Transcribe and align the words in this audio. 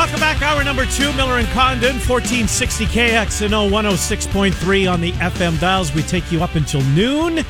Welcome 0.00 0.18
back. 0.18 0.40
Hour 0.40 0.64
number 0.64 0.86
two, 0.86 1.12
Miller 1.12 1.36
and 1.36 1.48
Condon, 1.48 1.96
1460 1.96 2.86
KXNO 2.86 3.68
106.3 3.68 4.90
on 4.90 5.02
the 5.02 5.12
FM 5.12 5.60
dials. 5.60 5.92
We 5.92 6.00
take 6.00 6.32
you 6.32 6.42
up 6.42 6.54
until 6.54 6.80
noon. 6.84 7.44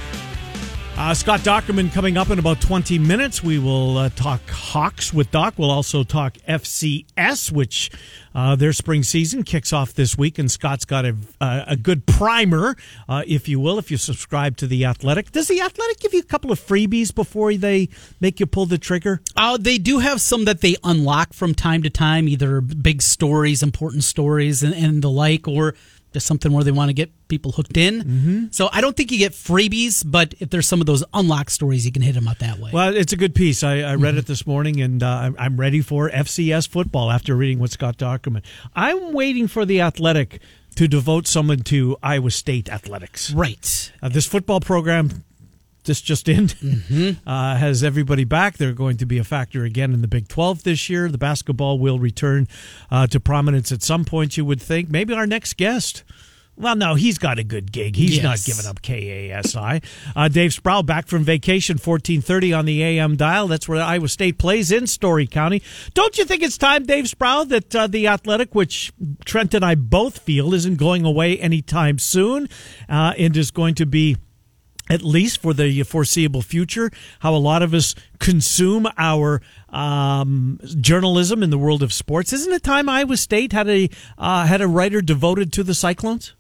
Uh, 1.01 1.15
Scott 1.15 1.41
Dochterman 1.41 1.91
coming 1.91 2.19
up 2.19 2.29
in 2.29 2.39
about 2.39 2.61
20 2.61 2.99
minutes. 2.99 3.43
We 3.43 3.59
will 3.59 3.97
uh, 3.97 4.11
talk 4.11 4.47
Hawks 4.51 5.15
with 5.15 5.31
Doc. 5.31 5.55
We'll 5.57 5.71
also 5.71 6.05
talk 6.05 6.35
FCS, 6.47 7.51
which 7.51 7.91
uh, 8.35 8.55
their 8.55 8.75
spring 8.75 9.03
season 9.03 9.43
kicks 9.43 9.73
off 9.73 9.95
this 9.95 10.19
week, 10.19 10.39
and 10.39 10.51
Scott's 10.51 10.85
got 10.85 11.07
a, 11.07 11.17
a 11.41 11.79
good 11.79 12.05
primer, 12.05 12.77
uh, 13.09 13.23
if 13.27 13.49
you 13.49 13.59
will, 13.59 13.79
if 13.79 13.91
you 13.91 13.97
subscribe 13.97 14.59
to 14.59 14.67
The 14.67 14.85
Athletic. 14.85 15.33
Does 15.33 15.49
The 15.49 15.63
Athletic 15.63 16.01
give 16.01 16.13
you 16.13 16.21
a 16.21 16.25
couple 16.25 16.53
of 16.53 16.61
freebies 16.61 17.15
before 17.15 17.55
they 17.55 17.89
make 18.21 18.39
you 18.39 18.45
pull 18.45 18.67
the 18.67 18.77
trigger? 18.77 19.23
Uh, 19.35 19.57
they 19.57 19.79
do 19.79 20.01
have 20.01 20.21
some 20.21 20.45
that 20.45 20.61
they 20.61 20.77
unlock 20.85 21.33
from 21.33 21.55
time 21.55 21.83
to 21.83 21.89
time, 21.89 22.29
either 22.29 22.61
big 22.61 23.01
stories, 23.01 23.63
important 23.63 24.05
stories, 24.05 24.63
and, 24.63 24.75
and 24.75 25.01
the 25.01 25.11
like, 25.11 25.49
or 25.49 25.75
just 26.13 26.27
something 26.27 26.53
where 26.53 26.65
they 26.65 26.73
want 26.73 26.89
to 26.89 26.93
get 26.93 27.11
people 27.29 27.53
hooked 27.53 27.77
in. 27.77 28.03
Mm-hmm. 28.03 28.45
So 28.51 28.69
I 28.73 28.81
don't 28.81 28.97
think 28.97 29.13
you 29.13 29.19
get 29.19 29.33
freebies, 29.33 30.03
but 30.05 30.35
if 30.41 30.51
there's 30.51 30.67
some 30.67 30.81
of 30.81 30.87
those 30.87 31.05
unlock 31.15 31.51
stories, 31.51 31.87
you 31.87 31.93
can 31.93 32.03
hit 32.03 32.15
them 32.15 32.29
up 32.29 32.39
that 32.39 32.59
way. 32.59 32.71
Well, 32.73 32.97
it's 32.97 33.13
a 33.13 33.17
good 33.17 33.35
piece. 33.35 33.63
I, 33.63 33.81
I 33.81 33.95
read 33.95 34.11
mm-hmm. 34.11 34.19
it 34.19 34.27
this 34.27 34.47
morning, 34.47 34.81
and 34.81 35.03
uh, 35.03 35.33
I'm 35.39 35.59
ready 35.59 35.81
for 35.81 36.11
FCS 36.11 36.69
football 36.69 37.11
after 37.11 37.35
reading 37.37 37.59
what 37.59 37.71
Scott 37.71 37.97
Dochterman. 37.97 38.43
I'm 38.75 39.13
waiting 39.13 39.47
for 39.47 39.65
the 39.65 39.81
Athletic 39.81 40.41
to 40.77 40.89
devote 40.89 41.27
someone 41.27 41.61
to 41.61 41.97
Iowa 42.03 42.31
State 42.31 42.69
athletics. 42.69 43.33
Right. 43.33 43.93
Uh, 44.03 44.09
this 44.09 44.27
football 44.27 44.61
program 44.61 45.25
this 45.85 46.01
just 46.01 46.29
in 46.29 46.49
mm-hmm. 46.49 47.11
uh, 47.29 47.57
has 47.57 47.83
everybody 47.83 48.25
back. 48.25 48.57
They're 48.57 48.73
going 48.73 48.97
to 48.99 49.07
be 49.07 49.19
a 49.19 49.25
factor 49.25 49.65
again 49.65 49.93
in 49.93 50.01
the 50.01 50.09
Big 50.09 50.29
12 50.29 50.63
this 50.63 50.89
year. 50.89 51.09
The 51.09 51.19
basketball 51.19 51.79
will 51.79 51.99
return 51.99 52.49
uh, 52.91 53.07
to 53.09 53.21
prominence 53.21 53.73
at 53.73 53.83
some 53.83 54.05
point, 54.05 54.37
you 54.37 54.45
would 54.45 54.61
think. 54.61 54.91
Maybe 54.91 55.15
our 55.15 55.27
next 55.27 55.57
guest. 55.57 56.05
Well, 56.61 56.77
no, 56.77 56.95
he's 56.95 57.17
got 57.17 57.39
a 57.39 57.45
good 57.45 57.73
gig. 57.73 57.97
He's 57.97 58.17
yes. 58.19 58.23
not 58.23 58.45
giving 58.45 58.67
up 58.69 58.83
KASI. 58.83 59.83
Uh, 60.15 60.29
Dave 60.29 60.51
Sprau 60.51 60.85
back 60.85 61.07
from 61.07 61.25
vacation, 61.25 61.77
1430 61.77 62.53
on 62.53 62.67
the 62.67 62.83
AM 62.83 63.17
dial. 63.17 63.49
That's 63.49 63.67
where 63.67 63.81
Iowa 63.81 64.09
State 64.09 64.37
plays 64.37 64.71
in 64.71 64.87
Story 64.87 65.27
County. 65.27 65.63
Don't 65.95 66.19
you 66.19 66.27
think 66.27 66.43
it's 66.43 66.59
time, 66.59 66.85
Dave 66.85 67.07
Sprau, 67.07 67.49
that 67.49 67.75
uh, 67.75 67.87
the 67.87 68.07
Athletic, 68.09 68.55
which 68.55 68.93
Trent 69.25 69.55
and 69.55 69.65
I 69.65 69.75
both 69.75 70.19
feel 70.19 70.53
isn't 70.53 70.77
going 70.77 71.07
away 71.07 71.39
anytime 71.39 71.99
soon 71.99 72.47
uh, 72.91 73.15
and 73.17 73.35
is 73.39 73.51
going 73.51 73.75
to 73.77 73.87
be– 73.87 74.19
at 74.91 75.03
least 75.03 75.41
for 75.41 75.55
the 75.55 75.83
foreseeable 75.85 76.43
future, 76.43 76.91
how 77.21 77.35
a 77.35 77.39
lot 77.39 77.63
of 77.63 77.73
us 77.73 77.95
consume 78.19 78.89
our 78.99 79.41
um, 79.71 80.59
journalism 80.81 81.43
in 81.43 81.51
the 81.51 81.59
world 81.59 81.83
of 81.83 81.93
sports. 81.93 82.33
Isn't 82.33 82.53
it 82.53 82.63
time 82.63 82.89
Iowa 82.89 83.17
State 83.17 83.53
had 83.53 83.69
a 83.69 83.89
uh, 84.19 84.47
had 84.47 84.61
a 84.61 84.67
writer 84.67 85.01
devoted 85.01 85.53
to 85.55 85.63
the 85.63 85.75
Cyclones? 85.75 86.35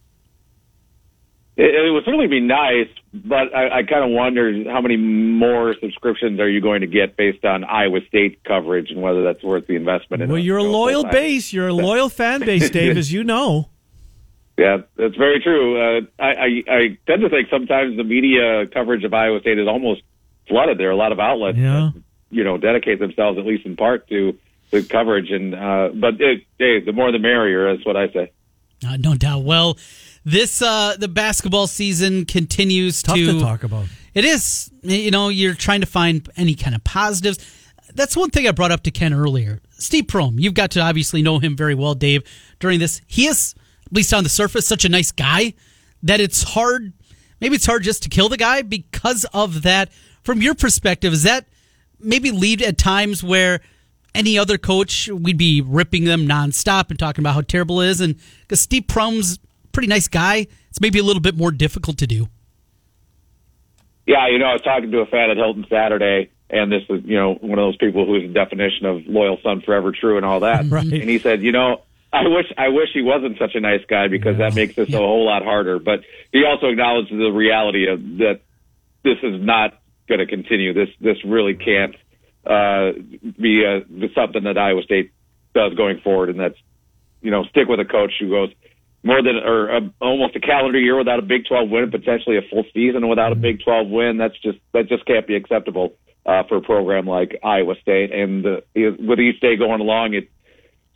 It, 1.57 1.75
it 1.75 1.93
would 1.93 2.05
certainly 2.05 2.27
be 2.27 2.41
nice, 2.41 2.89
but 3.13 3.55
I, 3.55 3.79
I 3.79 3.83
kind 3.83 4.05
of 4.05 4.11
wonder 4.11 4.65
how 4.71 4.81
many 4.81 4.97
more 4.97 5.75
subscriptions 5.81 6.41
are 6.41 6.49
you 6.49 6.61
going 6.61 6.81
to 6.81 6.87
get 6.87 7.17
based 7.17 7.45
on 7.45 7.65
Iowa 7.65 8.01
State 8.09 8.43
coverage 8.45 8.91
and 8.91 9.03
whether 9.03 9.23
that's 9.23 9.43
worth 9.43 9.67
the 9.67 9.77
investment. 9.77 10.27
Well, 10.29 10.39
you're 10.39 10.59
a 10.59 10.63
loyal 10.63 11.05
base. 11.05 11.53
You're 11.53 11.69
a 11.69 11.73
loyal 11.73 12.09
fan 12.09 12.41
base, 12.41 12.71
Dave, 12.71 12.97
as 12.97 13.13
you 13.13 13.25
know. 13.25 13.70
Yeah, 14.61 14.83
that's 14.95 15.17
very 15.17 15.41
true. 15.41 15.81
Uh, 15.81 16.01
I, 16.19 16.29
I, 16.29 16.65
I 16.69 16.99
tend 17.07 17.23
to 17.23 17.31
think 17.31 17.49
sometimes 17.49 17.97
the 17.97 18.05
media 18.05 18.67
coverage 18.67 19.05
of 19.05 19.15
Iowa 19.15 19.41
State 19.41 19.59
is 19.59 19.67
almost 19.67 20.03
flooded. 20.49 20.77
There 20.77 20.89
are 20.89 20.93
a 20.93 20.97
lot 20.97 21.13
of 21.13 21.19
outlets 21.19 21.57
yeah. 21.57 21.93
that, 21.95 22.03
you 22.31 22.45
know, 22.45 22.59
dedicate 22.59 22.99
themselves 22.99 23.39
at 23.39 23.47
least 23.47 23.65
in 23.65 23.75
part 23.75 24.07
to 24.09 24.39
the 24.71 24.83
coverage. 24.83 25.31
And 25.31 25.55
uh, 25.55 25.93
but 25.95 26.21
it, 26.21 26.45
hey, 26.59 26.81
the 26.81 26.93
more 26.93 27.11
the 27.11 27.19
merrier. 27.19 27.75
That's 27.75 27.87
what 27.87 27.97
I 27.97 28.13
say. 28.13 28.33
Uh, 28.87 28.99
no 28.99 29.15
doubt. 29.15 29.45
Well, 29.45 29.79
this 30.27 30.61
uh, 30.61 30.95
the 30.99 31.09
basketball 31.09 31.67
season 31.67 32.27
continues 32.27 33.03
Tough 33.03 33.17
to, 33.17 33.33
to 33.33 33.41
talk 33.41 33.63
about. 33.65 33.87
It 34.13 34.27
is. 34.27 34.71
You 34.83 35.11
know, 35.11 35.31
you're 35.31 35.55
trying 35.55 35.81
to 35.81 35.87
find 35.87 36.29
any 36.37 36.55
kind 36.55 36.77
of 36.77 36.85
positives. 36.85 37.39
That's 37.95 38.15
one 38.15 38.29
thing 38.29 38.47
I 38.47 38.51
brought 38.51 38.73
up 38.73 38.83
to 38.83 38.91
Ken 38.91 39.15
earlier. 39.15 39.63
Steve 39.71 40.05
Prohm, 40.05 40.35
you've 40.39 40.53
got 40.53 40.71
to 40.73 40.81
obviously 40.81 41.23
know 41.23 41.39
him 41.39 41.57
very 41.57 41.75
well, 41.75 41.95
Dave. 41.95 42.25
During 42.59 42.79
this, 42.79 43.01
he 43.07 43.27
is 43.27 43.55
at 43.91 43.97
least 43.97 44.15
on 44.15 44.23
the 44.23 44.31
surface, 44.31 44.67
such 44.67 44.85
a 44.85 44.89
nice 44.89 45.11
guy 45.11 45.55
that 46.03 46.21
it's 46.21 46.43
hard. 46.43 46.93
Maybe 47.41 47.57
it's 47.57 47.67
hard 47.67 47.83
just 47.83 48.03
to 48.05 48.09
kill 48.09 48.29
the 48.29 48.37
guy 48.37 48.63
because 48.63 49.25
of 49.33 49.63
that. 49.63 49.91
From 50.23 50.43
your 50.43 50.55
perspective, 50.55 51.13
is 51.13 51.23
that 51.23 51.47
maybe 51.99 52.31
lead 52.31 52.63
at 52.63 52.79
times 52.79 53.25
where 53.25 53.61
any 54.15 54.39
other 54.39 54.59
coach 54.59 55.09
we'd 55.09 55.39
be 55.39 55.61
ripping 55.61 56.05
them 56.05 56.27
nonstop 56.27 56.91
and 56.91 56.99
talking 56.99 57.23
about 57.23 57.35
how 57.35 57.41
terrible 57.41 57.81
it 57.81 57.89
is, 57.89 58.01
and 58.01 58.17
because 58.43 58.61
Steve 58.61 58.85
Prohm's 58.87 59.39
pretty 59.73 59.89
nice 59.89 60.09
guy, 60.09 60.47
it's 60.69 60.81
maybe 60.81 60.99
a 60.99 61.03
little 61.03 61.23
bit 61.23 61.37
more 61.37 61.51
difficult 61.51 61.99
to 61.99 62.07
do. 62.07 62.29
Yeah, 64.07 64.29
you 64.29 64.39
know, 64.39 64.47
I 64.47 64.53
was 64.55 64.63
talking 64.63 64.91
to 64.91 64.99
a 64.99 65.07
fan 65.07 65.31
at 65.31 65.37
Hilton 65.37 65.67
Saturday, 65.71 66.31
and 66.49 66.71
this 66.71 66.83
is, 66.91 67.03
you 67.05 67.17
know, 67.17 67.35
one 67.35 67.59
of 67.59 67.65
those 67.65 67.77
people 67.77 68.05
who's 68.07 68.23
the 68.23 68.35
definition 68.35 68.87
of 68.87 69.07
loyal 69.07 69.39
son 69.43 69.63
forever 69.63 69.93
true 69.93 70.17
and 70.17 70.27
all 70.27 70.41
that. 70.41 70.65
Right. 70.71 70.85
And 70.85 71.09
he 71.09 71.19
said, 71.19 71.43
you 71.43 71.53
know, 71.53 71.83
I 72.13 72.27
wish 72.27 72.47
I 72.59 72.69
wish 72.69 72.89
he 72.93 73.03
wasn't 73.03 73.39
such 73.39 73.55
a 73.55 73.61
nice 73.61 73.85
guy 73.89 74.09
because 74.09 74.37
yeah. 74.39 74.49
that 74.49 74.55
makes 74.55 74.75
this 74.75 74.89
yeah. 74.89 74.99
a 74.99 75.01
whole 75.01 75.25
lot 75.25 75.45
harder. 75.45 75.79
But 75.79 76.01
he 76.33 76.45
also 76.45 76.67
acknowledges 76.67 77.11
the 77.11 77.31
reality 77.31 77.87
of 77.89 78.01
that 78.19 78.41
this 79.05 79.19
is 79.23 79.41
not 79.41 79.81
going 80.09 80.19
to 80.19 80.27
continue. 80.27 80.73
This 80.73 80.89
this 81.01 81.25
really 81.25 81.55
can't 81.55 81.95
uh, 82.45 82.93
be 83.41 83.65
a, 83.65 83.83
something 84.15 84.45
that 84.45 84.59
Iowa 84.59 84.83
State 84.83 85.13
does 85.55 85.75
going 85.75 86.01
forward, 86.01 86.31
and 86.31 86.41
that's 86.41 86.59
you 87.23 87.31
know 87.31 87.45
stick 87.45 87.69
with 87.69 87.81
a 87.81 87.85
coach 87.85 88.13
who 88.19 88.31
goes 88.31 88.51
more 89.03 89.23
than 89.23 89.37
or 89.37 89.77
a, 89.77 89.81
almost 90.01 90.37
a 90.37 90.41
calendar 90.41 90.79
year 90.79 90.97
without 90.97 91.19
a 91.19 91.23
Big 91.23 91.47
12 91.47 91.71
win, 91.71 91.91
potentially 91.91 92.37
a 92.37 92.43
full 92.51 92.65
season 92.75 93.09
without 93.09 93.33
a 93.33 93.35
mm-hmm. 93.35 93.43
Big 93.43 93.65
12 93.65 93.89
win. 93.89 94.19
That's 94.19 94.39
just 94.41 94.59
that 94.73 94.89
just 94.89 95.07
can't 95.07 95.27
be 95.27 95.37
acceptable 95.37 95.95
uh, 96.27 96.43
for 96.49 96.57
a 96.57 96.61
program 96.61 97.07
like 97.07 97.39
Iowa 97.43 97.75
State. 97.81 98.13
And 98.13 98.45
uh, 98.45 98.61
with 98.75 99.21
each 99.21 99.41
day 99.41 99.57
going 99.57 99.81
along, 99.81 100.15
it 100.15 100.29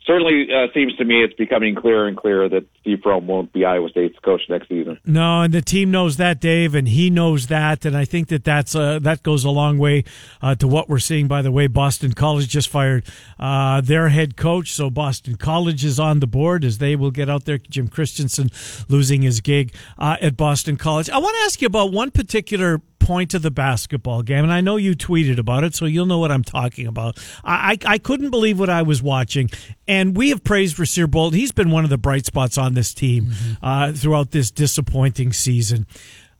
certainly 0.05 0.47
uh, 0.53 0.67
seems 0.73 0.95
to 0.97 1.05
me 1.05 1.23
it's 1.23 1.33
becoming 1.33 1.75
clearer 1.75 2.07
and 2.07 2.15
clearer 2.15 2.47
that 2.49 2.65
Steve 2.81 2.99
Prohm 2.99 3.25
won't 3.25 3.51
be 3.51 3.65
Iowa 3.65 3.89
State's 3.89 4.17
coach 4.19 4.41
next 4.49 4.69
season. 4.69 4.99
No, 5.05 5.41
and 5.41 5.53
the 5.53 5.61
team 5.61 5.91
knows 5.91 6.17
that, 6.17 6.39
Dave, 6.39 6.75
and 6.75 6.87
he 6.87 7.09
knows 7.09 7.47
that, 7.47 7.85
and 7.85 7.97
I 7.97 8.05
think 8.05 8.27
that 8.29 8.43
that's 8.43 8.75
uh, 8.75 8.99
that 8.99 9.23
goes 9.23 9.43
a 9.43 9.49
long 9.49 9.77
way 9.77 10.03
uh, 10.41 10.55
to 10.55 10.67
what 10.67 10.89
we're 10.89 10.99
seeing. 10.99 11.27
By 11.27 11.41
the 11.41 11.51
way, 11.51 11.67
Boston 11.67 12.13
College 12.13 12.47
just 12.47 12.69
fired 12.69 13.05
uh, 13.39 13.81
their 13.81 14.09
head 14.09 14.37
coach, 14.37 14.71
so 14.71 14.89
Boston 14.89 15.35
College 15.35 15.83
is 15.83 15.99
on 15.99 16.19
the 16.19 16.27
board 16.27 16.63
as 16.63 16.77
they 16.77 16.95
will 16.95 17.11
get 17.11 17.29
out 17.29 17.45
there. 17.45 17.57
Jim 17.57 17.87
Christensen 17.87 18.49
losing 18.87 19.23
his 19.23 19.41
gig 19.41 19.73
uh, 19.97 20.17
at 20.21 20.37
Boston 20.37 20.77
College. 20.77 21.09
I 21.09 21.17
want 21.17 21.35
to 21.37 21.43
ask 21.45 21.61
you 21.61 21.67
about 21.67 21.91
one 21.91 22.11
particular 22.11 22.79
point 23.05 23.35
of 23.35 23.43
the 23.43 23.51
basketball 23.51 24.23
game, 24.23 24.43
and 24.43 24.51
I 24.51 24.61
know 24.61 24.77
you 24.77 24.95
tweeted 24.95 25.37
about 25.37 25.63
it, 25.63 25.75
so 25.75 25.85
you'll 25.85 26.07
know 26.07 26.17
what 26.17 26.31
I'm 26.31 26.43
talking 26.43 26.87
about. 26.87 27.17
I, 27.43 27.77
I, 27.85 27.93
I 27.93 27.97
couldn't 27.99 28.31
believe 28.31 28.59
what 28.59 28.69
I 28.69 28.81
was 28.81 29.03
watching, 29.03 29.49
and 29.87 30.17
we 30.17 30.29
have 30.29 30.43
praised 30.43 30.77
Rasir 30.77 31.09
Bolton. 31.09 31.39
He's 31.39 31.51
been 31.51 31.69
one 31.69 31.83
of 31.83 31.91
the 31.91 31.97
bright 31.99 32.25
spots 32.25 32.57
on 32.57 32.73
this 32.73 32.93
team 32.93 33.25
mm-hmm. 33.25 33.65
uh, 33.65 33.93
throughout 33.93 34.31
this 34.31 34.49
disappointing 34.49 35.33
season. 35.33 35.85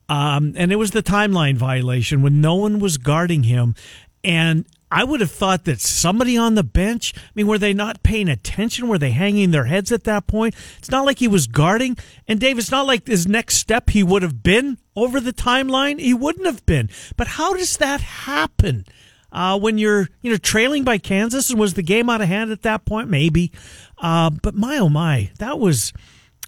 Um, 0.08 0.54
and 0.56 0.72
it 0.72 0.76
was 0.76 0.90
the 0.90 1.02
timeline 1.02 1.56
violation 1.56 2.22
when 2.22 2.40
no 2.40 2.54
one 2.56 2.78
was 2.78 2.96
guarding 2.98 3.44
him. 3.44 3.74
And 4.22 4.64
I 4.90 5.02
would 5.02 5.20
have 5.20 5.32
thought 5.32 5.64
that 5.64 5.80
somebody 5.80 6.36
on 6.36 6.54
the 6.54 6.62
bench, 6.62 7.12
I 7.16 7.20
mean, 7.34 7.46
were 7.46 7.58
they 7.58 7.74
not 7.74 8.02
paying 8.02 8.28
attention? 8.28 8.86
Were 8.86 8.98
they 8.98 9.10
hanging 9.10 9.50
their 9.50 9.64
heads 9.64 9.90
at 9.90 10.04
that 10.04 10.26
point? 10.26 10.54
It's 10.78 10.90
not 10.90 11.04
like 11.04 11.18
he 11.18 11.28
was 11.28 11.46
guarding. 11.48 11.96
And 12.28 12.38
Dave, 12.38 12.58
it's 12.58 12.70
not 12.70 12.86
like 12.86 13.06
his 13.06 13.26
next 13.26 13.56
step 13.56 13.90
he 13.90 14.02
would 14.04 14.22
have 14.22 14.42
been 14.42 14.78
over 14.94 15.20
the 15.20 15.32
timeline. 15.32 15.98
He 16.00 16.14
wouldn't 16.14 16.46
have 16.46 16.64
been. 16.66 16.88
But 17.16 17.26
how 17.26 17.54
does 17.54 17.76
that 17.78 18.00
happen? 18.00 18.84
Uh, 19.32 19.58
when 19.58 19.76
you're, 19.76 20.08
you 20.22 20.30
know, 20.30 20.38
trailing 20.38 20.84
by 20.84 20.98
Kansas 20.98 21.50
and 21.50 21.58
was 21.58 21.74
the 21.74 21.82
game 21.82 22.08
out 22.08 22.22
of 22.22 22.28
hand 22.28 22.52
at 22.52 22.62
that 22.62 22.84
point? 22.84 23.10
Maybe. 23.10 23.52
Uh, 23.98 24.30
but 24.30 24.54
my, 24.54 24.78
oh 24.78 24.88
my, 24.88 25.30
that 25.38 25.58
was, 25.58 25.92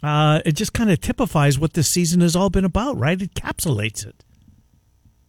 uh, 0.03 0.41
it 0.47 0.53
just 0.53 0.73
kind 0.73 0.91
of 0.91 1.01
typifies 1.01 1.59
what 1.59 1.75
this 1.75 1.89
season 1.89 2.21
has 2.21 2.37
all 2.37 2.51
been 2.51 2.65
about, 2.65 2.97
right? 2.97 3.21
It 3.21 3.35
encapsulates 3.35 4.07
it. 4.07 4.25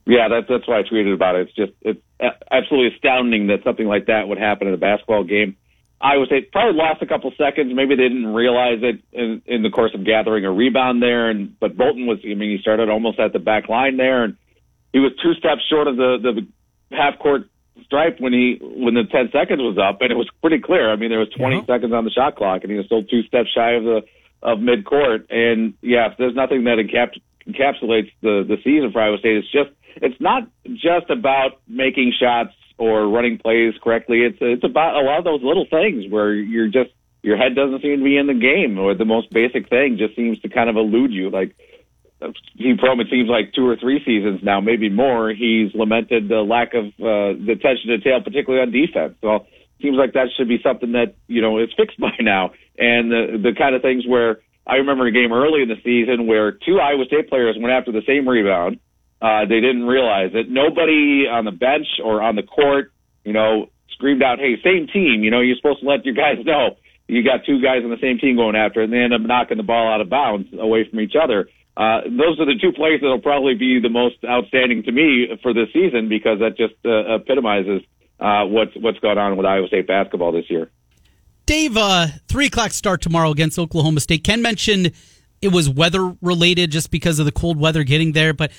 Yeah, 0.09 0.27
that's 0.27 0.47
that's 0.50 0.67
why 0.67 0.79
I 0.79 0.83
tweeted 0.83 1.13
about 1.13 1.35
it. 1.35 1.47
It's 1.47 1.56
just 1.56 1.71
it's 1.81 2.01
absolutely 2.51 2.95
astounding 2.95 3.47
that 3.47 3.63
something 3.63 3.85
like 3.85 4.07
that 4.07 4.27
would 4.27 4.39
happen 4.39 4.67
in 4.67 4.73
a 4.73 4.77
basketball 4.77 5.23
game. 5.23 5.56
I 6.01 6.17
would 6.17 6.29
say 6.29 6.41
probably 6.41 6.79
lost 6.79 7.03
a 7.03 7.06
couple 7.06 7.31
seconds. 7.38 7.71
Maybe 7.75 7.95
they 7.95 8.09
didn't 8.09 8.33
realize 8.33 8.79
it 8.81 9.03
in, 9.11 9.44
in 9.45 9.61
the 9.61 9.69
course 9.69 9.91
of 9.94 10.03
gathering 10.06 10.45
a 10.45 10.51
rebound 10.51 11.03
there. 11.03 11.29
And 11.29 11.59
but 11.59 11.77
Bolton 11.77 12.07
was, 12.07 12.17
I 12.23 12.33
mean, 12.33 12.50
he 12.50 12.57
started 12.59 12.89
almost 12.89 13.19
at 13.19 13.33
the 13.33 13.39
back 13.39 13.69
line 13.69 13.97
there, 13.97 14.23
and 14.23 14.35
he 14.94 15.00
was 15.00 15.11
two 15.21 15.33
steps 15.35 15.61
short 15.69 15.88
of 15.88 15.97
the 15.97 16.17
the 16.21 16.95
half 16.95 17.19
court 17.19 17.44
stripe 17.85 18.19
when 18.19 18.33
he 18.33 18.57
when 18.61 18.95
the 18.95 19.03
ten 19.03 19.29
seconds 19.31 19.61
was 19.61 19.77
up, 19.77 20.01
and 20.01 20.11
it 20.11 20.15
was 20.15 20.29
pretty 20.41 20.59
clear. 20.59 20.91
I 20.91 20.95
mean, 20.95 21.09
there 21.09 21.19
was 21.19 21.29
20 21.38 21.56
yeah. 21.56 21.65
seconds 21.65 21.94
on 21.94 22.03
the 22.03 22.11
shot 22.11 22.35
clock, 22.35 22.63
and 22.63 22.71
he 22.71 22.77
was 22.77 22.88
still 22.88 23.03
two 23.03 23.21
steps 23.23 23.50
shy 23.53 23.73
of 23.73 23.83
the 23.83 24.01
of 24.41 24.59
mid 24.59 24.85
court. 24.85 25.27
And 25.29 25.75
yeah, 25.81 26.15
there's 26.17 26.33
nothing 26.33 26.63
that 26.63 26.79
encaps, 26.79 27.19
encapsulates 27.45 28.11
the 28.21 28.44
the 28.47 28.57
season 28.63 28.91
for 28.91 29.01
Iowa 29.01 29.19
State. 29.19 29.38
It's 29.38 29.51
just 29.51 29.69
it's 30.01 30.19
not 30.19 30.43
just 30.65 31.09
about 31.09 31.61
making 31.67 32.13
shots 32.19 32.53
or 32.77 33.07
running 33.09 33.37
plays 33.37 33.73
correctly. 33.83 34.21
It's 34.21 34.37
it's 34.39 34.63
about 34.63 34.95
a 34.95 35.05
lot 35.05 35.19
of 35.19 35.25
those 35.25 35.43
little 35.43 35.65
things 35.69 36.05
where 36.09 36.33
you're 36.33 36.67
just 36.67 36.91
your 37.21 37.37
head 37.37 37.55
doesn't 37.55 37.81
seem 37.81 37.99
to 37.99 38.03
be 38.03 38.17
in 38.17 38.27
the 38.27 38.33
game, 38.33 38.79
or 38.79 38.95
the 38.95 39.05
most 39.05 39.31
basic 39.31 39.69
thing 39.69 39.97
just 39.97 40.15
seems 40.15 40.39
to 40.39 40.49
kind 40.49 40.69
of 40.69 40.77
elude 40.77 41.11
you. 41.11 41.29
Like 41.29 41.55
Steve 42.55 42.77
Prohm, 42.77 43.01
it 43.01 43.07
seems 43.11 43.29
like 43.29 43.53
two 43.53 43.67
or 43.67 43.75
three 43.75 44.03
seasons 44.05 44.41
now, 44.43 44.61
maybe 44.61 44.89
more. 44.89 45.29
He's 45.29 45.73
lamented 45.73 46.29
the 46.29 46.41
lack 46.41 46.73
of 46.73 46.85
uh, 46.99 47.35
the 47.35 47.55
attention 47.59 47.87
to 47.89 47.97
detail, 47.97 48.21
particularly 48.21 48.61
on 48.61 48.71
defense. 48.71 49.15
So 49.21 49.45
seems 49.81 49.97
like 49.97 50.13
that 50.13 50.27
should 50.35 50.47
be 50.47 50.59
something 50.63 50.93
that 50.93 51.15
you 51.27 51.41
know 51.41 51.59
is 51.59 51.69
fixed 51.75 51.99
by 51.99 52.15
now. 52.19 52.51
And 52.77 53.11
the 53.11 53.39
the 53.43 53.53
kind 53.57 53.75
of 53.75 53.81
things 53.81 54.07
where 54.07 54.39
I 54.65 54.75
remember 54.75 55.07
a 55.07 55.11
game 55.11 55.33
early 55.33 55.61
in 55.61 55.67
the 55.67 55.81
season 55.83 56.27
where 56.27 56.51
two 56.51 56.79
Iowa 56.79 57.03
State 57.05 57.29
players 57.29 57.57
went 57.59 57.73
after 57.73 57.91
the 57.91 58.03
same 58.07 58.27
rebound 58.27 58.79
uh, 59.21 59.45
they 59.45 59.60
didn't 59.60 59.83
realize 59.83 60.31
it. 60.33 60.50
Nobody 60.50 61.25
on 61.30 61.45
the 61.45 61.51
bench 61.51 61.88
or 62.04 62.21
on 62.21 62.36
the 62.36 62.44
court, 62.44 62.92
you 63.24 63.33
know, 63.33 63.69
screamed 63.92 64.24
out, 64.24 64.39
"Hey, 64.39 64.56
same 64.63 64.88
team!" 64.88 65.24
You 65.24 65.31
know, 65.31 65.42
you're 65.42 65.57
supposed 65.57 65.81
to 65.81 65.88
let 65.88 66.06
your 66.06 66.16
guys 66.25 66.44
know 66.45 66.77
you 67.10 67.24
got 67.24 67.44
two 67.44 67.60
guys 67.60 67.81
on 67.83 67.89
the 67.89 67.98
same 68.00 68.19
team 68.19 68.36
going 68.36 68.56
after, 68.56 68.81
it, 68.81 68.86
and 68.86 68.94
they 68.94 69.00
end 69.00 69.13
up 69.13 69.21
knocking 69.21 69.57
the 69.57 69.63
ball 69.63 69.92
out 69.92 70.00
of 70.00 70.10
bounds 70.10 70.48
away 70.54 70.88
from 70.88 71.00
each 71.00 71.16
other. 71.21 71.50
Uh, 71.75 72.01
those 72.06 72.39
are 72.39 72.45
the 72.45 72.57
two 72.62 72.71
plays 72.71 73.01
that'll 73.01 73.19
probably 73.19 73.56
be 73.56 73.80
the 73.81 73.89
most 73.89 74.18
outstanding 74.24 74.83
to 74.83 74.92
me 74.92 75.27
for 75.42 75.54
this 75.54 75.68
season 75.74 76.07
because 76.07 76.39
that 76.39 76.56
just 76.56 76.75
uh, 76.86 77.16
epitomizes 77.16 77.81
uh, 78.19 78.45
what's 78.45 78.71
what's 78.75 79.00
going 79.00 79.18
on 79.18 79.38
with 79.38 79.45
Iowa 79.45 79.68
State 79.68 79.88
basketball 79.88 80.31
this 80.31 80.50
year. 80.50 80.69
Dave, 81.45 81.77
uh, 81.77 82.07
three 82.27 82.45
o'clock 82.45 82.71
start 82.71 83.01
tomorrow 83.01 83.31
against 83.31 83.57
Oklahoma 83.57 84.01
State. 84.01 84.24
Ken 84.24 84.42
mentioned 84.42 84.92
it 85.41 85.50
was 85.50 85.69
weather 85.69 86.15
related 86.21 86.71
just 86.71 86.91
because 86.91 87.19
of 87.19 87.25
the 87.25 87.31
cold 87.31 87.59
weather 87.59 87.83
getting 87.83 88.12
there, 88.12 88.33
but 88.33 88.51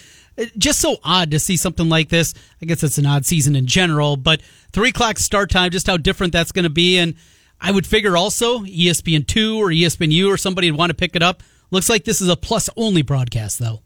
just 0.57 0.81
so 0.81 0.97
odd 1.05 1.31
to 1.31 1.39
see 1.39 1.57
something 1.57 1.89
like 1.89 2.09
this. 2.09 2.35
I 2.63 2.67
guess 2.67 2.83
it's 2.83 2.99
an 2.99 3.07
odd 3.07 3.27
season 3.27 3.57
in 3.57 3.67
general, 3.67 4.17
but 4.17 4.41
three 4.73 4.91
o'clock 4.91 5.19
start 5.19 5.51
time, 5.51 5.71
just 5.71 5.87
how 5.87 5.97
different 5.97 6.33
that's 6.33 6.53
going 6.53 6.65
to 6.65 6.71
be. 6.71 6.99
And 6.99 7.15
I 7.61 7.71
would 7.71 7.87
figure 7.87 8.17
also 8.17 8.61
ESPN 8.61 9.27
two 9.27 9.59
or 9.59 9.69
ESPN 9.69 10.13
U 10.13 10.31
or 10.31 10.37
somebody 10.37 10.71
would 10.71 10.79
want 10.79 10.91
to 10.91 10.95
pick 10.95 11.15
it 11.15 11.23
up. 11.23 11.43
Looks 11.71 11.89
like 11.89 12.05
this 12.05 12.21
is 12.21 12.29
a 12.29 12.37
plus 12.37 12.71
only 12.77 13.03
broadcast 13.03 13.59
though. 13.59 13.83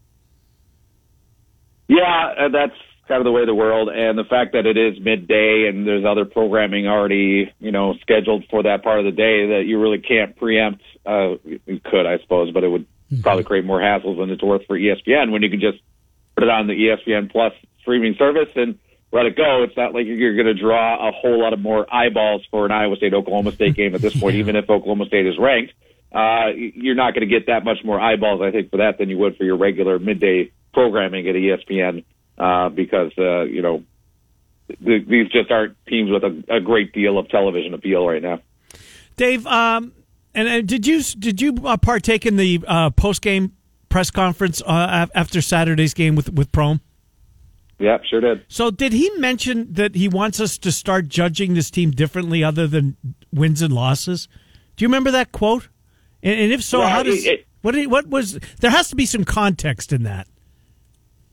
Yeah, 1.87 2.33
uh, 2.39 2.49
that's 2.49 2.73
kind 3.07 3.19
of 3.19 3.25
the 3.25 3.31
way 3.31 3.41
of 3.41 3.47
the 3.47 3.53
world, 3.53 3.89
and 3.89 4.17
the 4.17 4.23
fact 4.23 4.53
that 4.53 4.65
it 4.65 4.77
is 4.77 4.99
midday 4.99 5.67
and 5.69 5.85
there's 5.85 6.03
other 6.03 6.25
programming 6.25 6.87
already, 6.87 7.53
you 7.59 7.71
know, 7.71 7.93
scheduled 8.01 8.43
for 8.49 8.63
that 8.63 8.83
part 8.83 8.97
of 8.97 9.05
the 9.05 9.11
day 9.11 9.47
that 9.49 9.65
you 9.67 9.79
really 9.79 9.99
can't 9.99 10.35
preempt. 10.35 10.81
Uh, 11.05 11.35
you 11.43 11.79
could, 11.83 12.05
I 12.05 12.19
suppose, 12.19 12.51
but 12.51 12.63
it 12.63 12.69
would 12.69 12.85
mm-hmm. 13.11 13.21
probably 13.21 13.43
create 13.43 13.65
more 13.65 13.79
hassles 13.79 14.17
than 14.17 14.29
it's 14.29 14.43
worth 14.43 14.65
for 14.65 14.77
ESPN 14.77 15.31
when 15.31 15.43
you 15.43 15.49
can 15.49 15.59
just 15.59 15.79
put 16.35 16.43
it 16.43 16.49
on 16.49 16.67
the 16.67 16.73
ESPN 16.73 17.31
Plus 17.31 17.53
streaming 17.81 18.15
service 18.15 18.49
and 18.55 18.79
let 19.11 19.25
it 19.25 19.35
go. 19.35 19.63
It's 19.63 19.77
not 19.77 19.93
like 19.93 20.05
you're 20.05 20.35
going 20.35 20.47
to 20.47 20.59
draw 20.59 21.07
a 21.07 21.11
whole 21.11 21.39
lot 21.39 21.53
of 21.53 21.59
more 21.59 21.85
eyeballs 21.93 22.45
for 22.49 22.65
an 22.65 22.71
Iowa 22.71 22.95
State 22.97 23.13
Oklahoma 23.13 23.51
State 23.51 23.75
game 23.77 23.95
at 23.95 24.01
this 24.01 24.19
point, 24.19 24.35
even 24.35 24.55
if 24.55 24.69
Oklahoma 24.69 25.05
State 25.05 25.27
is 25.27 25.37
ranked. 25.37 25.73
Uh, 26.11 26.47
you're 26.55 26.95
not 26.95 27.13
going 27.13 27.27
to 27.27 27.33
get 27.33 27.47
that 27.47 27.65
much 27.65 27.79
more 27.83 27.99
eyeballs, 27.99 28.41
I 28.41 28.51
think, 28.51 28.71
for 28.71 28.77
that 28.77 28.97
than 28.97 29.09
you 29.09 29.17
would 29.17 29.35
for 29.37 29.43
your 29.43 29.57
regular 29.57 29.99
midday 29.99 30.51
programming 30.73 31.27
at 31.27 31.35
ESPN 31.35 32.03
uh, 32.37 32.69
because 32.69 33.11
uh, 33.17 33.41
you 33.43 33.61
know 33.61 33.83
th- 34.83 35.07
these 35.07 35.29
just 35.29 35.51
aren't 35.51 35.75
teams 35.87 36.11
with 36.11 36.23
a, 36.23 36.55
a, 36.55 36.59
great 36.59 36.93
deal 36.93 37.17
of 37.17 37.29
television 37.29 37.73
appeal 37.73 38.05
right 38.07 38.21
now. 38.21 38.39
Dave, 39.15 39.45
um, 39.47 39.93
and, 40.35 40.47
and, 40.47 40.67
did 40.67 40.85
you 40.85 41.01
did 41.01 41.41
you 41.41 41.55
uh, 41.65 41.77
partake 41.77 42.25
in 42.25 42.35
the 42.35 42.63
uh, 42.67 42.89
post 42.91 43.21
game 43.21 43.53
press 43.89 44.11
conference 44.11 44.61
uh, 44.65 45.07
after 45.15 45.41
Saturday's 45.41 45.93
game 45.93 46.15
with 46.15 46.31
with 46.31 46.51
Prohm? 46.51 46.79
Yeah, 47.79 47.97
sure 48.09 48.21
did. 48.21 48.45
So, 48.47 48.71
did 48.71 48.93
he 48.93 49.09
mention 49.17 49.73
that 49.73 49.95
he 49.95 50.07
wants 50.07 50.39
us 50.39 50.57
to 50.59 50.71
start 50.71 51.09
judging 51.09 51.55
this 51.55 51.69
team 51.69 51.91
differently, 51.91 52.43
other 52.43 52.67
than 52.67 52.95
wins 53.33 53.61
and 53.61 53.73
losses? 53.73 54.29
Do 54.75 54.83
you 54.83 54.87
remember 54.87 55.11
that 55.11 55.31
quote? 55.31 55.67
And, 56.23 56.39
and 56.39 56.51
if 56.53 56.63
so, 56.63 56.79
well, 56.79 56.89
how 56.89 57.03
does 57.03 57.25
it, 57.25 57.45
what? 57.61 57.73
Did, 57.73 57.91
what 57.91 58.07
was? 58.07 58.39
There 58.61 58.71
has 58.71 58.89
to 58.89 58.95
be 58.95 59.05
some 59.05 59.25
context 59.25 59.91
in 59.91 60.03
that. 60.03 60.27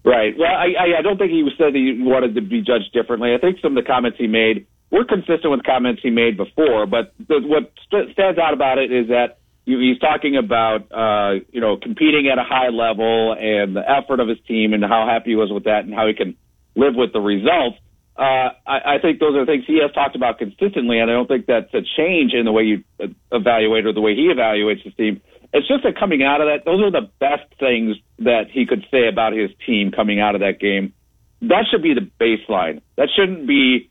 Right. 0.05 0.37
Well, 0.37 0.48
I, 0.50 0.98
I 0.98 1.02
don't 1.02 1.16
think 1.16 1.31
he 1.31 1.48
said 1.56 1.76
he 1.76 1.96
wanted 2.00 2.34
to 2.34 2.40
be 2.40 2.60
judged 2.60 2.93
differently. 2.93 3.34
I 3.34 3.38
think 3.38 3.60
some 3.60 3.76
of 3.76 3.84
the 3.84 3.87
comments 3.87 4.19
he 4.19 4.26
made 4.26 4.66
were 4.93 5.05
consistent 5.05 5.50
with 5.50 5.65
comments 5.65 6.03
he 6.03 6.11
made 6.11 6.37
before. 6.37 6.87
But 6.87 7.15
the, 7.19 7.41
what 7.41 7.73
st- 7.87 8.12
stands 8.12 8.39
out 8.39 8.53
about 8.53 8.79
it 8.79 8.93
is 8.93 9.09
that 9.09 9.39
he's 9.65 9.99
talking 9.99 10.37
about 10.37 10.93
uh, 10.93 11.41
you 11.50 11.61
know 11.61 11.77
competing 11.77 12.29
at 12.31 12.39
a 12.39 12.44
high 12.44 12.69
level 12.69 13.33
and 13.33 13.75
the 13.75 13.83
effort 13.89 14.21
of 14.21 14.29
his 14.29 14.39
team 14.47 14.75
and 14.75 14.85
how 14.85 15.09
happy 15.09 15.31
he 15.31 15.37
was 15.37 15.50
with 15.50 15.65
that 15.65 15.85
and 15.85 15.94
how 15.94 16.06
he 16.06 16.15
can 16.15 16.37
live 16.77 16.94
with 16.94 17.12
the 17.12 17.21
results. 17.21 17.79
Uh, 18.15 18.53
I, 18.67 18.97
I 18.97 18.99
think 19.00 19.19
those 19.19 19.35
are 19.35 19.47
things 19.47 19.65
he 19.67 19.81
has 19.81 19.91
talked 19.93 20.15
about 20.15 20.39
consistently, 20.39 20.99
and 20.99 21.11
I 21.11 21.15
don't 21.15 21.27
think 21.27 21.47
that's 21.47 21.73
a 21.73 21.81
change 21.97 22.35
in 22.35 22.44
the 22.44 22.53
way 22.53 22.65
you 22.65 22.85
evaluate 23.33 23.87
or 23.87 23.94
the 23.94 24.03
way 24.03 24.15
he 24.15 24.29
evaluates 24.29 24.83
his 24.83 24.94
team. 24.94 25.23
It's 25.55 25.67
just 25.67 25.83
that 25.85 25.99
coming 25.99 26.23
out 26.23 26.41
of 26.41 26.49
that, 26.49 26.65
those 26.65 26.81
are 26.83 26.91
the 26.91 27.09
best 27.19 27.49
things 27.59 27.97
that 28.19 28.50
he 28.50 28.67
could 28.67 28.85
say 28.91 29.09
about 29.09 29.33
his 29.33 29.50
team 29.67 29.91
coming 29.91 30.21
out 30.21 30.35
of 30.35 30.43
that 30.43 30.61
game. 30.61 30.93
That 31.41 31.65
should 31.71 31.83
be 31.83 31.94
the 31.94 32.09
baseline. 32.21 32.83
That 32.97 33.09
shouldn't 33.15 33.47
be 33.47 33.91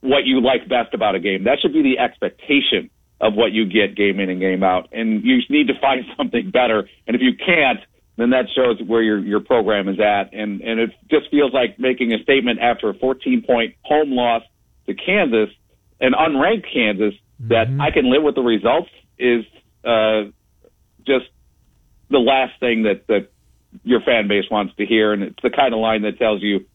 what 0.00 0.24
you 0.24 0.40
like 0.40 0.68
best 0.68 0.94
about 0.94 1.14
a 1.14 1.20
game. 1.20 1.44
That 1.44 1.58
should 1.60 1.72
be 1.72 1.82
the 1.82 1.98
expectation 1.98 2.90
of 3.20 3.34
what 3.34 3.52
you 3.52 3.66
get 3.66 3.94
game 3.94 4.18
in 4.18 4.30
and 4.30 4.40
game 4.40 4.62
out. 4.62 4.88
And 4.92 5.22
you 5.24 5.38
need 5.48 5.68
to 5.68 5.78
find 5.80 6.04
something 6.16 6.50
better. 6.50 6.88
And 7.06 7.14
if 7.14 7.22
you 7.22 7.32
can't, 7.34 7.80
then 8.16 8.30
that 8.30 8.46
shows 8.54 8.80
where 8.86 9.02
your 9.02 9.18
your 9.18 9.40
program 9.40 9.88
is 9.88 9.98
at. 10.00 10.32
And 10.32 10.60
and 10.60 10.80
it 10.80 10.90
just 11.10 11.30
feels 11.30 11.52
like 11.52 11.78
making 11.78 12.12
a 12.12 12.22
statement 12.22 12.60
after 12.60 12.88
a 12.90 12.94
14 12.94 13.42
point 13.46 13.74
home 13.82 14.12
loss 14.12 14.42
to 14.86 14.94
Kansas, 14.94 15.50
an 16.00 16.12
unranked 16.12 16.66
Kansas, 16.72 17.14
that 17.40 17.68
mm-hmm. 17.68 17.80
I 17.80 17.90
can 17.90 18.10
live 18.10 18.22
with 18.22 18.34
the 18.34 18.42
results 18.42 18.90
is 19.18 19.44
uh, 19.84 20.24
just 21.06 21.26
the 22.10 22.18
last 22.18 22.58
thing 22.60 22.82
that 22.82 23.06
that 23.06 23.30
your 23.84 24.00
fan 24.00 24.28
base 24.28 24.44
wants 24.50 24.74
to 24.76 24.86
hear. 24.86 25.12
And 25.12 25.22
it's 25.22 25.42
the 25.42 25.50
kind 25.50 25.72
of 25.72 25.80
line 25.80 26.02
that 26.02 26.18
tells 26.18 26.42
you, 26.42 26.66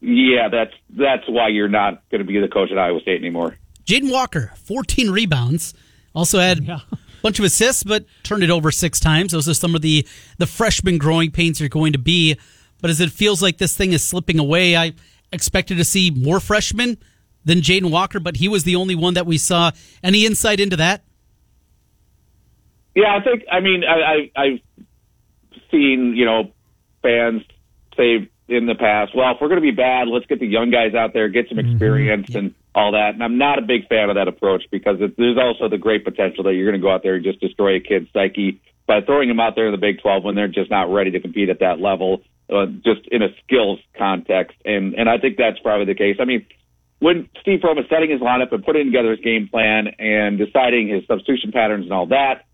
yeah, 0.00 0.48
that's 0.48 0.74
that's 0.90 1.28
why 1.28 1.48
you're 1.48 1.68
not 1.68 2.08
going 2.10 2.20
to 2.20 2.26
be 2.26 2.38
the 2.40 2.48
coach 2.48 2.70
at 2.70 2.78
Iowa 2.78 3.00
State 3.00 3.20
anymore. 3.20 3.56
Jaden 3.84 4.12
Walker, 4.12 4.52
14 4.64 5.10
rebounds. 5.10 5.74
Also 6.14 6.38
had 6.38 6.64
yeah. 6.64 6.80
a 6.92 6.98
bunch 7.22 7.38
of 7.38 7.44
assists, 7.44 7.82
but 7.82 8.04
turned 8.22 8.42
it 8.42 8.50
over 8.50 8.70
six 8.70 9.00
times. 9.00 9.32
Those 9.32 9.48
are 9.48 9.54
some 9.54 9.74
of 9.74 9.82
the, 9.82 10.06
the 10.38 10.46
freshman 10.46 10.98
growing 10.98 11.30
pains 11.30 11.60
are 11.62 11.68
going 11.68 11.92
to 11.92 11.98
be. 11.98 12.36
But 12.80 12.90
as 12.90 13.00
it 13.00 13.10
feels 13.10 13.42
like 13.42 13.58
this 13.58 13.76
thing 13.76 13.92
is 13.92 14.04
slipping 14.04 14.38
away, 14.38 14.76
I 14.76 14.92
expected 15.32 15.78
to 15.78 15.84
see 15.84 16.10
more 16.10 16.38
freshmen 16.38 16.98
than 17.44 17.60
Jaden 17.60 17.90
Walker, 17.90 18.20
but 18.20 18.36
he 18.36 18.48
was 18.48 18.64
the 18.64 18.76
only 18.76 18.94
one 18.94 19.14
that 19.14 19.26
we 19.26 19.38
saw. 19.38 19.70
Any 20.02 20.26
insight 20.26 20.60
into 20.60 20.76
that? 20.76 21.02
Yeah, 22.94 23.16
I 23.16 23.22
think. 23.22 23.44
I 23.50 23.60
mean, 23.60 23.84
I, 23.84 24.30
I 24.36 24.42
I've 24.44 24.60
seen 25.70 26.14
you 26.16 26.24
know 26.24 26.52
fans 27.02 27.42
say 27.96 28.28
in 28.48 28.66
the 28.66 28.74
past, 28.74 29.14
well, 29.14 29.32
if 29.32 29.38
we're 29.40 29.48
going 29.48 29.60
to 29.60 29.62
be 29.62 29.76
bad, 29.76 30.08
let's 30.08 30.26
get 30.26 30.40
the 30.40 30.46
young 30.46 30.70
guys 30.70 30.94
out 30.94 31.12
there, 31.12 31.28
get 31.28 31.48
some 31.48 31.58
mm-hmm. 31.58 31.72
experience, 31.72 32.28
mm-hmm. 32.30 32.38
and 32.38 32.54
all 32.74 32.92
that. 32.92 33.14
And 33.14 33.22
I'm 33.22 33.38
not 33.38 33.58
a 33.58 33.62
big 33.62 33.86
fan 33.88 34.08
of 34.08 34.16
that 34.16 34.28
approach 34.28 34.64
because 34.70 34.96
it, 35.00 35.16
there's 35.16 35.36
also 35.36 35.68
the 35.68 35.78
great 35.78 36.04
potential 36.04 36.44
that 36.44 36.54
you're 36.54 36.70
going 36.70 36.80
to 36.80 36.84
go 36.84 36.90
out 36.90 37.02
there 37.02 37.16
and 37.16 37.24
just 37.24 37.40
destroy 37.40 37.76
a 37.76 37.80
kid's 37.80 38.08
psyche 38.12 38.60
by 38.86 39.02
throwing 39.02 39.28
them 39.28 39.38
out 39.38 39.54
there 39.54 39.66
in 39.66 39.72
the 39.72 39.78
Big 39.78 40.00
12 40.00 40.24
when 40.24 40.34
they're 40.34 40.48
just 40.48 40.70
not 40.70 40.90
ready 40.90 41.10
to 41.10 41.20
compete 41.20 41.50
at 41.50 41.60
that 41.60 41.78
level, 41.78 42.22
uh, 42.50 42.66
just 42.82 43.06
in 43.12 43.22
a 43.22 43.28
skills 43.44 43.78
context. 43.96 44.56
And 44.64 44.94
and 44.94 45.08
I 45.08 45.18
think 45.18 45.36
that's 45.36 45.58
probably 45.58 45.84
the 45.84 45.94
case. 45.94 46.16
I 46.18 46.24
mean, 46.24 46.46
when 46.98 47.28
Steve 47.42 47.60
Prohm 47.60 47.78
is 47.78 47.84
setting 47.90 48.10
his 48.10 48.20
lineup 48.20 48.50
and 48.50 48.64
putting 48.64 48.86
together 48.86 49.10
his 49.10 49.20
game 49.20 49.46
plan 49.48 49.88
and 49.98 50.38
deciding 50.38 50.88
his 50.88 51.06
substitution 51.06 51.52
patterns 51.52 51.84
and 51.84 51.92
all 51.92 52.06
that, 52.06 52.46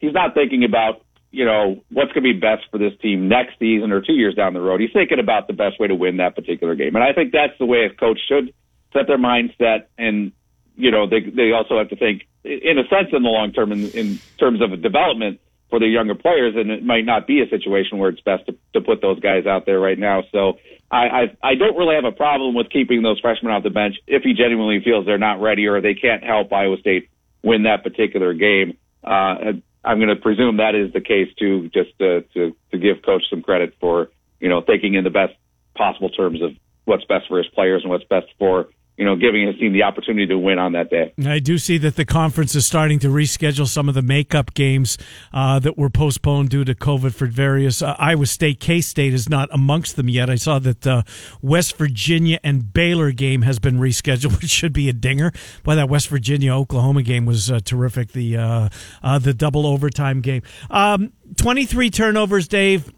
he's 0.00 0.12
not 0.12 0.34
thinking 0.34 0.64
about 0.64 1.05
you 1.30 1.44
know 1.44 1.82
what's 1.90 2.12
going 2.12 2.24
to 2.24 2.32
be 2.32 2.38
best 2.38 2.64
for 2.70 2.78
this 2.78 2.92
team 3.00 3.28
next 3.28 3.58
season 3.58 3.92
or 3.92 4.00
two 4.00 4.14
years 4.14 4.34
down 4.34 4.54
the 4.54 4.60
road. 4.60 4.80
He's 4.80 4.92
thinking 4.92 5.18
about 5.18 5.46
the 5.46 5.52
best 5.52 5.78
way 5.80 5.88
to 5.88 5.94
win 5.94 6.18
that 6.18 6.34
particular 6.34 6.74
game, 6.74 6.94
and 6.94 7.04
I 7.04 7.12
think 7.12 7.32
that's 7.32 7.56
the 7.58 7.66
way 7.66 7.84
a 7.84 7.90
coach 7.90 8.20
should 8.28 8.52
set 8.92 9.06
their 9.06 9.18
mindset 9.18 9.86
and 9.98 10.32
you 10.76 10.90
know 10.90 11.08
they 11.08 11.20
they 11.20 11.52
also 11.52 11.78
have 11.78 11.88
to 11.88 11.96
think 11.96 12.26
in 12.44 12.78
a 12.78 12.86
sense 12.88 13.08
in 13.12 13.22
the 13.22 13.28
long 13.28 13.52
term 13.52 13.72
in, 13.72 13.90
in 13.90 14.20
terms 14.38 14.60
of 14.62 14.70
development 14.82 15.40
for 15.68 15.80
the 15.80 15.86
younger 15.86 16.14
players, 16.14 16.54
and 16.56 16.70
it 16.70 16.84
might 16.84 17.04
not 17.04 17.26
be 17.26 17.42
a 17.42 17.48
situation 17.48 17.98
where 17.98 18.10
it's 18.10 18.20
best 18.20 18.46
to, 18.46 18.54
to 18.74 18.80
put 18.80 19.02
those 19.02 19.18
guys 19.18 19.46
out 19.46 19.66
there 19.66 19.80
right 19.80 19.98
now. 19.98 20.22
So 20.30 20.58
I, 20.90 20.96
I 20.96 21.22
I 21.42 21.54
don't 21.56 21.76
really 21.76 21.96
have 21.96 22.04
a 22.04 22.12
problem 22.16 22.54
with 22.54 22.70
keeping 22.70 23.02
those 23.02 23.18
freshmen 23.18 23.52
off 23.52 23.64
the 23.64 23.70
bench 23.70 23.96
if 24.06 24.22
he 24.22 24.32
genuinely 24.34 24.80
feels 24.84 25.06
they're 25.06 25.18
not 25.18 25.40
ready 25.40 25.66
or 25.66 25.80
they 25.80 25.94
can't 25.94 26.22
help 26.22 26.52
Iowa 26.52 26.76
State 26.78 27.08
win 27.42 27.64
that 27.64 27.82
particular 27.82 28.32
game. 28.34 28.76
Uh, 29.02 29.54
I'm 29.86 29.98
going 29.98 30.08
to 30.08 30.16
presume 30.16 30.56
that 30.56 30.74
is 30.74 30.92
the 30.92 31.00
case 31.00 31.32
too, 31.38 31.70
just 31.72 31.96
to, 32.00 32.22
to 32.34 32.54
to 32.72 32.78
give 32.78 33.02
coach 33.04 33.22
some 33.30 33.40
credit 33.40 33.74
for 33.80 34.10
you 34.40 34.48
know 34.48 34.60
thinking 34.60 34.94
in 34.94 35.04
the 35.04 35.10
best 35.10 35.34
possible 35.76 36.10
terms 36.10 36.42
of 36.42 36.50
what's 36.84 37.04
best 37.04 37.28
for 37.28 37.38
his 37.38 37.46
players 37.48 37.82
and 37.82 37.90
what's 37.90 38.04
best 38.04 38.26
for 38.38 38.68
you 38.96 39.04
know, 39.04 39.14
giving 39.14 39.46
his 39.46 39.56
team 39.58 39.72
the 39.72 39.82
opportunity 39.82 40.26
to 40.26 40.38
win 40.38 40.58
on 40.58 40.72
that 40.72 40.88
day. 40.88 41.12
I 41.26 41.38
do 41.38 41.58
see 41.58 41.76
that 41.78 41.96
the 41.96 42.06
conference 42.06 42.54
is 42.54 42.64
starting 42.64 42.98
to 43.00 43.08
reschedule 43.08 43.66
some 43.66 43.88
of 43.88 43.94
the 43.94 44.02
makeup 44.02 44.54
games 44.54 44.96
uh, 45.34 45.58
that 45.58 45.76
were 45.76 45.90
postponed 45.90 46.48
due 46.48 46.64
to 46.64 46.74
COVID 46.74 47.14
for 47.14 47.26
various. 47.26 47.82
Uh, 47.82 47.94
Iowa 47.98 48.24
State, 48.24 48.58
K 48.58 48.80
State 48.80 49.12
is 49.12 49.28
not 49.28 49.50
amongst 49.52 49.96
them 49.96 50.08
yet. 50.08 50.30
I 50.30 50.36
saw 50.36 50.58
that 50.60 50.86
uh, 50.86 51.02
West 51.42 51.76
Virginia 51.76 52.40
and 52.42 52.72
Baylor 52.72 53.12
game 53.12 53.42
has 53.42 53.58
been 53.58 53.78
rescheduled, 53.78 54.40
which 54.40 54.50
should 54.50 54.72
be 54.72 54.88
a 54.88 54.94
dinger. 54.94 55.30
But 55.62 55.74
that 55.74 55.90
West 55.90 56.08
Virginia 56.08 56.54
Oklahoma 56.54 57.02
game 57.02 57.26
was 57.26 57.50
uh, 57.50 57.60
terrific. 57.62 58.12
The 58.12 58.36
uh, 58.38 58.68
uh, 59.02 59.18
the 59.18 59.34
double 59.34 59.66
overtime 59.66 60.22
game. 60.22 60.42
Um, 60.70 61.12
23 61.36 61.90
turnovers, 61.90 62.48
Dave. 62.48 62.90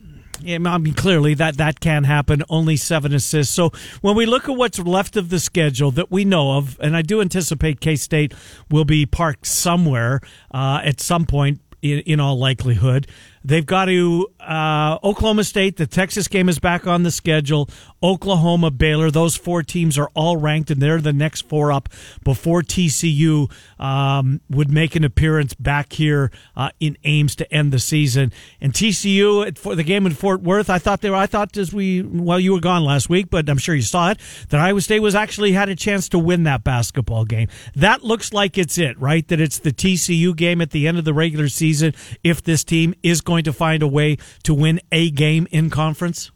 I 0.46 0.78
mean, 0.78 0.94
clearly 0.94 1.34
that 1.34 1.56
that 1.56 1.80
can 1.80 2.04
happen. 2.04 2.42
Only 2.48 2.76
seven 2.76 3.14
assists. 3.14 3.54
So 3.54 3.70
when 4.00 4.16
we 4.16 4.26
look 4.26 4.48
at 4.48 4.56
what's 4.56 4.78
left 4.78 5.16
of 5.16 5.30
the 5.30 5.40
schedule 5.40 5.90
that 5.92 6.10
we 6.10 6.24
know 6.24 6.56
of, 6.56 6.78
and 6.80 6.96
I 6.96 7.02
do 7.02 7.20
anticipate 7.20 7.80
K 7.80 7.96
State 7.96 8.34
will 8.70 8.84
be 8.84 9.06
parked 9.06 9.46
somewhere 9.46 10.20
uh, 10.52 10.80
at 10.84 11.00
some 11.00 11.26
point 11.26 11.60
in, 11.82 12.00
in 12.00 12.20
all 12.20 12.38
likelihood. 12.38 13.06
They've 13.44 13.64
got 13.64 13.86
to 13.86 14.28
uh, 14.48 14.98
Oklahoma 15.04 15.44
State. 15.44 15.76
The 15.76 15.86
Texas 15.86 16.26
game 16.26 16.48
is 16.48 16.58
back 16.58 16.86
on 16.86 17.02
the 17.02 17.10
schedule. 17.10 17.68
Oklahoma, 18.02 18.70
Baylor. 18.70 19.10
Those 19.10 19.36
four 19.36 19.62
teams 19.62 19.98
are 19.98 20.10
all 20.14 20.36
ranked, 20.36 20.70
and 20.70 20.80
they're 20.80 21.00
the 21.00 21.12
next 21.12 21.42
four 21.42 21.70
up 21.70 21.88
before 22.24 22.62
TCU 22.62 23.50
um, 23.78 24.40
would 24.48 24.70
make 24.70 24.96
an 24.96 25.04
appearance 25.04 25.52
back 25.54 25.92
here 25.92 26.30
uh, 26.56 26.70
in 26.80 26.96
Ames 27.04 27.36
to 27.36 27.52
end 27.52 27.72
the 27.72 27.78
season. 27.78 28.32
And 28.60 28.72
TCU 28.72 29.56
for 29.58 29.74
the 29.74 29.82
game 29.82 30.06
in 30.06 30.12
Fort 30.12 30.40
Worth, 30.40 30.70
I 30.70 30.78
thought 30.78 31.02
they 31.02 31.10
were. 31.10 31.16
I 31.16 31.26
thought 31.26 31.56
as 31.56 31.74
we 31.74 32.02
well, 32.02 32.40
you 32.40 32.54
were 32.54 32.60
gone 32.60 32.84
last 32.84 33.10
week, 33.10 33.28
but 33.30 33.50
I'm 33.50 33.58
sure 33.58 33.74
you 33.74 33.82
saw 33.82 34.12
it 34.12 34.20
that 34.48 34.60
Iowa 34.60 34.80
State 34.80 35.00
was 35.00 35.14
actually 35.14 35.52
had 35.52 35.68
a 35.68 35.76
chance 35.76 36.08
to 36.10 36.18
win 36.18 36.44
that 36.44 36.64
basketball 36.64 37.26
game. 37.26 37.48
That 37.74 38.02
looks 38.02 38.32
like 38.32 38.56
it's 38.56 38.78
it, 38.78 38.98
right? 38.98 39.26
That 39.28 39.40
it's 39.40 39.58
the 39.58 39.72
TCU 39.72 40.34
game 40.34 40.62
at 40.62 40.70
the 40.70 40.88
end 40.88 40.98
of 40.98 41.04
the 41.04 41.12
regular 41.12 41.48
season. 41.48 41.94
If 42.24 42.42
this 42.42 42.64
team 42.64 42.94
is 43.02 43.20
going 43.20 43.44
to 43.44 43.52
find 43.52 43.82
a 43.82 43.88
way 43.88 44.16
to 44.44 44.54
win 44.54 44.80
a 44.92 45.10
game 45.10 45.46
in 45.50 45.70
conference? 45.70 46.30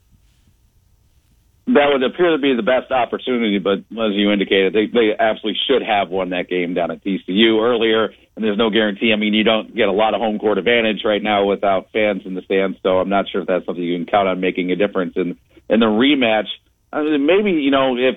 That 1.67 1.91
would 1.93 2.03
appear 2.03 2.33
to 2.33 2.43
be 2.43 2.57
the 2.57 2.63
best 2.63 2.91
opportunity, 2.91 3.61
but 3.61 3.79
as 3.79 4.13
you 4.15 4.33
indicated, 4.33 4.73
they, 4.73 4.87
they 4.87 5.15
absolutely 5.17 5.61
should 5.69 5.83
have 5.83 6.11
won 6.11 6.31
that 6.31 6.49
game 6.49 6.75
down 6.75 6.91
at 6.91 7.05
TCU 7.05 7.63
earlier, 7.63 8.13
and 8.35 8.45
there's 8.45 8.59
no 8.59 8.69
guarantee. 8.69 9.13
I 9.13 9.17
mean, 9.17 9.33
you 9.33 9.45
don't 9.45 9.73
get 9.75 9.87
a 9.87 9.93
lot 9.93 10.15
of 10.15 10.21
home 10.21 10.41
court 10.41 10.59
advantage 10.59 11.03
right 11.05 11.23
now 11.23 11.45
without 11.45 11.93
fans 11.93 12.23
in 12.25 12.35
the 12.35 12.43
stands, 12.43 12.79
so 12.83 12.99
I'm 12.99 13.09
not 13.09 13.27
sure 13.31 13.43
if 13.43 13.47
that's 13.47 13.65
something 13.65 13.83
you 13.83 13.97
can 13.97 14.07
count 14.07 14.27
on 14.27 14.41
making 14.41 14.73
a 14.73 14.77
difference 14.77 15.15
in 15.15 15.39
in 15.69 15.79
the 15.79 15.87
rematch. 15.87 16.49
I 16.93 17.03
mean, 17.03 17.27
maybe 17.27 17.53
you 17.53 17.71
know 17.71 17.97
if 17.97 18.17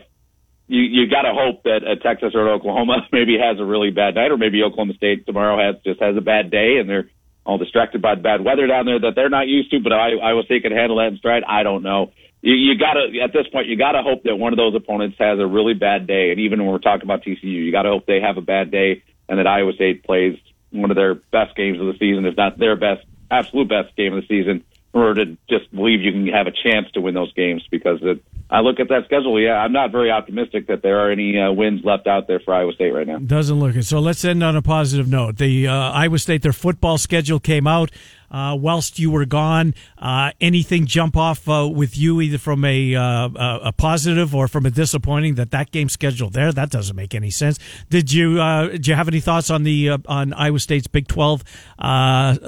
you 0.68 0.82
you 0.82 1.08
got 1.08 1.22
to 1.22 1.34
hope 1.34 1.64
that 1.64 1.84
a 1.86 1.98
Texas 1.98 2.34
or 2.34 2.50
Oklahoma 2.50 3.08
maybe 3.12 3.38
has 3.38 3.60
a 3.60 3.66
really 3.66 3.92
bad 3.92 4.16
night, 4.16 4.32
or 4.32 4.38
maybe 4.38 4.64
Oklahoma 4.64 4.94
State 4.96 5.26
tomorrow 5.26 5.58
has 5.62 5.82
just 5.84 6.02
has 6.02 6.18
a 6.18 6.22
bad 6.22 6.50
day 6.50 6.78
and 6.80 6.90
they're 6.90 7.10
all 7.46 7.58
distracted 7.58 8.02
by 8.02 8.16
the 8.16 8.22
bad 8.22 8.44
weather 8.44 8.68
down 8.68 8.86
there 8.86 9.00
that 9.00 9.14
they're 9.16 9.30
not 9.30 9.48
used 9.48 9.72
to. 9.72 9.80
But 9.80 9.94
I 9.94 10.12
Iowa 10.12 10.44
State 10.44 10.64
can 10.64 10.72
handle 10.72 10.98
that 10.98 11.08
in 11.08 11.18
stride. 11.18 11.44
I 11.48 11.64
don't 11.64 11.84
know. 11.84 12.12
You, 12.42 12.54
you 12.54 12.78
got 12.78 12.94
to 12.94 13.20
at 13.22 13.34
this 13.34 13.48
point 13.48 13.68
you 13.68 13.78
got 13.78 13.94
to 13.94 14.02
hope 14.02 14.24
that 14.24 14.36
one 14.36 14.54
of 14.54 14.58
those 14.58 14.76
opponents 14.76 15.18
has 15.20 15.40
a 15.40 15.48
really 15.48 15.74
bad 15.74 16.08
day. 16.08 16.32
And 16.32 16.40
even 16.40 16.62
when 16.64 16.72
we're 16.72 16.80
talking 16.80 17.04
about 17.04 17.24
TCU, 17.24 17.44
you 17.44 17.72
got 17.72 17.84
to 17.84 17.90
hope 17.90 18.06
they 18.06 18.22
have 18.22 18.38
a 18.38 18.42
bad 18.42 18.72
day 18.72 19.04
and 19.28 19.40
that 19.40 19.48
Iowa 19.48 19.74
State 19.74 20.04
plays 20.04 20.38
one 20.72 20.92
of 20.92 20.96
their 20.96 21.16
best 21.16 21.56
games 21.56 21.80
of 21.80 21.88
the 21.88 21.98
season, 21.98 22.26
if 22.26 22.36
not 22.38 22.58
their 22.58 22.76
best, 22.76 23.06
absolute 23.32 23.70
best 23.70 23.96
game 23.96 24.14
of 24.14 24.22
the 24.22 24.28
season, 24.28 24.64
in 24.94 25.00
order 25.00 25.26
to 25.26 25.38
just 25.50 25.74
believe 25.74 26.02
you 26.02 26.12
can 26.12 26.28
have 26.28 26.48
a 26.48 26.52
chance 26.52 26.92
to 26.94 27.02
win 27.02 27.14
those 27.14 27.34
games 27.34 27.66
because 27.72 28.00
it, 28.02 28.24
I 28.50 28.60
look 28.60 28.80
at 28.80 28.90
that 28.90 29.06
schedule. 29.06 29.42
Yeah, 29.42 29.54
I'm 29.54 29.72
not 29.72 29.92
very 29.92 30.12
optimistic 30.12 30.68
that 30.68 30.84
there 30.84 31.00
are 31.00 31.12
any 31.12 31.40
uh, 31.40 31.52
wins 31.52 31.82
left 31.84 32.06
out 32.06 32.28
there 32.28 32.40
for 32.40 32.54
Iowa 32.54 32.74
State 32.74 32.92
right 32.92 33.08
now. 33.08 33.18
Doesn't 33.18 33.60
look 33.60 33.76
it. 33.76 33.86
So 33.86 34.00
let's 34.00 34.24
end 34.24 34.44
on 34.44 34.56
a 34.56 34.62
positive 34.62 35.08
note. 35.08 35.38
The 35.38 35.68
uh, 35.68 35.74
Iowa 35.74 36.20
State 36.20 36.44
their 36.44 36.54
football 36.54 37.00
schedule 37.00 37.40
came 37.40 37.66
out 37.66 37.90
uh, 38.30 38.56
whilst 38.60 39.00
you 39.00 39.10
were 39.10 39.26
gone. 39.26 39.74
Uh, 39.98 40.32
anything 40.40 40.86
jump 40.86 41.18
off 41.18 41.50
uh, 41.50 41.68
with 41.68 41.98
you 41.98 42.22
either 42.22 42.38
from 42.38 42.64
a 42.66 42.94
uh, 42.94 43.30
a 43.36 43.74
positive 43.74 44.36
or 44.36 44.48
from 44.48 44.68
a 44.68 44.72
disappointing 44.72 45.36
that 45.36 45.50
that 45.50 45.72
game 45.72 45.90
scheduled 45.90 46.34
there? 46.34 46.52
That 46.52 46.70
doesn't 46.70 46.96
make 46.96 47.16
any 47.16 47.32
sense. 47.32 47.58
Did 47.90 48.14
you 48.14 48.36
did 48.70 48.86
you 48.86 48.94
have 48.94 49.08
any 49.08 49.22
thoughts 49.22 49.50
on 49.50 49.64
the 49.64 49.98
on 50.08 50.34
Iowa 50.34 50.60
State's 50.60 50.88
Big 50.88 51.08
Twelve 51.08 51.44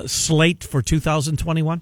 slate 0.05 0.63
for 0.63 0.83
2021? 0.83 1.81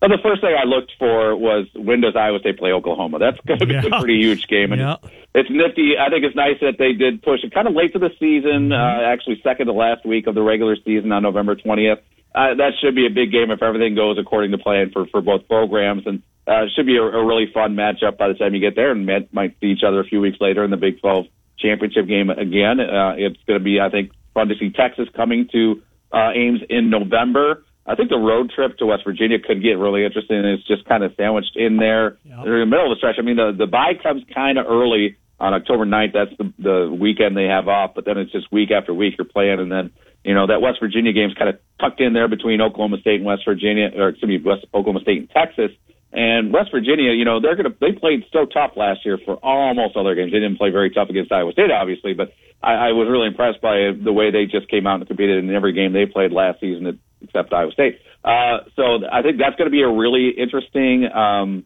Well, 0.00 0.08
the 0.08 0.22
first 0.22 0.40
thing 0.40 0.56
I 0.58 0.64
looked 0.64 0.92
for 0.98 1.36
was 1.36 1.66
when 1.74 2.00
does 2.00 2.16
Iowa 2.16 2.38
State 2.38 2.58
play 2.58 2.72
Oklahoma? 2.72 3.18
That's 3.18 3.38
going 3.46 3.58
to 3.58 3.66
be 3.66 3.74
yeah. 3.74 3.84
a 3.84 4.00
pretty 4.00 4.16
huge 4.16 4.46
game, 4.48 4.72
and 4.72 4.80
yeah. 4.80 4.96
it's 5.34 5.50
nifty. 5.50 5.98
I 6.00 6.08
think 6.08 6.24
it's 6.24 6.34
nice 6.34 6.56
that 6.62 6.78
they 6.78 6.94
did 6.94 7.22
push 7.22 7.44
it 7.44 7.52
kind 7.52 7.68
of 7.68 7.74
late 7.74 7.92
to 7.92 7.98
the 7.98 8.10
season, 8.18 8.70
mm-hmm. 8.70 8.72
uh, 8.72 9.12
actually 9.12 9.40
second 9.44 9.66
to 9.66 9.74
last 9.74 10.06
week 10.06 10.26
of 10.26 10.34
the 10.34 10.42
regular 10.42 10.76
season 10.84 11.12
on 11.12 11.22
November 11.22 11.54
twentieth. 11.54 11.98
Uh, 12.34 12.54
that 12.54 12.72
should 12.80 12.94
be 12.94 13.06
a 13.06 13.10
big 13.10 13.30
game 13.30 13.50
if 13.50 13.62
everything 13.62 13.94
goes 13.94 14.16
according 14.18 14.52
to 14.52 14.58
plan 14.58 14.90
for 14.90 15.04
for 15.06 15.20
both 15.20 15.46
programs, 15.48 16.06
and 16.06 16.22
uh, 16.48 16.64
it 16.64 16.70
should 16.74 16.86
be 16.86 16.96
a, 16.96 17.02
a 17.02 17.26
really 17.26 17.50
fun 17.52 17.74
matchup 17.74 18.16
by 18.16 18.28
the 18.28 18.34
time 18.34 18.54
you 18.54 18.60
get 18.60 18.76
there, 18.76 18.92
and 18.92 19.04
might, 19.04 19.32
might 19.34 19.56
see 19.60 19.66
each 19.66 19.82
other 19.86 20.00
a 20.00 20.04
few 20.04 20.20
weeks 20.20 20.38
later 20.40 20.64
in 20.64 20.70
the 20.70 20.78
Big 20.78 20.98
Twelve 21.00 21.26
championship 21.58 22.06
game 22.06 22.30
again. 22.30 22.80
Uh, 22.80 23.14
it's 23.18 23.36
going 23.46 23.58
to 23.58 23.64
be, 23.64 23.80
I 23.80 23.90
think, 23.90 24.12
fun 24.32 24.48
to 24.48 24.54
see 24.56 24.70
Texas 24.70 25.08
coming 25.14 25.48
to 25.52 25.82
uh, 26.10 26.30
Ames 26.34 26.62
in 26.70 26.88
November. 26.88 27.64
I 27.86 27.94
think 27.94 28.10
the 28.10 28.18
road 28.18 28.52
trip 28.54 28.78
to 28.78 28.86
West 28.86 29.02
Virginia 29.04 29.38
could 29.38 29.62
get 29.62 29.78
really 29.78 30.04
interesting. 30.04 30.36
It's 30.44 30.66
just 30.66 30.84
kind 30.84 31.02
of 31.02 31.12
sandwiched 31.16 31.56
in 31.56 31.78
there 31.78 32.18
yep. 32.24 32.44
in 32.44 32.60
the 32.60 32.66
middle 32.66 32.92
of 32.92 32.96
the 32.96 32.98
stretch. 32.98 33.16
I 33.18 33.22
mean, 33.22 33.36
the 33.36 33.52
the 33.56 33.66
bye 33.66 33.94
comes 34.00 34.22
kind 34.34 34.58
of 34.58 34.66
early 34.68 35.16
on 35.40 35.54
October 35.54 35.86
9th. 35.86 36.12
That's 36.12 36.36
the 36.36 36.52
the 36.58 36.92
weekend 36.92 37.36
they 37.36 37.46
have 37.46 37.68
off, 37.68 37.92
but 37.94 38.04
then 38.04 38.18
it's 38.18 38.30
just 38.30 38.52
week 38.52 38.70
after 38.70 38.92
week 38.92 39.14
you're 39.18 39.24
playing, 39.24 39.58
and 39.58 39.72
then 39.72 39.90
you 40.24 40.34
know 40.34 40.46
that 40.46 40.60
West 40.60 40.78
Virginia 40.80 41.12
game's 41.12 41.34
kind 41.34 41.48
of 41.48 41.58
tucked 41.80 42.00
in 42.00 42.12
there 42.12 42.28
between 42.28 42.60
Oklahoma 42.60 42.98
State 43.00 43.16
and 43.16 43.24
West 43.24 43.42
Virginia, 43.48 43.90
or 43.96 44.10
excuse 44.10 44.28
me, 44.28 44.38
West 44.44 44.66
Oklahoma 44.74 45.00
State 45.00 45.18
and 45.18 45.30
Texas. 45.30 45.72
And 46.12 46.52
West 46.52 46.70
Virginia, 46.72 47.12
you 47.12 47.24
know, 47.24 47.40
they're 47.40 47.56
gonna 47.56 47.74
they 47.80 47.92
played 47.92 48.24
so 48.32 48.44
tough 48.44 48.72
last 48.76 49.06
year 49.06 49.18
for 49.24 49.34
almost 49.36 49.96
all 49.96 50.04
their 50.04 50.16
games. 50.16 50.32
They 50.32 50.40
didn't 50.40 50.58
play 50.58 50.70
very 50.70 50.90
tough 50.90 51.08
against 51.08 51.32
Iowa 51.32 51.52
State, 51.52 51.70
obviously, 51.70 52.12
but 52.12 52.34
I, 52.62 52.90
I 52.90 52.92
was 52.92 53.08
really 53.08 53.28
impressed 53.28 53.62
by 53.62 53.92
the 53.96 54.12
way 54.12 54.30
they 54.30 54.44
just 54.44 54.68
came 54.68 54.86
out 54.86 54.96
and 54.96 55.06
competed 55.06 55.42
in 55.42 55.54
every 55.54 55.72
game 55.72 55.92
they 55.92 56.06
played 56.06 56.32
last 56.32 56.60
season, 56.60 56.98
except 57.22 57.52
Iowa 57.52 57.72
State. 57.72 58.00
Uh, 58.24 58.58
so 58.76 59.00
I 59.10 59.22
think 59.22 59.38
that's 59.38 59.56
going 59.56 59.66
to 59.66 59.72
be 59.72 59.82
a 59.82 59.88
really 59.88 60.30
interesting 60.30 61.06
um, 61.10 61.64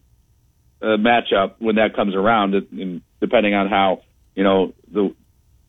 uh, 0.81 0.97
matchup 0.97 1.55
when 1.59 1.75
that 1.75 1.95
comes 1.95 2.15
around, 2.15 2.53
and 2.55 3.01
depending 3.19 3.53
on 3.53 3.67
how 3.67 4.01
you 4.35 4.43
know 4.43 4.73
the 4.91 5.13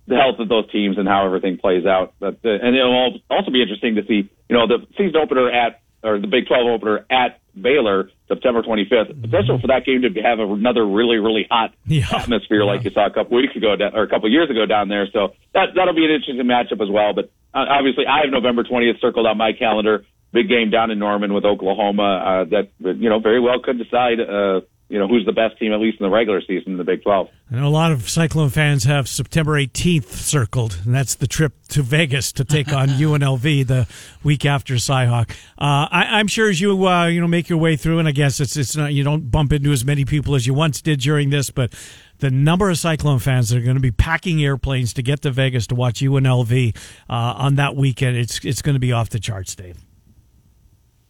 the 0.06 0.14
health 0.14 0.38
of 0.38 0.48
those 0.48 0.70
teams 0.70 0.98
and 0.98 1.08
how 1.08 1.26
everything 1.26 1.58
plays 1.58 1.84
out. 1.86 2.14
But 2.20 2.38
uh, 2.44 2.50
and 2.50 2.76
it'll 2.76 3.20
also 3.30 3.50
be 3.50 3.62
interesting 3.62 3.96
to 3.96 4.02
see 4.06 4.30
you 4.48 4.56
know 4.56 4.66
the 4.66 4.86
season 4.96 5.16
opener 5.16 5.50
at 5.50 5.80
or 6.02 6.20
the 6.20 6.28
Big 6.28 6.46
12 6.46 6.66
opener 6.68 7.06
at 7.10 7.40
Baylor 7.60 8.10
September 8.28 8.62
25th. 8.62 9.10
Mm-hmm. 9.10 9.20
Potential 9.22 9.58
for 9.60 9.66
that 9.68 9.84
game 9.84 10.02
to 10.02 10.22
have 10.22 10.38
another 10.38 10.86
really 10.86 11.16
really 11.16 11.46
hot 11.50 11.74
yeah. 11.86 12.04
atmosphere 12.12 12.62
yeah. 12.62 12.70
like 12.70 12.84
you 12.84 12.90
saw 12.90 13.06
a 13.06 13.10
couple 13.10 13.36
weeks 13.36 13.56
ago 13.56 13.74
or 13.92 14.02
a 14.02 14.08
couple 14.08 14.30
years 14.30 14.50
ago 14.50 14.66
down 14.66 14.88
there. 14.88 15.06
So 15.12 15.34
that 15.54 15.74
that'll 15.74 15.94
be 15.94 16.04
an 16.04 16.10
interesting 16.10 16.36
matchup 16.46 16.82
as 16.82 16.90
well. 16.90 17.12
But 17.12 17.30
uh, 17.56 17.64
obviously, 17.70 18.04
I 18.06 18.20
have 18.22 18.30
November 18.30 18.62
20th 18.64 19.00
circled 19.00 19.26
on 19.26 19.38
my 19.38 19.52
calendar 19.52 20.04
big 20.32 20.48
game 20.48 20.70
down 20.70 20.90
in 20.90 20.98
Norman 20.98 21.32
with 21.32 21.44
Oklahoma 21.44 22.02
uh, 22.02 22.44
that 22.50 22.68
you 22.78 23.08
know 23.08 23.20
very 23.20 23.40
well 23.40 23.60
could 23.62 23.78
decide 23.78 24.20
uh, 24.20 24.60
you 24.88 24.98
know 24.98 25.08
who's 25.08 25.24
the 25.24 25.32
best 25.32 25.58
team 25.58 25.72
at 25.72 25.80
least 25.80 25.98
in 25.98 26.04
the 26.04 26.10
regular 26.10 26.40
season 26.40 26.72
in 26.72 26.76
the 26.76 26.84
Big 26.84 27.02
12. 27.02 27.28
I 27.50 27.56
know 27.56 27.66
a 27.66 27.68
lot 27.68 27.92
of 27.92 28.08
Cyclone 28.08 28.50
fans 28.50 28.84
have 28.84 29.08
September 29.08 29.52
18th 29.52 30.06
circled, 30.06 30.80
and 30.84 30.94
that's 30.94 31.14
the 31.14 31.26
trip 31.26 31.54
to 31.68 31.82
Vegas 31.82 32.32
to 32.32 32.44
take 32.44 32.72
on 32.72 32.88
UNLV 33.04 33.66
the 33.66 33.88
week 34.22 34.44
after 34.44 34.74
Cyhawk. 34.74 35.30
Uh, 35.58 35.88
I, 35.90 36.20
am 36.20 36.26
sure 36.26 36.50
as 36.50 36.60
you 36.60 36.86
uh, 36.86 37.06
you 37.06 37.20
know 37.20 37.28
make 37.28 37.48
your 37.48 37.58
way 37.58 37.76
through, 37.76 37.98
and 37.98 38.06
I 38.06 38.12
guess 38.12 38.38
it's 38.40 38.56
it's 38.56 38.76
not 38.76 38.92
you 38.92 39.02
don't 39.02 39.30
bump 39.30 39.52
into 39.52 39.72
as 39.72 39.84
many 39.84 40.04
people 40.04 40.34
as 40.34 40.46
you 40.46 40.54
once 40.54 40.82
did 40.82 41.00
during 41.00 41.30
this, 41.30 41.50
but 41.50 41.72
the 42.18 42.30
number 42.30 42.70
of 42.70 42.78
Cyclone 42.78 43.18
fans 43.18 43.50
that 43.50 43.58
are 43.58 43.62
going 43.62 43.76
to 43.76 43.80
be 43.82 43.90
packing 43.90 44.42
airplanes 44.42 44.92
to 44.94 45.02
get 45.02 45.22
to 45.22 45.30
Vegas 45.30 45.66
to 45.68 45.74
watch 45.74 46.00
UNLV 46.00 46.76
uh, 47.08 47.12
on 47.12 47.56
that 47.56 47.76
weekend, 47.76 48.16
it's 48.16 48.44
it's 48.44 48.62
going 48.62 48.74
to 48.74 48.80
be 48.80 48.92
off 48.92 49.10
the 49.10 49.20
charts, 49.20 49.54
Dave. 49.54 49.78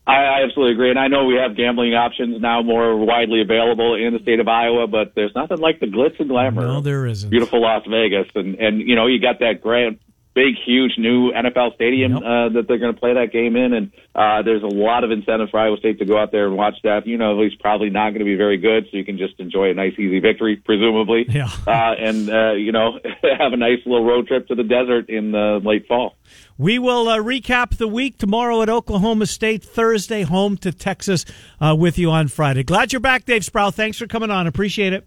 I, 0.07 0.13
I 0.13 0.45
absolutely 0.45 0.75
agree, 0.75 0.91
and 0.91 0.99
I 0.99 1.09
know 1.09 1.25
we 1.25 1.35
have 1.35 1.57
gambling 1.57 1.95
options 1.95 2.41
now 2.41 2.63
more 2.63 2.97
widely 2.97 3.41
available 3.41 3.97
in 3.97 4.13
the 4.13 4.21
state 4.21 4.39
of 4.39 4.47
Iowa, 4.47 4.87
but 4.87 5.17
there's 5.17 5.35
nothing 5.35 5.59
like 5.59 5.81
the 5.81 5.87
glitz 5.87 6.21
and 6.21 6.29
glamour. 6.29 6.63
No, 6.63 6.81
there 6.81 7.07
isn't. 7.07 7.29
Beautiful 7.29 7.61
Las 7.61 7.83
Vegas, 7.91 8.29
and 8.37 8.55
and 8.55 8.81
you 8.81 8.95
know 8.95 9.07
you 9.07 9.21
got 9.21 9.41
that 9.41 9.61
grand 9.61 9.99
big, 10.37 10.55
huge 10.65 10.93
new 10.99 11.33
NFL 11.33 11.75
stadium 11.75 12.15
uh, 12.19 12.51
that 12.51 12.67
they're 12.69 12.77
going 12.79 12.95
to 12.95 13.01
play 13.01 13.15
that 13.15 13.33
game 13.33 13.57
in, 13.57 13.73
and 13.73 13.91
uh, 14.15 14.43
there's 14.43 14.63
a 14.63 14.67
lot 14.67 15.03
of 15.03 15.11
incentive 15.11 15.49
for 15.51 15.59
Iowa 15.59 15.79
State 15.79 15.99
to 16.01 16.05
go 16.05 16.19
out 16.19 16.31
there 16.31 16.47
and 16.47 16.55
watch 16.57 16.75
that. 16.85 17.07
You 17.07 17.17
know, 17.17 17.41
he's 17.43 17.55
probably 17.55 17.89
not 17.89 18.11
going 18.11 18.19
to 18.21 18.27
be 18.27 18.37
very 18.37 18.59
good, 18.59 18.85
so 18.91 18.99
you 18.99 19.05
can 19.05 19.17
just 19.17 19.41
enjoy 19.41 19.71
a 19.71 19.75
nice, 19.75 19.95
easy 19.99 20.21
victory, 20.21 20.57
presumably, 20.57 21.25
Yeah. 21.29 21.49
uh, 21.67 21.95
and 21.99 22.29
uh, 22.29 22.53
you 22.53 22.71
know, 22.71 23.01
have 23.39 23.53
a 23.55 23.57
nice 23.57 23.79
little 23.87 24.05
road 24.05 24.29
trip 24.29 24.47
to 24.49 24.55
the 24.55 24.63
desert 24.63 25.09
in 25.09 25.33
the 25.33 25.59
late 25.65 25.87
fall. 25.89 26.17
We 26.59 26.79
will 26.79 27.09
uh, 27.09 27.19
recap 27.19 27.79
the 27.79 27.89
week 27.89 28.19
tomorrow 28.19 28.61
at 28.61 28.69
Oklahoma 28.69 29.25
State, 29.27 29.65
Thursday 29.65 30.23
home 30.23 30.59
to 30.59 30.71
Texas 30.71 31.25
uh, 31.61 31.75
with 31.79 31.99
you 31.99 32.11
on 32.11 32.29
Friday. 32.29 32.63
Glad 32.63 32.93
you're 32.93 33.01
back, 33.01 33.25
Dave 33.25 33.43
Sprau. 33.43 33.73
Thanks 33.73 33.97
for 33.99 34.07
coming 34.07 34.31
on. 34.31 34.47
Appreciate 34.47 34.93
it. 34.93 35.07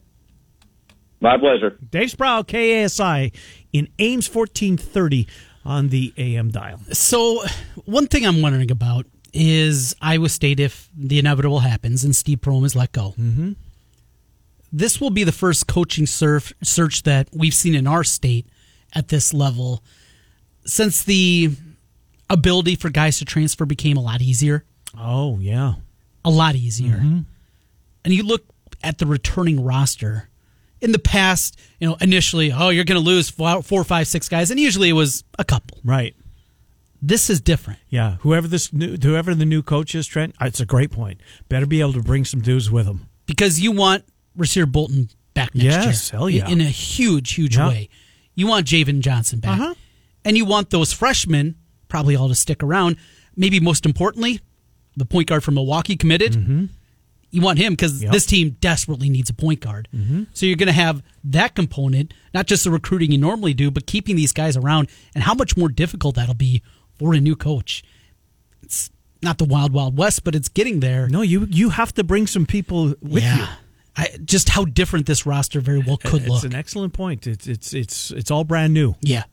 My 1.21 1.37
pleasure. 1.37 1.77
Dave 1.89 2.09
Sprau, 2.11 2.43
KASI 2.43 3.33
in 3.73 3.89
Ames 3.99 4.33
1430 4.33 5.27
on 5.65 5.89
the 5.89 6.13
AM 6.17 6.49
dial. 6.49 6.79
So, 6.93 7.43
one 7.85 8.07
thing 8.07 8.25
I'm 8.25 8.41
wondering 8.41 8.71
about 8.71 9.05
is 9.33 9.95
Iowa 10.01 10.29
State 10.29 10.59
if 10.59 10.89
the 10.95 11.19
inevitable 11.19 11.59
happens 11.59 12.03
and 12.03 12.15
Steve 12.15 12.39
Prohm 12.39 12.65
is 12.65 12.75
let 12.75 12.91
go. 12.93 13.13
Mm-hmm. 13.19 13.51
This 14.71 15.01
will 15.01 15.09
be 15.09 15.23
the 15.23 15.31
first 15.31 15.67
coaching 15.67 16.05
surf, 16.05 16.53
search 16.63 17.03
that 17.03 17.27
we've 17.33 17.53
seen 17.53 17.75
in 17.75 17.85
our 17.87 18.03
state 18.03 18.47
at 18.93 19.09
this 19.09 19.33
level 19.33 19.83
since 20.65 21.03
the 21.03 21.51
ability 22.29 22.75
for 22.75 22.89
guys 22.89 23.17
to 23.19 23.25
transfer 23.25 23.65
became 23.65 23.97
a 23.97 24.01
lot 24.01 24.21
easier. 24.21 24.63
Oh, 24.97 25.39
yeah. 25.39 25.75
a 26.23 26.29
lot 26.29 26.55
easier. 26.55 26.95
And 28.05 28.13
you 28.13 28.23
look 28.23 28.43
at 28.83 28.97
the 28.97 29.05
returning 29.05 29.63
roster. 29.63 30.28
In 30.81 30.91
the 30.93 30.99
past, 30.99 31.59
you 31.79 31.87
know, 31.87 31.97
initially, 31.99 32.51
oh, 32.53 32.69
you're 32.69 32.85
going 32.85 32.99
to 33.01 33.05
lose 33.05 33.29
four, 33.29 33.61
four, 33.61 33.83
five, 33.83 34.07
six 34.07 34.29
guys, 34.29 34.49
and 34.51 34.59
usually 34.59 34.89
it 34.89 34.93
was 34.93 35.23
a 35.37 35.43
couple. 35.43 35.77
Right. 35.83 36.15
This 37.01 37.29
is 37.29 37.39
different. 37.41 37.79
Yeah. 37.89 38.17
Whoever 38.21 38.47
this 38.47 38.71
new, 38.73 38.97
whoever 39.01 39.33
the 39.35 39.45
new 39.45 39.61
coach 39.63 39.95
is, 39.95 40.05
Trent, 40.07 40.35
uh, 40.41 40.45
it's 40.45 40.59
a 40.59 40.65
great 40.65 40.91
point. 40.91 41.19
Better 41.47 41.65
be 41.65 41.79
able 41.81 41.93
to 41.93 42.01
bring 42.03 42.25
some 42.25 42.41
dudes 42.41 42.69
with 42.71 42.85
him. 42.85 43.07
because 43.25 43.59
you 43.59 43.71
want 43.71 44.03
Rasir 44.37 44.69
Bolton 44.71 45.09
back 45.33 45.53
next 45.53 45.63
Yes, 45.85 46.11
year. 46.11 46.19
hell 46.19 46.29
yeah. 46.29 46.49
In 46.49 46.61
a 46.61 46.65
huge, 46.65 47.33
huge 47.33 47.55
Yeah. 47.57 47.67
way. 47.69 47.89
You 48.35 48.47
want 48.47 48.65
Javan 48.65 49.01
Johnson 49.01 49.39
back. 49.39 49.59
Uh-huh. 49.59 49.73
And 50.25 50.35
you 50.35 50.45
want 50.45 50.69
those 50.71 50.91
freshmen 50.93 51.55
probably 51.89 52.15
all 52.15 52.27
to 52.29 52.35
stick 52.35 52.63
around. 52.63 52.95
Maybe 53.35 53.59
most 53.59 53.85
importantly, 53.85 54.39
the 54.97 55.05
point 55.05 55.27
guard 55.27 55.43
from 55.43 55.53
Milwaukee 55.55 55.95
committed. 55.95 56.69
You 57.31 57.41
want 57.41 57.59
him 57.59 57.73
because 57.73 57.93
Mm-hmm. 57.93 58.03
Yep. 58.03 58.07
Mm-hmm. 58.09 58.13
this 58.13 58.25
team 58.25 58.57
desperately 58.61 59.09
needs 59.09 59.29
a 59.29 59.33
point 59.33 59.59
guard. 59.59 59.87
So 60.33 60.45
you're 60.45 60.55
going 60.57 60.67
to 60.67 60.73
have 60.73 61.03
that 61.25 61.55
component, 61.55 62.13
not 62.33 62.47
just 62.47 62.63
the 62.63 62.71
recruiting 62.71 63.11
you 63.11 63.17
normally 63.17 63.53
do, 63.53 63.69
but 63.71 63.85
keeping 63.85 64.15
these 64.15 64.31
guys 64.33 64.55
around 64.57 64.89
and 65.13 65.23
how 65.23 65.33
much 65.33 65.55
more 65.57 65.69
difficult 65.69 66.15
that'll 66.15 66.33
be 66.35 66.61
for 66.97 67.13
a 67.13 67.19
new 67.19 67.35
coach. 67.35 67.83
It's 68.63 68.89
not 69.21 69.37
the 69.37 69.45
wild, 69.45 69.73
wild 69.73 69.97
west, 69.97 70.23
but 70.23 70.33
it's 70.35 70.49
getting 70.49 70.79
there. 70.79 71.07
No, 71.09 71.21
you 71.21 71.45
you 71.49 71.69
have 71.71 71.93
to 71.95 72.03
bring 72.03 72.25
some 72.27 72.45
people 72.45 72.93
with 73.01 73.23
you. 73.23 73.45
I, 73.97 74.07
just 74.23 74.49
how 74.49 74.63
different 74.65 75.07
this 75.07 75.25
roster 75.25 75.59
very 75.59 75.79
well 75.79 75.97
could 75.97 76.21
it's 76.21 76.29
look. 76.29 76.37
It's 76.37 76.45
an 76.45 76.55
excellent 76.55 76.93
point. 76.93 77.27
It's 77.27 77.47
it's 77.47 77.73
it's 77.73 78.11
it's 78.11 78.31
all 78.31 78.43
brand 78.45 78.73
new, 78.73 78.95
yeah, 79.01 79.23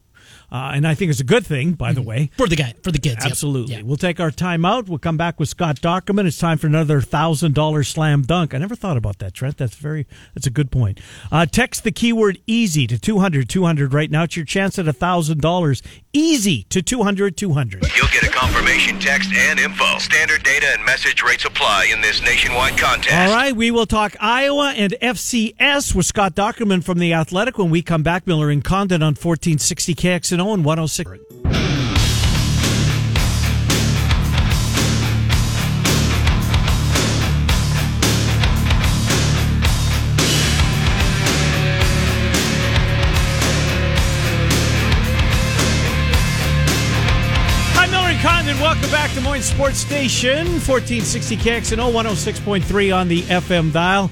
uh, 0.50 0.73
and 0.75 0.87
I 0.87 0.95
think 0.95 1.11
it's 1.11 1.21
a 1.21 1.25
good 1.25 1.45
thing. 1.47 1.73
By 1.73 1.93
the 1.93 2.03
way, 2.03 2.31
for 2.37 2.47
the 2.47 2.57
guy, 2.57 2.75
for 2.83 2.93
the 2.93 2.99
kids. 2.99 3.25
yep. 3.25 3.31
Absolutely. 3.33 3.75
Yeah. 3.75 3.83
We'll 3.83 3.97
take 3.97 4.21
our 4.21 4.31
time 4.31 4.65
out. 4.65 4.88
We'll 4.88 4.99
come 4.99 5.17
back 5.17 5.38
with 5.41 5.49
Scott 5.49 5.81
Dochterman. 5.81 6.26
It's 6.26 6.38
time 6.38 6.59
for 6.59 6.67
another 6.67 7.00
thousand 7.00 7.55
dollar 7.55 7.83
slam 7.83 8.23
dunk. 8.23 8.55
I 8.55 8.59
never 8.59 8.75
thought 8.76 8.97
about 8.97 9.19
that, 9.19 9.35
Trent. 9.35 9.57
That's 9.59 9.75
very 9.76 10.07
that's 10.35 10.47
a 10.47 10.50
good 10.50 10.71
point. 10.71 11.00
Uh, 11.31 11.47
text 11.47 11.85
the 11.85 11.93
keyword 11.93 12.38
easy 12.47 12.87
to 12.87 12.99
200 12.99 13.49
200 13.49 13.93
right 13.93 14.11
now. 14.11 14.25
It's 14.25 14.37
your 14.37 14.45
chance 14.47 14.79
at 14.79 14.87
a 14.88 14.93
thousand 14.93 15.41
dollars. 15.41 15.83
Easy 16.12 16.62
to 16.71 16.81
200 16.83 17.37
200. 17.37 17.85
You'll 17.97 18.07
get 18.09 18.23
a 18.23 18.31
confirmation 18.31 18.99
text 18.99 19.33
and 19.35 19.59
info. 19.59 19.99
Standard 19.99 20.43
data 20.43 20.67
and 20.75 20.85
message 20.85 21.23
rates 21.23 21.45
apply 21.45 21.91
in 21.93 22.00
this 22.00 22.23
nationwide 22.23 22.79
contest. 22.79 23.15
All 23.15 23.35
right, 23.35 23.55
we 23.55 23.71
will 23.71 23.87
talk 23.87 24.17
Iowa 24.21 24.73
and 24.76 24.95
FCS 25.02 25.95
with 25.95 26.06
Scott 26.06 26.35
Dochterman 26.35 26.82
from 26.85 26.99
The 26.99 27.13
Athletic 27.13 27.59
when 27.59 27.71
we 27.71 27.82
come 27.82 28.02
back. 28.02 28.26
Miller 28.26 28.50
and 28.50 28.65
Condon 28.65 29.02
on 29.02 29.09
1460 29.15 29.95
KXNO 29.95 30.36
106. 30.45 31.11
Miller 47.97 48.09
and 48.09 48.21
Condon. 48.21 48.59
Welcome 48.61 48.91
back 48.91 49.13
to 49.15 49.21
Moines 49.21 49.43
Sports 49.45 49.79
Station, 49.79 50.47
1460 50.47 51.37
KXNO, 51.37 51.93
106.3 51.93 52.97
on 52.97 53.09
the 53.09 53.23
FM 53.23 53.73
dial. 53.73 54.11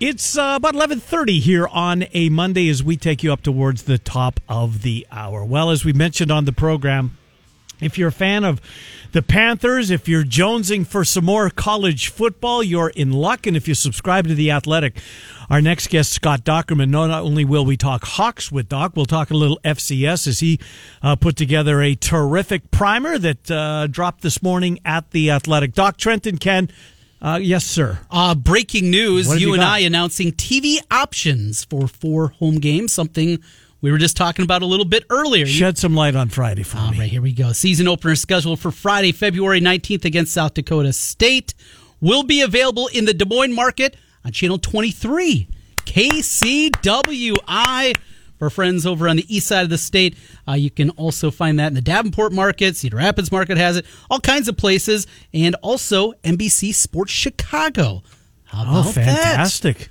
It's 0.00 0.38
uh, 0.38 0.52
about 0.54 0.74
11.30 0.74 1.40
here 1.40 1.66
on 1.66 2.04
a 2.12 2.28
Monday 2.28 2.68
as 2.68 2.84
we 2.84 2.96
take 2.96 3.24
you 3.24 3.32
up 3.32 3.42
towards 3.42 3.82
the 3.82 3.98
top 3.98 4.38
of 4.48 4.82
the 4.82 5.04
hour. 5.10 5.44
Well, 5.44 5.70
as 5.70 5.84
we 5.84 5.92
mentioned 5.92 6.30
on 6.30 6.44
the 6.44 6.52
program, 6.52 7.18
if 7.80 7.98
you're 7.98 8.10
a 8.10 8.12
fan 8.12 8.44
of 8.44 8.60
the 9.10 9.22
Panthers, 9.22 9.90
if 9.90 10.08
you're 10.08 10.22
jonesing 10.22 10.86
for 10.86 11.04
some 11.04 11.24
more 11.24 11.50
college 11.50 12.10
football, 12.10 12.62
you're 12.62 12.90
in 12.90 13.10
luck. 13.10 13.44
And 13.48 13.56
if 13.56 13.66
you 13.66 13.74
subscribe 13.74 14.28
to 14.28 14.36
The 14.36 14.52
Athletic, 14.52 14.98
our 15.50 15.60
next 15.60 15.88
guest, 15.88 16.12
Scott 16.12 16.44
Dochterman, 16.44 16.90
not 16.90 17.10
only 17.10 17.44
will 17.44 17.64
we 17.64 17.76
talk 17.76 18.04
Hawks 18.04 18.52
with 18.52 18.68
Doc, 18.68 18.92
we'll 18.94 19.04
talk 19.04 19.32
a 19.32 19.36
little 19.36 19.58
FCS 19.64 20.28
as 20.28 20.38
he 20.38 20.60
uh, 21.02 21.16
put 21.16 21.34
together 21.34 21.82
a 21.82 21.96
terrific 21.96 22.70
primer 22.70 23.18
that 23.18 23.50
uh, 23.50 23.88
dropped 23.88 24.22
this 24.22 24.44
morning 24.44 24.78
at 24.84 25.10
The 25.10 25.32
Athletic. 25.32 25.72
Doc 25.72 25.96
Trenton, 25.96 26.38
Ken, 26.38 26.70
uh, 27.20 27.38
yes, 27.42 27.64
sir. 27.64 27.98
Uh, 28.10 28.34
breaking 28.34 28.90
news: 28.90 29.28
You 29.28 29.48
you 29.48 29.54
and? 29.54 29.62
I 29.62 29.80
announcing 29.80 30.32
TV 30.32 30.78
options 30.90 31.64
for 31.64 31.88
four 31.88 32.28
home 32.28 32.56
games. 32.56 32.92
Something 32.92 33.38
we 33.80 33.90
were 33.92 33.98
just 33.98 34.16
talking 34.16 34.44
about 34.44 34.62
a 34.62 34.66
little 34.66 34.84
bit 34.84 35.04
earlier. 35.10 35.46
Shed 35.46 35.78
some 35.78 35.94
light 35.94 36.16
on 36.16 36.28
Friday 36.28 36.62
for 36.64 36.78
All 36.78 36.90
me. 36.90 36.98
right, 36.98 37.10
here 37.10 37.22
we 37.22 37.32
go. 37.32 37.52
Season 37.52 37.86
opener 37.86 38.16
scheduled 38.16 38.58
for 38.60 38.70
Friday, 38.70 39.12
February 39.12 39.60
19th 39.60 40.04
against 40.04 40.32
South 40.32 40.54
Dakota 40.54 40.92
State. 40.92 41.54
Will 42.00 42.22
be 42.22 42.40
available 42.42 42.88
in 42.88 43.04
the 43.04 43.14
Des 43.14 43.24
Moines 43.24 43.54
market 43.54 43.96
on 44.24 44.32
channel 44.32 44.58
23. 44.58 45.48
KCWI. 46.78 47.94
For 48.38 48.50
friends 48.50 48.86
over 48.86 49.08
on 49.08 49.16
the 49.16 49.34
east 49.34 49.46
side 49.48 49.64
of 49.64 49.70
the 49.70 49.78
state, 49.78 50.16
uh, 50.46 50.52
you 50.52 50.70
can 50.70 50.90
also 50.90 51.30
find 51.30 51.58
that 51.58 51.66
in 51.68 51.74
the 51.74 51.80
Davenport 51.80 52.32
market, 52.32 52.76
Cedar 52.76 52.96
Rapids 52.98 53.32
market 53.32 53.58
has 53.58 53.76
it, 53.76 53.86
all 54.10 54.20
kinds 54.20 54.48
of 54.48 54.56
places, 54.56 55.06
and 55.34 55.54
also 55.56 56.12
NBC 56.24 56.72
Sports 56.74 57.12
Chicago. 57.12 58.02
How 58.44 58.64
Oh, 58.66 58.80
about 58.80 58.94
that? 58.94 59.04
fantastic. 59.04 59.88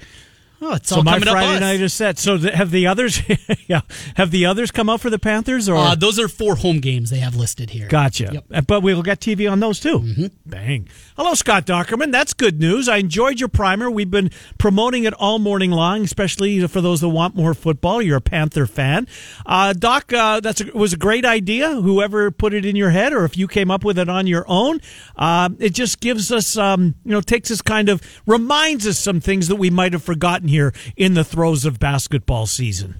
Oh, 0.59 0.73
it's 0.73 0.89
So 0.89 0.95
all 0.95 1.03
my 1.03 1.19
Friday 1.19 1.55
up 1.55 1.59
night 1.61 1.81
is 1.81 1.93
set. 1.93 2.17
So 2.17 2.35
th- 2.37 2.51
have 2.55 2.71
the 2.71 2.87
others? 2.87 3.21
yeah, 3.67 3.81
have 4.15 4.31
the 4.31 4.47
others 4.47 4.71
come 4.71 4.89
out 4.89 5.01
for 5.01 5.11
the 5.11 5.19
Panthers? 5.19 5.69
Or 5.69 5.75
Uh, 5.77 5.93
those 5.95 6.17
are 6.17 6.27
four 6.27 6.55
home 6.55 6.79
games 6.79 7.11
they 7.11 7.19
have 7.19 7.35
listed 7.35 7.69
here. 7.69 7.87
gotcha. 7.87 8.29
Yep. 8.33 8.45
Uh, 8.51 8.61
But 8.61 8.81
we'll 8.81 9.03
get 9.03 9.19
TV 9.19 9.51
on 9.51 9.59
those 9.59 9.79
too. 9.79 10.29
Bang! 10.47 10.87
Hello, 11.17 11.33
Scott 11.33 11.65
Dochterman. 11.65 12.11
That's 12.11 12.31
good 12.35 12.59
news. 12.59 12.87
I 12.87 12.97
enjoyed 12.97 13.39
your 13.39 13.49
primer. 13.49 13.89
We've 13.89 14.11
been 14.11 14.29
promoting 14.59 15.03
it 15.03 15.15
all 15.15 15.39
morning 15.39 15.71
long, 15.71 16.03
especially 16.03 16.67
for 16.67 16.79
those 16.79 17.01
that 17.01 17.09
want 17.09 17.35
more 17.35 17.55
football. 17.55 18.03
You're 18.03 18.17
a 18.17 18.21
Panther 18.21 18.67
fan, 18.67 19.07
uh, 19.43 19.73
Doc. 19.73 20.13
Uh, 20.13 20.39
was 20.75 20.93
a 20.93 20.97
great 20.97 21.25
idea. 21.25 21.71
Whoever 21.71 22.29
put 22.29 22.53
it 22.53 22.67
in 22.67 22.75
your 22.75 22.91
head, 22.91 23.13
or 23.13 23.25
if 23.25 23.35
you 23.35 23.47
came 23.47 23.71
up 23.71 23.83
with 23.83 23.97
it 23.97 24.07
on 24.09 24.27
your 24.27 24.45
own, 24.47 24.79
uh, 25.15 25.49
it 25.57 25.73
just 25.73 26.01
gives 26.01 26.31
us, 26.31 26.55
um, 26.55 26.93
you 27.03 27.13
know, 27.13 27.21
takes 27.21 27.49
us 27.49 27.63
kind 27.63 27.89
of 27.89 27.99
reminds 28.27 28.85
us 28.85 28.99
some 28.99 29.19
things 29.19 29.47
that 29.47 29.55
we 29.55 29.71
might 29.71 29.93
have 29.93 30.03
forgotten 30.03 30.47
here 30.47 30.71
in 30.95 31.15
the 31.15 31.23
throes 31.23 31.65
of 31.65 31.79
basketball 31.79 32.45
season. 32.45 32.93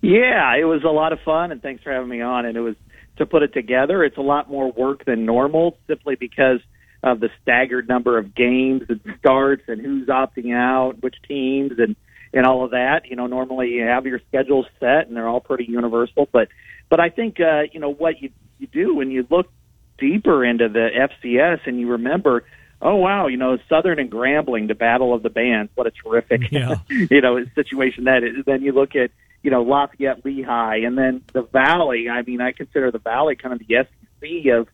Yeah, 0.00 0.56
it 0.56 0.64
was 0.64 0.84
a 0.84 0.88
lot 0.88 1.12
of 1.12 1.20
fun, 1.20 1.52
and 1.52 1.60
thanks 1.60 1.82
for 1.82 1.92
having 1.92 2.08
me 2.08 2.22
on. 2.22 2.46
And 2.46 2.56
it 2.56 2.62
was 2.62 2.76
to 3.18 3.26
put 3.26 3.42
it 3.42 3.52
together. 3.52 4.02
It's 4.04 4.16
a 4.16 4.22
lot 4.22 4.50
more 4.50 4.72
work 4.72 5.04
than 5.04 5.26
normal, 5.26 5.76
simply 5.86 6.14
because 6.14 6.60
of 7.02 7.20
the 7.20 7.30
staggered 7.42 7.88
number 7.88 8.18
of 8.18 8.34
games 8.34 8.82
and 8.88 9.00
starts, 9.18 9.62
and 9.68 9.80
who's 9.80 10.08
opting 10.08 10.54
out, 10.54 11.00
which 11.02 11.16
teams, 11.26 11.72
and 11.78 11.96
and 12.32 12.46
all 12.46 12.64
of 12.64 12.72
that. 12.72 13.06
You 13.06 13.16
know, 13.16 13.26
normally 13.26 13.68
you 13.70 13.82
have 13.82 14.06
your 14.06 14.20
schedules 14.28 14.66
set, 14.80 15.06
and 15.06 15.16
they're 15.16 15.28
all 15.28 15.40
pretty 15.40 15.64
universal. 15.64 16.28
But 16.30 16.48
but 16.88 17.00
I 17.00 17.10
think 17.10 17.38
uh, 17.40 17.62
you 17.72 17.80
know 17.80 17.92
what 17.92 18.20
you 18.20 18.30
you 18.58 18.66
do 18.66 18.94
when 18.94 19.10
you 19.10 19.26
look 19.30 19.50
deeper 19.98 20.44
into 20.44 20.68
the 20.68 20.88
FCS, 21.08 21.66
and 21.66 21.78
you 21.80 21.88
remember. 21.92 22.44
Oh 22.80 22.94
wow! 22.94 23.26
You 23.26 23.36
know 23.36 23.58
Southern 23.68 23.98
and 23.98 24.08
Grambling, 24.08 24.68
the 24.68 24.74
battle 24.76 25.12
of 25.12 25.24
the 25.24 25.30
bands. 25.30 25.72
What 25.74 25.88
a 25.88 25.90
terrific, 25.90 26.42
Yeah. 26.52 26.76
you 26.88 27.20
know, 27.20 27.44
situation 27.56 28.04
that 28.04 28.22
is. 28.22 28.44
Then 28.46 28.62
you 28.62 28.70
look 28.70 28.94
at 28.94 29.10
you 29.42 29.50
know 29.50 29.62
Lafayette 29.62 30.24
Lehigh, 30.24 30.76
and 30.84 30.96
then 30.96 31.22
the 31.32 31.42
Valley. 31.42 32.08
I 32.08 32.22
mean, 32.22 32.40
I 32.40 32.52
consider 32.52 32.92
the 32.92 33.00
Valley 33.00 33.34
kind 33.34 33.52
of 33.52 33.66
the 33.66 33.84
SEC 34.20 34.52
of 34.52 34.68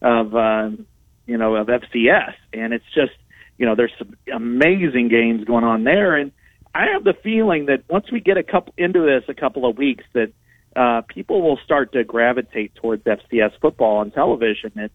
of 0.00 0.34
uh, 0.34 0.70
you 1.30 1.38
know 1.38 1.54
of 1.54 1.68
FCS, 1.68 2.34
and 2.52 2.74
it's 2.74 2.84
just 2.92 3.12
you 3.56 3.64
know 3.64 3.76
there's 3.76 3.92
some 3.98 4.16
amazing 4.34 5.08
games 5.08 5.44
going 5.44 5.64
on 5.64 5.84
there, 5.84 6.16
and 6.16 6.32
I 6.74 6.86
have 6.92 7.04
the 7.04 7.14
feeling 7.22 7.66
that 7.66 7.84
once 7.88 8.10
we 8.10 8.20
get 8.20 8.36
a 8.36 8.42
couple 8.42 8.74
into 8.76 9.00
this 9.00 9.22
a 9.28 9.34
couple 9.34 9.68
of 9.68 9.78
weeks 9.78 10.02
that 10.12 10.32
uh, 10.74 11.02
people 11.02 11.40
will 11.40 11.58
start 11.64 11.92
to 11.92 12.02
gravitate 12.02 12.74
towards 12.74 13.04
FCS 13.04 13.52
football 13.60 13.98
on 13.98 14.10
television. 14.10 14.72
It's 14.74 14.94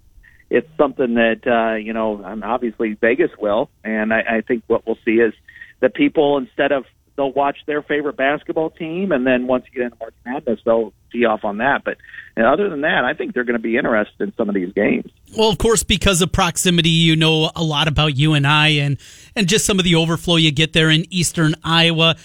it's 0.49 0.67
something 0.77 1.15
that 1.15 1.41
uh, 1.47 1.75
you 1.75 1.93
know, 1.93 2.21
obviously 2.43 2.93
Vegas 2.93 3.31
will, 3.39 3.69
and 3.85 4.13
I, 4.13 4.37
I 4.37 4.41
think 4.41 4.63
what 4.67 4.85
we'll 4.85 4.99
see 5.05 5.19
is 5.19 5.33
that 5.79 5.93
people 5.93 6.37
instead 6.37 6.73
of 6.73 6.83
they'll 7.15 7.31
watch 7.31 7.57
their 7.65 7.81
favorite 7.81 8.17
basketball 8.17 8.69
team, 8.69 9.11
and 9.11 9.25
then 9.25 9.47
once 9.47 9.65
you 9.65 9.79
get 9.79 9.85
into 9.85 9.97
March 9.99 10.13
Madness, 10.25 10.59
they'll 10.65 10.93
tee 11.11 11.25
off 11.25 11.43
on 11.43 11.57
that. 11.57 11.83
But 11.83 11.97
other 12.37 12.69
than 12.69 12.81
that, 12.81 13.05
I 13.05 13.13
think 13.13 13.33
they're 13.33 13.43
going 13.43 13.57
to 13.57 13.61
be 13.61 13.77
interested 13.77 14.21
in 14.21 14.33
some 14.35 14.49
of 14.49 14.55
these 14.55 14.73
games. 14.73 15.09
Well, 15.37 15.49
of 15.49 15.57
course, 15.57 15.83
because 15.83 16.21
of 16.21 16.31
proximity, 16.31 16.89
you 16.89 17.15
know 17.15 17.51
a 17.55 17.63
lot 17.63 17.87
about 17.87 18.17
you 18.17 18.33
and 18.33 18.45
I, 18.45 18.67
and 18.69 18.97
and 19.35 19.47
just 19.47 19.65
some 19.65 19.79
of 19.79 19.85
the 19.85 19.95
overflow 19.95 20.35
you 20.35 20.51
get 20.51 20.73
there 20.73 20.89
in 20.89 21.05
Eastern 21.09 21.55
Iowa. 21.63 22.15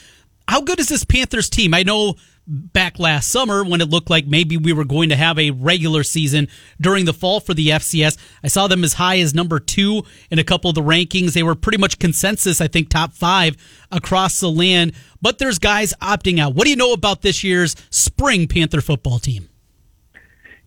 How 0.49 0.61
good 0.61 0.81
is 0.81 0.89
this 0.89 1.05
Panthers 1.05 1.49
team? 1.49 1.75
I 1.75 1.85
know 1.85 2.17
back 2.51 2.99
last 2.99 3.29
summer 3.29 3.63
when 3.65 3.81
it 3.81 3.89
looked 3.89 4.11
like 4.11 4.27
maybe 4.27 4.57
we 4.57 4.73
were 4.73 4.85
going 4.85 5.09
to 5.11 5.17
have 5.17 5.39
a 5.39 5.53
regular 5.53 6.03
season 6.03 6.49
during 6.81 7.05
the 7.05 7.13
fall 7.13 7.39
for 7.39 7.55
the 7.55 7.69
FCS. 7.69 8.19
I 8.43 8.49
saw 8.49 8.67
them 8.67 8.83
as 8.83 8.95
high 8.95 9.21
as 9.21 9.35
number 9.35 9.61
two 9.61 10.03
in 10.31 10.39
a 10.39 10.45
couple 10.45 10.69
of 10.69 10.75
the 10.75 10.83
rankings. 10.83 11.33
They 11.33 11.45
were 11.45 11.55
pretty 11.55 11.79
much 11.79 11.99
consensus, 11.99 12.61
I 12.61 12.67
think, 12.67 12.89
top 12.89 13.13
five 13.13 13.57
across 13.93 14.41
the 14.41 14.51
land. 14.51 14.93
But 15.23 15.39
there's 15.39 15.59
guys 15.59 15.95
opting 16.03 16.41
out. 16.41 16.55
What 16.55 16.65
do 16.65 16.71
you 16.71 16.77
know 16.77 16.93
about 16.93 17.23
this 17.23 17.45
year's 17.45 17.77
spring 17.91 18.49
Panther 18.49 18.81
football 18.81 19.19
team? 19.19 19.49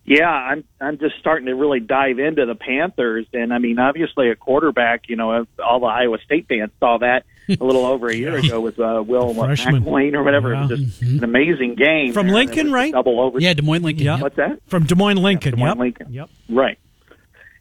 Yeah, 0.06 0.28
I'm 0.28 0.64
I'm 0.80 0.98
just 0.98 1.16
starting 1.18 1.46
to 1.46 1.54
really 1.54 1.80
dive 1.80 2.18
into 2.18 2.44
the 2.44 2.54
Panthers, 2.54 3.26
and 3.32 3.54
I 3.54 3.58
mean, 3.58 3.78
obviously, 3.78 4.28
a 4.28 4.36
quarterback. 4.36 5.08
You 5.08 5.16
know, 5.16 5.46
all 5.66 5.80
the 5.80 5.86
Iowa 5.86 6.18
State 6.22 6.46
fans 6.46 6.72
saw 6.78 6.98
that 6.98 7.24
a 7.60 7.64
little 7.64 7.84
over 7.86 8.08
a 8.08 8.14
year 8.14 8.36
ago 8.36 8.60
with 8.60 8.78
uh, 8.78 9.02
Will 9.06 9.34
McElvain 9.34 10.14
or 10.14 10.22
whatever. 10.22 10.52
Yeah. 10.54 10.64
It 10.64 10.70
was 10.70 10.80
just 10.80 11.02
an 11.02 11.24
amazing 11.24 11.74
game 11.74 12.12
From. 12.12 12.28
Lincoln, 12.28 12.72
right? 12.72 12.92
Double 12.92 13.20
over. 13.20 13.40
Yeah, 13.40 13.54
Des 13.54 13.62
Moines 13.62 13.82
Lincoln. 13.82 14.06
Yeah. 14.06 14.20
What's 14.20 14.36
that? 14.36 14.60
From 14.66 14.84
Des 14.84 14.94
Moines, 14.94 15.22
Lincoln. 15.22 15.52
Des 15.52 15.56
Moines 15.56 15.68
yep. 15.68 15.78
Lincoln. 15.78 16.12
Yep. 16.12 16.30
Right. 16.48 16.78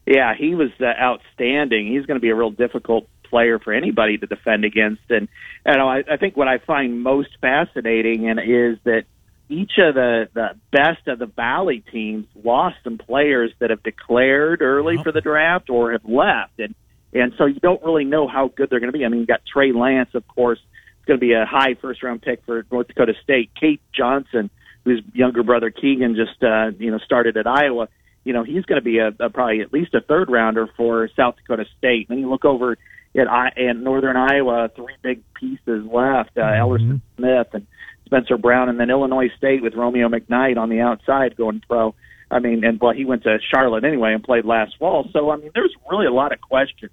Yeah, 0.06 0.34
he 0.38 0.56
was 0.56 0.70
uh, 0.82 0.86
outstanding. 0.86 1.88
He's 1.88 2.06
going 2.06 2.18
to 2.18 2.22
be 2.22 2.30
a 2.30 2.36
real 2.36 2.52
difficult 2.52 3.08
player 3.24 3.58
for 3.58 3.74
anybody 3.74 4.18
to 4.18 4.28
defend 4.28 4.66
against. 4.66 5.02
And 5.10 5.28
you 5.66 5.74
know, 5.74 5.88
I, 5.88 6.04
I 6.12 6.18
think 6.18 6.36
what 6.38 6.48
I 6.48 6.58
find 6.60 7.02
most 7.02 7.30
fascinating 7.42 8.30
and 8.30 8.40
is 8.40 8.78
that 8.84 9.06
each 9.50 9.74
of 9.78 9.96
the 9.96 10.30
the 10.34 10.56
best 10.72 11.08
of 11.08 11.20
the 11.20 11.26
Valley 11.26 11.84
teams 11.92 12.26
lost 12.44 12.78
some 12.84 12.98
players 12.98 13.52
that 13.60 13.70
have 13.70 13.84
declared 13.84 14.62
early 14.62 14.96
Yep. 14.96 15.04
for 15.04 15.12
the 15.12 15.22
draft 15.22 15.70
or 15.70 15.92
have 15.94 16.06
left, 16.06 16.60
and 16.60 16.76
and 17.14 17.34
so 17.38 17.46
you 17.46 17.60
don't 17.60 17.84
really 17.84 18.06
know 18.06 18.28
how 18.28 18.48
good 18.48 18.70
they're 18.70 18.80
going 18.80 18.92
to 18.92 18.98
be. 18.98 19.06
I 19.06 19.10
mean, 19.10 19.22
you 19.22 19.26
got 19.26 19.42
Trey 19.46 19.72
Lance, 19.72 20.10
of 20.14 20.28
course, 20.28 20.60
it's 20.98 21.06
going 21.06 21.20
to 21.20 21.26
be 21.26 21.34
a 21.34 21.46
high 21.46 21.76
first 21.82 22.04
round 22.04 22.22
pick 22.22 22.44
for 22.46 22.66
North 22.72 22.88
Dakota 22.88 23.14
State. 23.24 23.52
Cade 23.60 23.80
Johnson, 23.96 24.50
whose 24.86 25.02
younger 25.14 25.44
brother 25.44 25.70
Keegan 25.70 26.16
just 26.16 26.42
uh, 26.44 26.72
you 26.78 26.92
know 26.92 27.00
started 27.00 27.38
at 27.38 27.48
Iowa 27.48 27.88
you 28.24 28.34
know, 28.34 28.44
he's 28.44 28.64
going 28.66 28.80
to 28.80 28.84
be 28.84 29.00
a, 29.00 29.10
a 29.20 29.30
probably 29.30 29.62
at 29.62 29.74
least 29.74 29.94
a 29.94 30.02
third 30.02 30.30
rounder 30.30 30.68
for 30.78 31.10
South 31.16 31.36
Dakota 31.36 31.66
State. 31.78 32.08
Then 32.08 32.20
you 32.20 32.30
look 32.30 32.46
over 32.46 32.78
at 33.16 33.28
I 33.30 33.50
in 33.58 33.84
Northern 33.84 34.16
Iowa, 34.16 34.70
three 34.76 34.96
big 35.02 35.24
pieces 35.34 35.86
left: 35.86 36.38
uh, 36.38 36.42
Ellerson 36.42 37.02
Smith 37.18 37.48
and 37.54 37.68
Spencer 38.06 38.38
Brown, 38.38 38.70
and 38.70 38.80
then 38.80 38.90
Illinois 38.90 39.30
State 39.38 39.62
with 39.62 39.76
Romeo 39.76 40.08
McKnight 40.08 40.58
on 40.58 40.70
the 40.70 40.80
outside 40.80 41.36
going 41.36 41.62
pro. 41.68 41.94
I 42.32 42.40
mean, 42.40 42.64
and 42.64 42.80
well, 42.80 42.94
he 42.94 43.06
went 43.06 43.24
to 43.24 43.38
Charlotte 43.54 43.84
anyway 43.84 44.14
and 44.14 44.24
played 44.24 44.46
last 44.46 44.78
fall. 44.80 45.08
So 45.12 45.30
I 45.30 45.38
mean, 45.38 45.52
there's 45.54 45.74
really 45.92 46.08
a 46.08 46.14
lot 46.14 46.32
of 46.32 46.42
questions, 46.42 46.92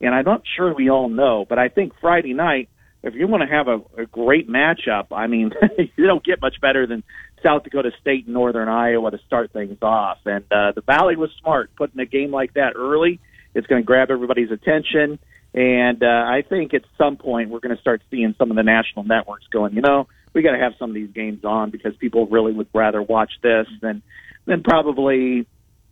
and 0.00 0.14
I'm 0.14 0.24
not 0.24 0.42
sure 0.56 0.74
we 0.74 0.90
all 0.90 1.08
know. 1.08 1.44
But 1.48 1.58
I 1.58 1.68
think 1.68 1.92
Friday 2.00 2.34
night, 2.34 2.68
if 3.02 3.14
you 3.14 3.26
want 3.26 3.42
to 3.42 3.48
have 3.48 3.68
a, 3.68 4.02
a 4.02 4.06
great 4.06 4.48
matchup, 4.48 5.06
I 5.12 5.26
mean, 5.26 5.52
you 5.96 6.06
don't 6.06 6.24
get 6.24 6.40
much 6.40 6.60
better 6.60 6.86
than 6.86 7.02
South 7.42 7.64
Dakota 7.64 7.92
State 8.00 8.26
and 8.26 8.34
Northern 8.34 8.68
Iowa 8.68 9.10
to 9.10 9.18
start 9.26 9.52
things 9.52 9.78
off. 9.82 10.18
And 10.24 10.44
uh, 10.50 10.72
the 10.74 10.82
Valley 10.84 11.16
was 11.16 11.30
smart 11.40 11.70
putting 11.76 12.00
a 12.00 12.06
game 12.06 12.30
like 12.30 12.54
that 12.54 12.72
early. 12.74 13.20
It's 13.54 13.66
going 13.66 13.82
to 13.82 13.86
grab 13.86 14.10
everybody's 14.10 14.50
attention. 14.50 15.18
And 15.54 16.02
uh, 16.02 16.06
I 16.06 16.42
think 16.46 16.74
at 16.74 16.82
some 16.98 17.16
point 17.16 17.48
we're 17.48 17.60
going 17.60 17.74
to 17.74 17.80
start 17.80 18.02
seeing 18.10 18.34
some 18.38 18.50
of 18.50 18.56
the 18.56 18.62
national 18.62 19.04
networks 19.04 19.46
going, 19.46 19.74
you 19.74 19.80
know, 19.80 20.06
we 20.34 20.42
got 20.42 20.52
to 20.52 20.58
have 20.58 20.74
some 20.78 20.90
of 20.90 20.94
these 20.94 21.10
games 21.10 21.44
on 21.44 21.70
because 21.70 21.96
people 21.96 22.26
really 22.26 22.52
would 22.52 22.68
rather 22.74 23.00
watch 23.00 23.32
this 23.42 23.66
than 23.80 24.02
than 24.44 24.62
probably 24.62 25.46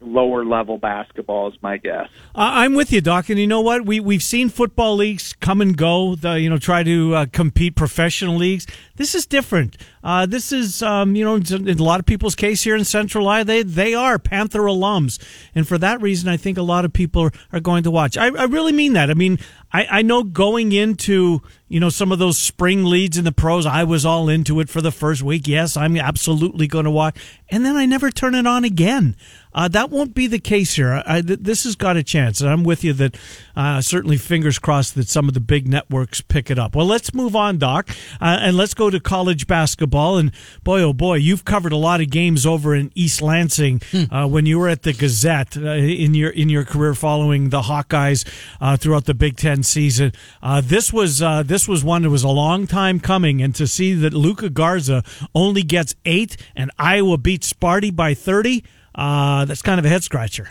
lower 0.06 0.44
level 0.44 0.78
basketball 0.78 1.48
is 1.48 1.54
my 1.62 1.76
guess. 1.76 2.08
I'm 2.34 2.74
with 2.74 2.92
you, 2.92 3.00
Doc. 3.00 3.28
And 3.28 3.38
you 3.38 3.46
know 3.46 3.60
what? 3.60 3.84
We 3.86 4.00
we've 4.00 4.22
seen 4.22 4.48
football 4.48 4.96
leagues 4.96 5.32
come 5.40 5.60
and 5.60 5.76
go. 5.76 6.14
The, 6.14 6.40
you 6.40 6.50
know, 6.50 6.58
try 6.58 6.82
to 6.82 7.14
uh, 7.14 7.26
compete 7.32 7.76
professional 7.76 8.36
leagues. 8.36 8.66
This 8.96 9.14
is 9.14 9.26
different. 9.26 9.76
Uh, 10.02 10.26
this 10.26 10.52
is, 10.52 10.82
um, 10.82 11.16
you 11.16 11.24
know, 11.24 11.36
in 11.36 11.68
a 11.68 11.82
lot 11.82 11.98
of 11.98 12.06
people's 12.06 12.34
case 12.34 12.62
here 12.62 12.76
in 12.76 12.84
Central 12.84 13.28
Iowa, 13.28 13.44
they 13.44 13.62
they 13.62 13.94
are 13.94 14.18
Panther 14.18 14.60
alums, 14.60 15.18
and 15.54 15.66
for 15.66 15.78
that 15.78 16.00
reason, 16.00 16.28
I 16.28 16.36
think 16.36 16.58
a 16.58 16.62
lot 16.62 16.84
of 16.84 16.92
people 16.92 17.22
are, 17.22 17.32
are 17.52 17.60
going 17.60 17.82
to 17.84 17.90
watch. 17.90 18.16
I, 18.16 18.26
I 18.26 18.44
really 18.44 18.72
mean 18.72 18.92
that. 18.92 19.10
I 19.10 19.14
mean, 19.14 19.38
I, 19.74 19.86
I 19.90 20.02
know 20.02 20.22
going 20.22 20.70
into 20.70 21.42
you 21.68 21.80
know 21.80 21.88
some 21.88 22.12
of 22.12 22.20
those 22.20 22.38
spring 22.38 22.84
leads 22.84 23.18
in 23.18 23.24
the 23.24 23.32
pros, 23.32 23.66
I 23.66 23.82
was 23.82 24.06
all 24.06 24.28
into 24.28 24.60
it 24.60 24.68
for 24.68 24.80
the 24.80 24.92
first 24.92 25.22
week. 25.22 25.48
Yes, 25.48 25.76
I'm 25.76 25.96
absolutely 25.96 26.68
going 26.68 26.84
to 26.84 26.90
watch, 26.92 27.18
and 27.50 27.64
then 27.64 27.76
I 27.76 27.84
never 27.84 28.10
turn 28.10 28.36
it 28.36 28.46
on 28.46 28.62
again. 28.62 29.16
Uh, 29.52 29.68
that 29.68 29.88
won't 29.90 30.14
be 30.14 30.26
the 30.26 30.38
case 30.40 30.74
here. 30.74 31.02
I, 31.06 31.20
th- 31.20 31.38
this 31.40 31.62
has 31.62 31.76
got 31.76 31.96
a 31.96 32.02
chance, 32.02 32.40
and 32.40 32.50
I'm 32.50 32.64
with 32.64 32.82
you 32.82 32.92
that 32.94 33.16
uh, 33.54 33.80
certainly 33.80 34.16
fingers 34.16 34.58
crossed 34.58 34.96
that 34.96 35.08
some 35.08 35.28
of 35.28 35.34
the 35.34 35.40
big 35.40 35.68
networks 35.68 36.20
pick 36.20 36.50
it 36.50 36.58
up. 36.58 36.74
Well, 36.74 36.86
let's 36.86 37.14
move 37.14 37.36
on, 37.36 37.58
Doc, 37.58 37.88
uh, 38.20 38.38
and 38.40 38.56
let's 38.56 38.74
go 38.74 38.90
to 38.90 38.98
college 38.98 39.46
basketball. 39.46 40.18
And 40.18 40.32
boy, 40.64 40.80
oh 40.82 40.92
boy, 40.92 41.16
you've 41.16 41.44
covered 41.44 41.72
a 41.72 41.76
lot 41.76 42.00
of 42.00 42.10
games 42.10 42.44
over 42.44 42.74
in 42.74 42.90
East 42.94 43.22
Lansing 43.22 43.80
uh, 44.10 44.26
when 44.26 44.44
you 44.46 44.58
were 44.58 44.68
at 44.68 44.82
the 44.82 44.92
Gazette 44.92 45.56
uh, 45.56 45.70
in 45.70 46.14
your 46.14 46.30
in 46.30 46.48
your 46.48 46.64
career 46.64 46.94
following 46.94 47.50
the 47.50 47.62
Hawkeyes 47.62 48.28
uh, 48.60 48.76
throughout 48.76 49.04
the 49.04 49.14
Big 49.14 49.36
Ten 49.36 49.62
season. 49.64 50.12
Uh, 50.42 50.60
this 50.60 50.92
was 50.92 51.22
uh, 51.22 51.42
this 51.42 51.66
was 51.66 51.82
one 51.84 52.02
that 52.02 52.10
was 52.10 52.22
a 52.22 52.28
long 52.28 52.66
time 52.66 53.00
coming, 53.00 53.42
and 53.42 53.54
to 53.54 53.66
see 53.66 53.94
that 53.94 54.12
Luka 54.12 54.50
Garza 54.50 55.02
only 55.34 55.62
gets 55.62 55.94
eight 56.04 56.36
and 56.54 56.70
Iowa 56.78 57.18
beats 57.18 57.52
Sparty 57.52 57.94
by 57.94 58.14
thirty. 58.14 58.64
Uh, 58.94 59.44
that's 59.44 59.62
kind 59.62 59.78
of 59.78 59.84
a 59.84 59.88
head 59.88 60.04
scratcher. 60.04 60.50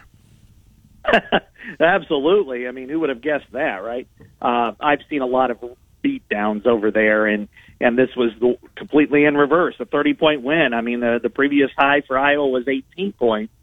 Absolutely. 1.80 2.67
I 2.67 2.71
mean, 2.71 2.89
who 2.89 2.99
would 3.02 3.10
have 3.10 3.21
guessed 3.21 3.52
that, 3.52 3.78
right? 3.78 4.08
Uh, 4.41 4.73
I've 4.80 4.99
seen 5.10 5.21
a 5.21 5.26
lot 5.26 5.52
of 5.52 5.60
beat 6.02 6.28
downs 6.30 6.65
over 6.65 6.91
there, 6.91 7.26
and 7.26 7.47
and 7.80 7.97
this 7.97 8.10
was 8.15 8.32
the, 8.39 8.58
completely 8.76 9.26
in 9.26 9.36
reverse, 9.36 9.76
a 9.80 9.86
30 9.86 10.13
point 10.13 10.41
win. 10.43 10.73
I 10.73 10.82
mean, 10.82 10.99
the 10.99 11.19
the 11.21 11.30
previous 11.30 11.71
high 11.78 12.02
for 12.02 12.17
Iowa 12.17 12.47
was 12.47 12.67
18 12.67 13.13
points, 13.13 13.54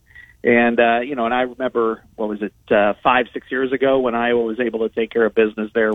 and 0.42 0.81
uh, 0.81 1.00
you 1.00 1.14
know, 1.14 1.26
and 1.26 1.35
I 1.35 1.42
remember 1.42 2.03
what 2.16 2.29
was 2.29 2.42
it 2.42 2.55
uh, 2.70 2.94
five 3.03 3.26
six 3.33 3.50
years 3.50 3.72
ago 3.72 4.00
when 4.00 4.14
Iowa 4.14 4.42
was 4.42 4.61
able 4.61 4.88
to 4.88 4.94
take 4.94 5.11
care 5.11 5.26
of 5.26 5.35
business 5.35 5.70
there, 5.74 5.92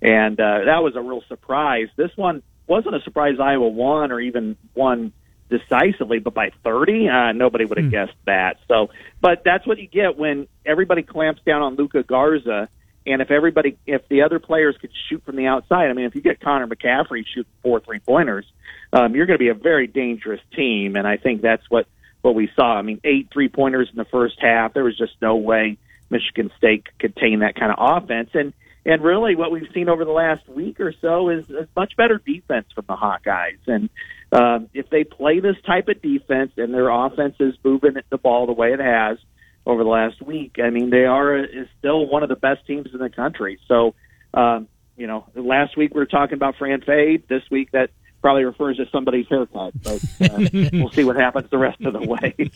and 0.00 0.40
uh, 0.40 0.64
that 0.66 0.82
was 0.82 0.94
a 0.96 1.00
real 1.00 1.22
surprise. 1.28 1.88
This 1.96 2.10
one 2.16 2.42
wasn't 2.66 2.94
a 2.94 3.00
surprise. 3.00 3.40
Iowa 3.40 3.68
won 3.68 4.12
or 4.12 4.20
even 4.20 4.56
won 4.74 5.12
decisively, 5.50 6.20
but 6.20 6.32
by 6.32 6.50
30, 6.62 7.08
uh, 7.08 7.32
nobody 7.32 7.64
would 7.64 7.78
have 7.78 7.90
guessed 7.90 8.16
that. 8.24 8.58
So, 8.68 8.90
but 9.20 9.42
that's 9.44 9.66
what 9.66 9.78
you 9.78 9.88
get 9.88 10.16
when 10.16 10.46
everybody 10.64 11.02
clamps 11.02 11.42
down 11.44 11.62
on 11.62 11.74
Luka 11.74 12.04
Garza. 12.04 12.68
And 13.04 13.20
if 13.20 13.30
everybody, 13.30 13.76
if 13.86 14.06
the 14.08 14.22
other 14.22 14.38
players 14.38 14.76
could 14.80 14.90
shoot 15.08 15.24
from 15.24 15.34
the 15.34 15.46
outside, 15.46 15.90
I 15.90 15.94
mean, 15.94 16.04
if 16.04 16.14
you 16.14 16.20
get 16.20 16.38
Connor 16.40 16.68
McCaffery 16.68 17.24
shooting 17.26 17.50
four 17.62 17.80
three 17.80 17.98
pointers, 17.98 18.46
um, 18.92 19.16
you're 19.16 19.26
going 19.26 19.38
to 19.38 19.42
be 19.42 19.48
a 19.48 19.54
very 19.54 19.86
dangerous 19.88 20.40
team. 20.54 20.94
And 20.94 21.06
I 21.06 21.16
think 21.16 21.42
that's 21.42 21.68
what 21.68 21.86
what 22.22 22.34
we 22.34 22.50
saw. 22.54 22.76
I 22.76 22.82
mean, 22.82 23.00
eight 23.04 23.28
three 23.32 23.48
pointers 23.48 23.88
in 23.90 23.96
the 23.96 24.04
first 24.04 24.36
half. 24.40 24.74
There 24.74 24.84
was 24.84 24.96
just 24.96 25.12
no 25.20 25.36
way 25.36 25.78
Michigan 26.10 26.50
State 26.58 26.84
could 26.84 27.14
contain 27.14 27.40
that 27.40 27.54
kind 27.54 27.72
of 27.72 27.78
offense. 27.78 28.30
And 28.34 28.52
and 28.84 29.02
really, 29.02 29.36
what 29.36 29.50
we've 29.50 29.68
seen 29.74 29.88
over 29.88 30.04
the 30.04 30.10
last 30.10 30.48
week 30.48 30.80
or 30.80 30.94
so 31.00 31.28
is 31.28 31.48
a 31.50 31.68
much 31.76 31.96
better 31.96 32.18
defense 32.18 32.66
from 32.74 32.86
the 32.88 32.96
Hawkeyes. 32.96 33.58
And 33.66 33.90
um, 34.32 34.70
if 34.72 34.88
they 34.88 35.04
play 35.04 35.40
this 35.40 35.56
type 35.66 35.88
of 35.88 36.00
defense 36.00 36.52
and 36.56 36.72
their 36.72 36.88
offense 36.88 37.34
is 37.40 37.54
moving 37.62 37.96
the 38.08 38.18
ball 38.18 38.46
the 38.46 38.52
way 38.52 38.72
it 38.72 38.80
has 38.80 39.18
over 39.66 39.84
the 39.84 39.90
last 39.90 40.22
week, 40.22 40.56
I 40.62 40.70
mean, 40.70 40.88
they 40.88 41.04
are 41.04 41.36
is 41.36 41.68
still 41.78 42.06
one 42.06 42.22
of 42.22 42.30
the 42.30 42.36
best 42.36 42.66
teams 42.66 42.88
in 42.92 43.00
the 43.00 43.10
country. 43.10 43.58
So, 43.68 43.94
um, 44.32 44.66
you 44.96 45.06
know, 45.06 45.26
last 45.34 45.76
week 45.76 45.94
we 45.94 46.00
were 46.00 46.06
talking 46.06 46.34
about 46.34 46.56
Fran 46.56 46.80
Fade. 46.80 47.24
This 47.28 47.42
week 47.50 47.72
that 47.72 47.90
probably 48.20 48.44
refers 48.44 48.76
to 48.76 48.86
somebody's 48.90 49.26
haircut, 49.28 49.72
but 49.82 50.02
uh, 50.20 50.48
we'll 50.72 50.90
see 50.90 51.04
what 51.04 51.16
happens 51.16 51.48
the 51.50 51.58
rest 51.58 51.80
of 51.82 51.92
the 51.92 52.00
way. 52.00 52.34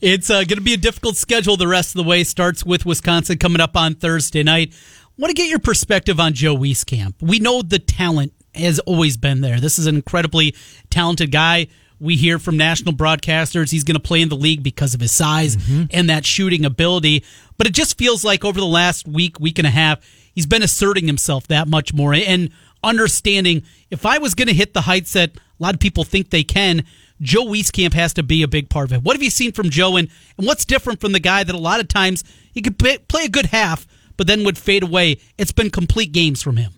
It's 0.00 0.28
uh, 0.30 0.44
going 0.44 0.58
to 0.58 0.60
be 0.60 0.74
a 0.74 0.78
difficult 0.78 1.16
schedule 1.16 1.56
the 1.56 1.66
rest 1.66 1.94
of 1.94 2.04
the 2.04 2.08
way. 2.08 2.24
Starts 2.24 2.64
with 2.64 2.84
Wisconsin 2.84 3.38
coming 3.38 3.60
up 3.60 3.76
on 3.76 3.94
Thursday 3.94 4.42
night. 4.42 4.74
Want 5.16 5.30
to 5.30 5.34
get 5.34 5.48
your 5.48 5.58
perspective 5.58 6.20
on 6.20 6.34
Joe 6.34 6.56
Wieskamp. 6.56 7.14
We 7.20 7.38
know 7.38 7.62
the 7.62 7.78
talent 7.78 8.32
has 8.54 8.78
always 8.80 9.16
been 9.16 9.40
there. 9.40 9.60
This 9.60 9.78
is 9.78 9.86
an 9.86 9.96
incredibly 9.96 10.54
talented 10.90 11.32
guy. 11.32 11.68
We 12.00 12.16
hear 12.16 12.38
from 12.38 12.56
national 12.56 12.94
broadcasters 12.94 13.70
he's 13.70 13.84
going 13.84 13.94
to 13.94 14.02
play 14.02 14.20
in 14.20 14.28
the 14.28 14.36
league 14.36 14.62
because 14.62 14.94
of 14.94 15.00
his 15.00 15.12
size 15.12 15.56
and 15.90 16.10
that 16.10 16.26
shooting 16.26 16.64
ability. 16.64 17.24
But 17.56 17.66
it 17.66 17.72
just 17.72 17.96
feels 17.96 18.24
like 18.24 18.44
over 18.44 18.58
the 18.58 18.66
last 18.66 19.06
week, 19.06 19.38
week 19.40 19.58
and 19.58 19.66
a 19.66 19.70
half, 19.70 20.00
he's 20.34 20.46
been 20.46 20.62
asserting 20.62 21.06
himself 21.06 21.46
that 21.48 21.68
much 21.68 21.94
more 21.94 22.12
and 22.12 22.50
understanding 22.84 23.62
if 23.90 24.06
I 24.06 24.18
was 24.18 24.34
going 24.34 24.48
to 24.48 24.54
hit 24.54 24.74
the 24.74 24.82
heights 24.82 25.14
that 25.14 25.30
a 25.36 25.62
lot 25.62 25.74
of 25.74 25.80
people 25.80 26.04
think 26.04 26.30
they 26.30 26.44
can, 26.44 26.84
Joe 27.20 27.44
Wieskamp 27.44 27.94
has 27.94 28.12
to 28.14 28.22
be 28.22 28.42
a 28.42 28.48
big 28.48 28.68
part 28.68 28.90
of 28.90 28.92
it. 28.92 29.02
What 29.02 29.16
have 29.16 29.22
you 29.22 29.30
seen 29.30 29.52
from 29.52 29.70
Joe, 29.70 29.96
and, 29.96 30.08
and 30.36 30.46
what's 30.46 30.64
different 30.64 31.00
from 31.00 31.12
the 31.12 31.20
guy 31.20 31.44
that 31.44 31.54
a 31.54 31.58
lot 31.58 31.80
of 31.80 31.88
times 31.88 32.24
he 32.52 32.60
could 32.60 32.78
play, 32.78 32.98
play 32.98 33.24
a 33.24 33.28
good 33.28 33.46
half, 33.46 33.86
but 34.16 34.26
then 34.26 34.44
would 34.44 34.58
fade 34.58 34.82
away? 34.82 35.18
It's 35.38 35.52
been 35.52 35.70
complete 35.70 36.12
games 36.12 36.42
from 36.42 36.56
him. 36.56 36.72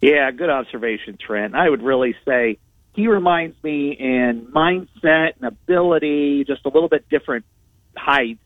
Yeah, 0.00 0.30
good 0.30 0.50
observation, 0.50 1.18
Trent. 1.18 1.54
I 1.54 1.68
would 1.68 1.82
really 1.82 2.14
say 2.24 2.58
he 2.94 3.08
reminds 3.08 3.62
me 3.62 3.92
in 3.92 4.48
mindset 4.54 5.32
and 5.40 5.44
ability, 5.44 6.44
just 6.44 6.64
a 6.64 6.68
little 6.68 6.88
bit 6.88 7.08
different 7.08 7.44
height. 7.96 8.38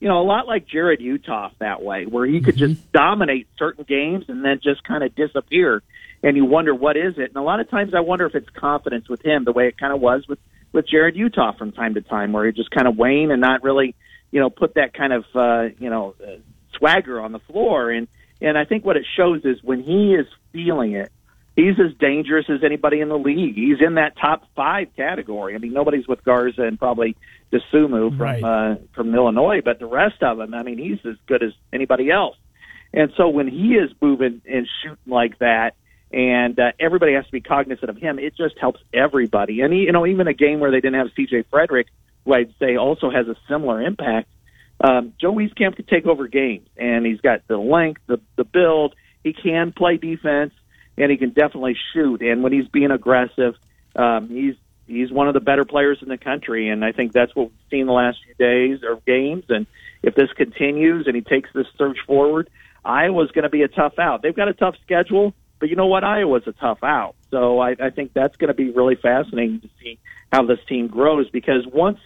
You 0.00 0.08
know, 0.08 0.20
a 0.20 0.26
lot 0.26 0.46
like 0.46 0.66
Jarrod 0.68 1.00
Uthoff 1.00 1.52
that 1.58 1.82
way, 1.82 2.04
where 2.04 2.26
he 2.26 2.40
could 2.40 2.56
just 2.56 2.92
dominate 2.92 3.48
certain 3.58 3.84
games 3.84 4.26
and 4.28 4.44
then 4.44 4.60
just 4.62 4.84
kind 4.84 5.02
of 5.02 5.14
disappear. 5.14 5.82
And 6.22 6.36
you 6.36 6.44
wonder 6.44 6.74
what 6.74 6.96
is 6.96 7.14
it? 7.18 7.28
And 7.28 7.36
a 7.36 7.42
lot 7.42 7.60
of 7.60 7.70
times 7.70 7.94
I 7.94 8.00
wonder 8.00 8.26
if 8.26 8.34
it's 8.34 8.48
confidence 8.50 9.08
with 9.08 9.24
him, 9.24 9.44
the 9.44 9.52
way 9.52 9.68
it 9.68 9.78
kind 9.78 9.92
of 9.92 10.00
was 10.00 10.26
with 10.28 10.38
with 10.72 10.86
Jarrod 10.88 11.16
Uthoff 11.16 11.56
from 11.56 11.72
time 11.72 11.94
to 11.94 12.02
time, 12.02 12.32
where 12.32 12.44
he 12.44 12.52
just 12.52 12.70
kind 12.70 12.86
of 12.86 12.96
wane 12.96 13.30
and 13.30 13.40
not 13.40 13.62
really, 13.62 13.94
you 14.30 14.40
know, 14.40 14.50
put 14.50 14.74
that 14.74 14.92
kind 14.92 15.12
of 15.12 15.24
uh, 15.34 15.68
you 15.78 15.88
know 15.88 16.14
uh, 16.22 16.36
swagger 16.76 17.20
on 17.20 17.32
the 17.32 17.38
floor. 17.38 17.90
And 17.90 18.08
and 18.40 18.58
I 18.58 18.64
think 18.64 18.84
what 18.84 18.96
it 18.96 19.06
shows 19.16 19.44
is 19.44 19.62
when 19.62 19.82
he 19.82 20.14
is 20.14 20.26
feeling 20.52 20.92
it, 20.92 21.10
he's 21.56 21.74
as 21.80 21.92
dangerous 21.98 22.46
as 22.48 22.62
anybody 22.62 23.00
in 23.00 23.08
the 23.08 23.18
league. 23.18 23.54
He's 23.54 23.80
in 23.80 23.94
that 23.94 24.16
top 24.16 24.44
five 24.54 24.88
category. 24.94 25.54
I 25.54 25.58
mean, 25.58 25.72
nobody's 25.72 26.06
with 26.06 26.22
Garza 26.22 26.62
and 26.62 26.78
probably 26.78 27.16
Dosunmu 27.52 28.10
from 28.10 28.18
Right. 28.20 28.42
uh, 28.42 28.76
from 28.94 29.14
Illinois, 29.14 29.62
but 29.64 29.78
the 29.78 29.86
rest 29.86 30.22
of 30.22 30.38
them, 30.38 30.54
I 30.54 30.62
mean, 30.62 30.78
he's 30.78 30.98
as 31.04 31.16
good 31.26 31.42
as 31.42 31.52
anybody 31.72 32.10
else. 32.10 32.36
And 32.92 33.12
so 33.16 33.28
when 33.28 33.48
he 33.48 33.74
is 33.74 33.90
moving 34.00 34.42
and 34.48 34.68
shooting 34.82 34.98
like 35.06 35.38
that, 35.38 35.74
and 36.12 36.58
uh, 36.58 36.72
everybody 36.78 37.14
has 37.14 37.26
to 37.26 37.32
be 37.32 37.40
cognizant 37.40 37.90
of 37.90 37.96
him, 37.96 38.18
it 38.18 38.36
just 38.36 38.56
helps 38.58 38.80
everybody. 38.94 39.60
And 39.60 39.72
he, 39.72 39.80
you 39.80 39.92
know, 39.92 40.06
even 40.06 40.28
a 40.28 40.32
game 40.34 40.60
where 40.60 40.70
they 40.70 40.80
didn't 40.80 41.00
have 41.00 41.08
C.J. 41.16 41.44
Fredrick, 41.52 41.86
who 42.24 42.32
I'd 42.32 42.54
say 42.60 42.76
also 42.76 43.10
has 43.10 43.26
a 43.28 43.34
similar 43.48 43.82
impact. 43.82 44.28
Um, 44.80 45.14
Joe 45.20 45.32
Wieskamp 45.32 45.76
could 45.76 45.88
take 45.88 46.06
over 46.06 46.28
games, 46.28 46.68
and 46.76 47.04
he's 47.04 47.20
got 47.20 47.46
the 47.48 47.56
length, 47.56 48.02
the 48.06 48.20
the 48.36 48.44
build. 48.44 48.94
He 49.24 49.32
can 49.32 49.72
play 49.72 49.96
defense, 49.96 50.52
and 50.98 51.10
he 51.10 51.16
can 51.16 51.30
definitely 51.30 51.76
shoot. 51.92 52.22
And 52.22 52.42
when 52.42 52.52
he's 52.52 52.68
being 52.68 52.90
aggressive, 52.90 53.54
um, 53.94 54.28
he's 54.28 54.54
he's 54.86 55.10
one 55.10 55.28
of 55.28 55.34
the 55.34 55.40
better 55.40 55.64
players 55.64 55.98
in 56.02 56.08
the 56.08 56.18
country. 56.18 56.68
And 56.68 56.84
I 56.84 56.92
think 56.92 57.12
that's 57.12 57.34
what 57.34 57.50
we've 57.50 57.70
seen 57.70 57.86
the 57.86 57.92
last 57.92 58.18
few 58.24 58.34
days 58.34 58.82
or 58.82 59.00
games. 59.06 59.44
And 59.48 59.66
if 60.02 60.14
this 60.14 60.32
continues 60.32 61.06
and 61.06 61.16
he 61.16 61.22
takes 61.22 61.50
this 61.52 61.66
surge 61.76 61.98
forward, 62.06 62.48
Iowa's 62.84 63.30
going 63.32 63.42
to 63.42 63.48
be 63.48 63.62
a 63.62 63.68
tough 63.68 63.98
out. 63.98 64.22
They've 64.22 64.36
got 64.36 64.48
a 64.48 64.54
tough 64.54 64.76
schedule, 64.82 65.34
but 65.58 65.68
you 65.68 65.76
know 65.76 65.86
what? 65.86 66.04
Iowa's 66.04 66.46
a 66.46 66.52
tough 66.52 66.84
out. 66.84 67.16
So 67.30 67.58
I, 67.58 67.74
I 67.80 67.90
think 67.90 68.12
that's 68.12 68.36
going 68.36 68.48
to 68.48 68.54
be 68.54 68.70
really 68.70 68.94
fascinating 68.94 69.60
to 69.60 69.68
see 69.82 69.98
how 70.32 70.44
this 70.44 70.60
team 70.68 70.86
grows 70.86 71.28
because 71.30 71.66
once 71.66 71.98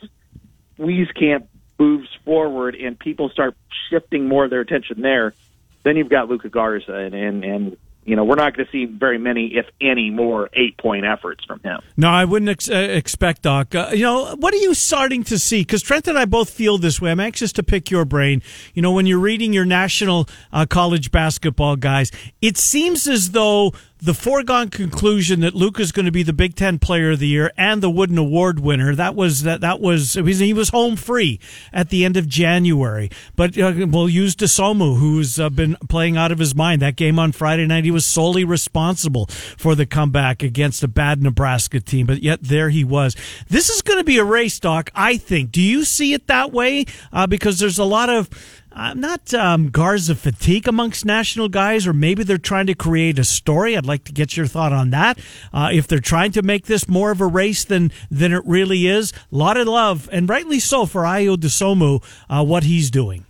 Wieskamp 0.78 1.46
moves 1.78 2.08
forward 2.24 2.74
and 2.74 2.98
people 2.98 3.28
start 3.28 3.56
shifting 3.90 4.26
more 4.26 4.44
of 4.44 4.50
their 4.50 4.60
attention 4.60 5.02
there, 5.02 5.34
then 5.82 5.96
you've 5.96 6.10
got 6.10 6.28
Luka 6.28 6.48
Garza, 6.48 6.94
and 6.94 7.14
and, 7.14 7.44
and 7.44 7.76
you 8.04 8.16
know 8.16 8.24
we're 8.24 8.36
not 8.36 8.56
going 8.56 8.66
to 8.66 8.72
see 8.72 8.86
very 8.86 9.18
many, 9.18 9.54
if 9.56 9.66
any, 9.80 10.10
more 10.10 10.48
eight 10.54 10.76
point 10.78 11.04
efforts 11.04 11.44
from 11.44 11.60
him. 11.60 11.80
No, 11.96 12.08
I 12.08 12.24
wouldn't 12.24 12.48
ex- 12.48 12.70
uh, 12.70 12.74
expect, 12.74 13.42
Doc. 13.42 13.74
Uh, 13.74 13.90
you 13.92 14.02
know, 14.02 14.34
what 14.36 14.54
are 14.54 14.58
you 14.58 14.74
starting 14.74 15.22
to 15.24 15.38
see? 15.38 15.60
Because 15.62 15.82
Trent 15.82 16.08
and 16.08 16.18
I 16.18 16.24
both 16.24 16.50
feel 16.50 16.78
this 16.78 17.00
way. 17.00 17.10
I'm 17.10 17.20
anxious 17.20 17.52
to 17.54 17.62
pick 17.62 17.90
your 17.90 18.04
brain. 18.04 18.42
You 18.74 18.82
know, 18.82 18.92
when 18.92 19.06
you're 19.06 19.18
reading 19.18 19.52
your 19.52 19.64
national 19.64 20.28
uh, 20.52 20.66
college 20.66 21.10
basketball 21.10 21.76
guys, 21.76 22.10
it 22.40 22.56
seems 22.56 23.06
as 23.06 23.32
though 23.32 23.72
the 24.02 24.14
foregone 24.14 24.70
conclusion 24.70 25.40
that 25.40 25.54
Luka's 25.54 25.92
going 25.92 26.06
to 26.06 26.12
be 26.12 26.22
the 26.22 26.32
Big 26.32 26.54
Ten 26.54 26.78
Player 26.78 27.12
of 27.12 27.18
the 27.18 27.28
Year 27.28 27.52
and 27.56 27.82
the 27.82 27.90
Wooden 27.90 28.18
Award 28.18 28.60
winner 28.60 28.94
that 28.94 29.14
was 29.14 29.42
that 29.42 29.60
that 29.60 29.80
was 29.80 30.14
he 30.14 30.52
was- 30.52 30.70
home 30.70 30.96
free 30.96 31.40
at 31.72 31.88
the 31.90 32.04
end 32.04 32.16
of 32.16 32.28
January. 32.28 33.10
But 33.34 33.58
uh, 33.58 33.86
we'll 33.88 34.08
use 34.08 34.36
Dosunmu, 34.36 34.98
who's 34.98 35.38
uh, 35.38 35.50
been 35.50 35.76
playing 35.88 36.16
out 36.16 36.30
of 36.32 36.38
his 36.38 36.54
mind. 36.54 36.80
That 36.80 36.96
game 36.96 37.18
on 37.18 37.32
Friday 37.32 37.66
night, 37.66 37.84
he 37.84 37.90
was 37.90 38.04
solely 38.04 38.44
responsible 38.44 39.26
for 39.26 39.74
the 39.74 39.86
comeback 39.86 40.42
against 40.42 40.82
a 40.82 40.88
bad 40.88 41.22
Nebraska 41.22 41.80
team. 41.80 42.06
But 42.06 42.22
yet 42.22 42.42
there 42.42 42.70
he 42.70 42.84
was. 42.84 43.16
This 43.48 43.68
is 43.68 43.82
going 43.82 43.98
to 43.98 44.04
be 44.04 44.18
a 44.18 44.24
race, 44.24 44.58
Doc. 44.60 44.90
I 44.94 45.16
think. 45.16 45.50
Do 45.50 45.60
you 45.60 45.84
see 45.84 46.12
it 46.12 46.26
that 46.28 46.52
way? 46.52 46.84
Uh, 47.12 47.26
because 47.26 47.58
there's 47.58 47.78
a 47.78 47.84
lot 47.84 48.08
of 48.08 48.30
uh, 48.72 48.94
not 48.94 49.32
um, 49.34 49.68
Garza 49.70 50.14
fatigue 50.14 50.68
amongst 50.68 51.04
national 51.04 51.48
guys, 51.48 51.86
or 51.86 51.92
maybe 51.92 52.22
they're 52.22 52.38
trying 52.38 52.66
to 52.66 52.74
create 52.74 53.18
a 53.18 53.24
story. 53.24 53.76
I'd 53.76 53.86
like 53.86 54.04
to 54.04 54.12
get 54.12 54.36
your 54.36 54.46
thought 54.46 54.72
on 54.72 54.90
that. 54.90 55.18
Uh, 55.52 55.70
if 55.72 55.86
they're 55.86 55.98
trying 55.98 56.32
to 56.32 56.42
make 56.42 56.66
this 56.66 56.88
more 56.88 57.10
of 57.10 57.20
a 57.20 57.26
race 57.26 57.64
than 57.64 57.90
than 58.10 58.32
it 58.32 58.42
really 58.46 58.86
is, 58.86 59.12
a 59.12 59.36
lot 59.36 59.56
of 59.56 59.66
love, 59.66 60.08
and 60.12 60.28
rightly 60.28 60.60
so 60.60 60.86
for 60.86 61.02
Ayo 61.02 61.36
Dosunmu, 61.36 62.02
uh, 62.28 62.44
what 62.44 62.64
he's 62.64 62.90
doing. 62.90 63.26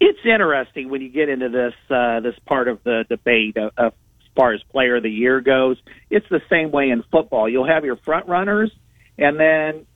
It's 0.00 0.18
interesting 0.24 0.90
when 0.90 1.00
you 1.00 1.08
get 1.08 1.28
into 1.28 1.48
this 1.48 1.74
uh, 1.88 2.20
this 2.20 2.34
part 2.44 2.68
of 2.68 2.82
the 2.84 3.04
debate 3.08 3.56
of 3.56 3.72
as 3.76 3.92
far 4.34 4.52
as 4.52 4.62
Player 4.64 4.96
of 4.96 5.02
the 5.02 5.10
Year 5.10 5.40
goes. 5.40 5.76
It's 6.10 6.28
the 6.28 6.40
same 6.50 6.70
way 6.70 6.90
in 6.90 7.04
football. 7.10 7.48
You'll 7.48 7.68
have 7.68 7.84
your 7.84 7.96
front 7.96 8.28
runners, 8.28 8.72
and 9.16 9.38
then 9.38 9.86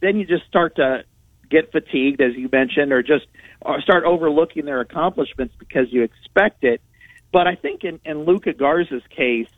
then 0.00 0.16
you 0.16 0.26
just 0.26 0.46
start 0.46 0.76
to 0.76 1.04
get 1.52 1.70
fatigued, 1.70 2.20
as 2.20 2.34
you 2.34 2.48
mentioned, 2.50 2.92
or 2.92 3.02
just 3.02 3.26
uh, 3.64 3.80
start 3.80 4.04
overlooking 4.04 4.64
their 4.64 4.80
accomplishments 4.80 5.54
because 5.58 5.92
you 5.92 6.02
expect 6.02 6.64
it. 6.64 6.80
But 7.32 7.46
I 7.46 7.54
think 7.54 7.84
in, 7.84 8.00
in 8.04 8.24
Luka 8.24 8.52
Garza's 8.52 9.02
case, 9.14 9.48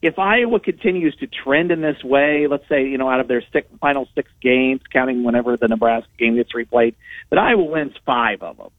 if 0.00 0.18
Iowa 0.18 0.60
continues 0.60 1.14
to 1.16 1.26
trend 1.26 1.70
in 1.70 1.80
this 1.80 2.02
way, 2.04 2.46
let's 2.48 2.68
say, 2.68 2.86
you 2.86 2.98
know, 2.98 3.08
out 3.08 3.20
of 3.20 3.28
their 3.28 3.42
six, 3.52 3.68
final 3.80 4.08
six 4.14 4.30
games, 4.40 4.80
counting 4.92 5.24
whenever 5.24 5.56
the 5.56 5.68
Nebraska 5.68 6.10
game 6.18 6.36
gets 6.36 6.52
replayed, 6.52 6.94
that 7.30 7.38
Iowa 7.38 7.64
wins 7.64 7.94
five 8.06 8.42
of 8.42 8.56
them, 8.56 8.70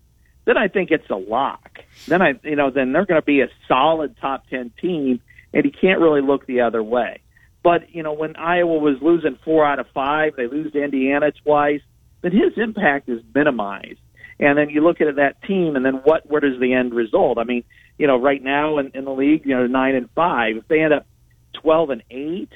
then 0.46 0.58
I 0.58 0.68
think 0.68 0.92
it's 0.92 1.10
a 1.10 1.16
lock. 1.16 1.80
Then 2.08 2.22
I, 2.22 2.34
you 2.44 2.56
know, 2.56 2.72
then 2.72 2.94
they're 2.94 3.06
going 3.06 3.22
to 3.22 3.26
be 3.26 3.42
a 3.42 3.50
solid 3.68 4.16
top 4.22 4.48
10 4.50 4.72
team, 4.82 5.20
and 5.54 5.66
he 5.66 5.72
can't 5.72 6.00
really 6.00 6.22
look 6.22 6.46
the 6.46 6.62
other 6.62 6.82
way. 6.82 7.20
But, 7.64 7.94
you 7.94 8.04
know, 8.04 8.14
when 8.14 8.38
Iowa 8.38 8.78
was 8.78 9.02
losing 9.02 9.38
four 9.44 9.66
out 9.66 9.80
of 9.80 9.88
five, 9.94 10.36
they 10.38 10.48
lose 10.48 10.72
to 10.72 10.82
Indiana 10.82 11.32
twice, 11.44 11.82
then 12.22 12.32
his 12.32 12.58
impact 12.58 13.10
is 13.10 13.22
minimized. 13.34 14.00
And 14.40 14.58
then 14.58 14.70
you 14.70 14.82
look 14.82 15.02
at 15.02 15.16
that 15.18 15.42
team, 15.44 15.76
and 15.76 15.86
then 15.86 15.96
what? 15.96 16.30
Where 16.30 16.40
does 16.40 16.60
the 16.60 16.74
end 16.74 16.94
result? 16.94 17.38
I 17.38 17.44
mean, 17.44 17.64
you 17.98 18.08
know, 18.08 18.18
right 18.18 18.42
now 18.42 18.78
in, 18.78 18.92
in 18.94 19.04
the 19.04 19.12
league, 19.12 19.46
you 19.46 19.56
know, 19.56 19.68
nine 19.68 19.96
and 19.96 20.10
five. 20.16 20.56
If 20.56 20.68
they 20.70 20.82
end 20.82 20.94
up 20.94 21.06
twelve 21.54 21.90
and 21.90 22.04
eight, 22.10 22.52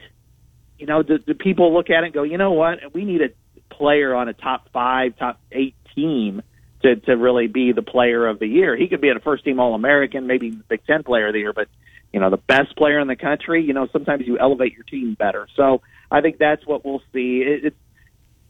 you 0.80 0.86
know, 0.86 1.04
do, 1.04 1.18
do 1.18 1.34
people 1.34 1.74
look 1.74 1.90
at 1.90 2.04
it 2.04 2.06
and 2.06 2.14
go, 2.14 2.24
you 2.24 2.38
know 2.38 2.52
what? 2.52 2.94
We 2.94 3.04
need 3.04 3.22
a 3.22 3.74
player 3.74 4.16
on 4.16 4.30
a 4.30 4.34
top 4.34 4.70
five, 4.72 5.18
top 5.18 5.42
eight 5.52 5.76
team 5.94 6.42
to 6.84 6.96
to 6.96 7.18
really 7.18 7.48
be 7.48 7.74
the 7.74 7.82
player 7.82 8.28
of 8.28 8.40
the 8.40 8.48
year. 8.48 8.78
He 8.78 8.88
could 8.88 9.02
be 9.02 9.10
a 9.10 9.20
first 9.20 9.44
team 9.44 9.60
All 9.60 9.76
American, 9.76 10.26
maybe 10.26 10.52
Big 10.52 10.86
Ten 10.86 11.04
Player 11.04 11.28
of 11.28 11.34
the 11.34 11.40
Year, 11.40 11.54
but 11.54 11.68
you 12.14 12.20
know, 12.20 12.30
the 12.30 12.38
best 12.38 12.78
player 12.78 13.00
in 13.00 13.08
the 13.08 13.16
country. 13.18 13.64
You 13.64 13.74
know, 13.74 13.88
sometimes 13.92 14.26
you 14.26 14.40
elevate 14.40 14.74
your 14.74 14.84
team 14.84 15.16
better. 15.16 15.48
So 15.58 15.82
I 16.10 16.22
think 16.22 16.38
that's 16.38 16.66
what 16.66 16.86
we'll 16.86 17.02
see. 17.12 17.44
It, 17.46 17.66
it's 17.66 17.76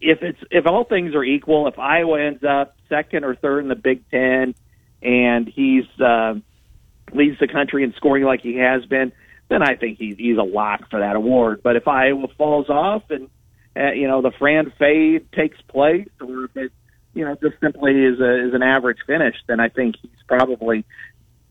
if 0.03 0.21
it's 0.21 0.39
if 0.51 0.67
all 0.67 0.83
things 0.83 1.15
are 1.15 1.23
equal, 1.23 1.67
if 1.67 1.79
Iowa 1.79 2.21
ends 2.21 2.43
up 2.43 2.75
second 2.89 3.23
or 3.23 3.35
third 3.35 3.61
in 3.61 3.69
the 3.69 3.75
Big 3.75 4.09
Ten, 4.11 4.53
and 5.01 5.47
he's 5.47 5.85
uh, 5.99 6.35
leads 7.13 7.39
the 7.39 7.47
country 7.47 7.83
in 7.83 7.93
scoring 7.93 8.23
like 8.23 8.41
he 8.41 8.57
has 8.57 8.85
been, 8.85 9.13
then 9.49 9.63
I 9.63 9.75
think 9.75 9.97
he's 9.97 10.17
he's 10.17 10.37
a 10.37 10.43
lock 10.43 10.89
for 10.89 10.99
that 10.99 11.15
award. 11.15 11.61
But 11.63 11.77
if 11.77 11.87
Iowa 11.87 12.27
falls 12.37 12.69
off 12.69 13.03
and 13.09 13.29
uh, 13.75 13.91
you 13.93 14.07
know 14.07 14.21
the 14.21 14.31
Fran 14.31 14.73
fade 14.77 15.31
takes 15.31 15.59
place, 15.61 16.09
or 16.19 16.45
if 16.45 16.57
it 16.57 16.71
you 17.13 17.23
know 17.23 17.35
just 17.41 17.59
simply 17.61 17.93
is 17.93 18.19
a 18.19 18.47
is 18.47 18.53
an 18.53 18.61
average 18.61 18.99
finish, 19.07 19.35
then 19.47 19.59
I 19.59 19.69
think 19.69 19.95
he's 20.01 20.11
probably 20.27 20.83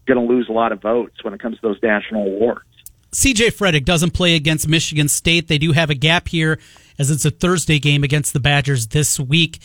going 0.06 0.26
to 0.26 0.32
lose 0.32 0.48
a 0.48 0.52
lot 0.52 0.72
of 0.72 0.82
votes 0.82 1.22
when 1.24 1.32
it 1.32 1.40
comes 1.40 1.56
to 1.56 1.62
those 1.62 1.82
national 1.82 2.26
awards. 2.26 2.66
CJ 3.12 3.54
Fredrick 3.54 3.84
doesn't 3.84 4.12
play 4.12 4.34
against 4.36 4.66
Michigan 4.66 5.06
State. 5.08 5.46
They 5.46 5.58
do 5.58 5.72
have 5.72 5.90
a 5.90 5.94
gap 5.94 6.28
here 6.28 6.58
as 6.98 7.10
it's 7.10 7.24
a 7.24 7.30
Thursday 7.30 7.78
game 7.78 8.04
against 8.04 8.32
the 8.32 8.40
Badgers 8.40 8.88
this 8.88 9.18
week. 9.18 9.60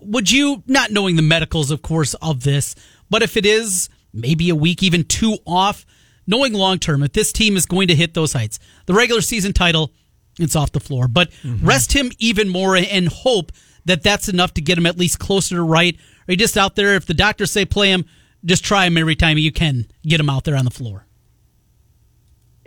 Would 0.00 0.30
you, 0.30 0.62
not 0.66 0.90
knowing 0.90 1.16
the 1.16 1.22
medicals, 1.22 1.70
of 1.70 1.82
course, 1.82 2.14
of 2.14 2.42
this, 2.44 2.74
but 3.10 3.22
if 3.22 3.36
it 3.36 3.44
is 3.44 3.88
maybe 4.12 4.48
a 4.50 4.54
week, 4.54 4.82
even 4.82 5.04
two 5.04 5.38
off, 5.46 5.84
knowing 6.26 6.52
long 6.52 6.78
term, 6.78 7.02
if 7.02 7.12
this 7.12 7.32
team 7.32 7.56
is 7.56 7.66
going 7.66 7.88
to 7.88 7.94
hit 7.94 8.14
those 8.14 8.32
heights, 8.32 8.58
the 8.86 8.94
regular 8.94 9.20
season 9.20 9.52
title, 9.52 9.92
it's 10.38 10.56
off 10.56 10.72
the 10.72 10.80
floor. 10.80 11.08
But 11.08 11.30
mm-hmm. 11.42 11.66
rest 11.66 11.92
him 11.92 12.10
even 12.18 12.48
more 12.48 12.76
and 12.76 13.08
hope 13.08 13.52
that 13.86 14.02
that's 14.02 14.28
enough 14.28 14.54
to 14.54 14.60
get 14.60 14.78
him 14.78 14.86
at 14.86 14.98
least 14.98 15.18
closer 15.18 15.56
to 15.56 15.62
right. 15.62 15.96
Or 16.28 16.32
you 16.32 16.36
just 16.36 16.56
out 16.56 16.76
there, 16.76 16.94
if 16.94 17.06
the 17.06 17.14
doctors 17.14 17.50
say 17.50 17.64
play 17.64 17.90
him, 17.90 18.04
just 18.44 18.64
try 18.64 18.86
him 18.86 18.96
every 18.96 19.16
time 19.16 19.38
you 19.38 19.50
can 19.50 19.86
get 20.04 20.20
him 20.20 20.30
out 20.30 20.44
there 20.44 20.56
on 20.56 20.64
the 20.64 20.70
floor. 20.70 21.07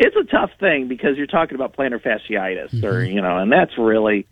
It's 0.01 0.15
a 0.15 0.23
tough 0.23 0.49
thing 0.59 0.87
because 0.87 1.15
you're 1.15 1.27
talking 1.27 1.55
about 1.55 1.77
plantar 1.77 2.01
fasciitis, 2.01 2.83
or 2.83 2.93
mm-hmm. 2.93 3.15
you 3.15 3.21
know, 3.21 3.37
and 3.37 3.51
that's 3.51 3.77
really 3.77 4.27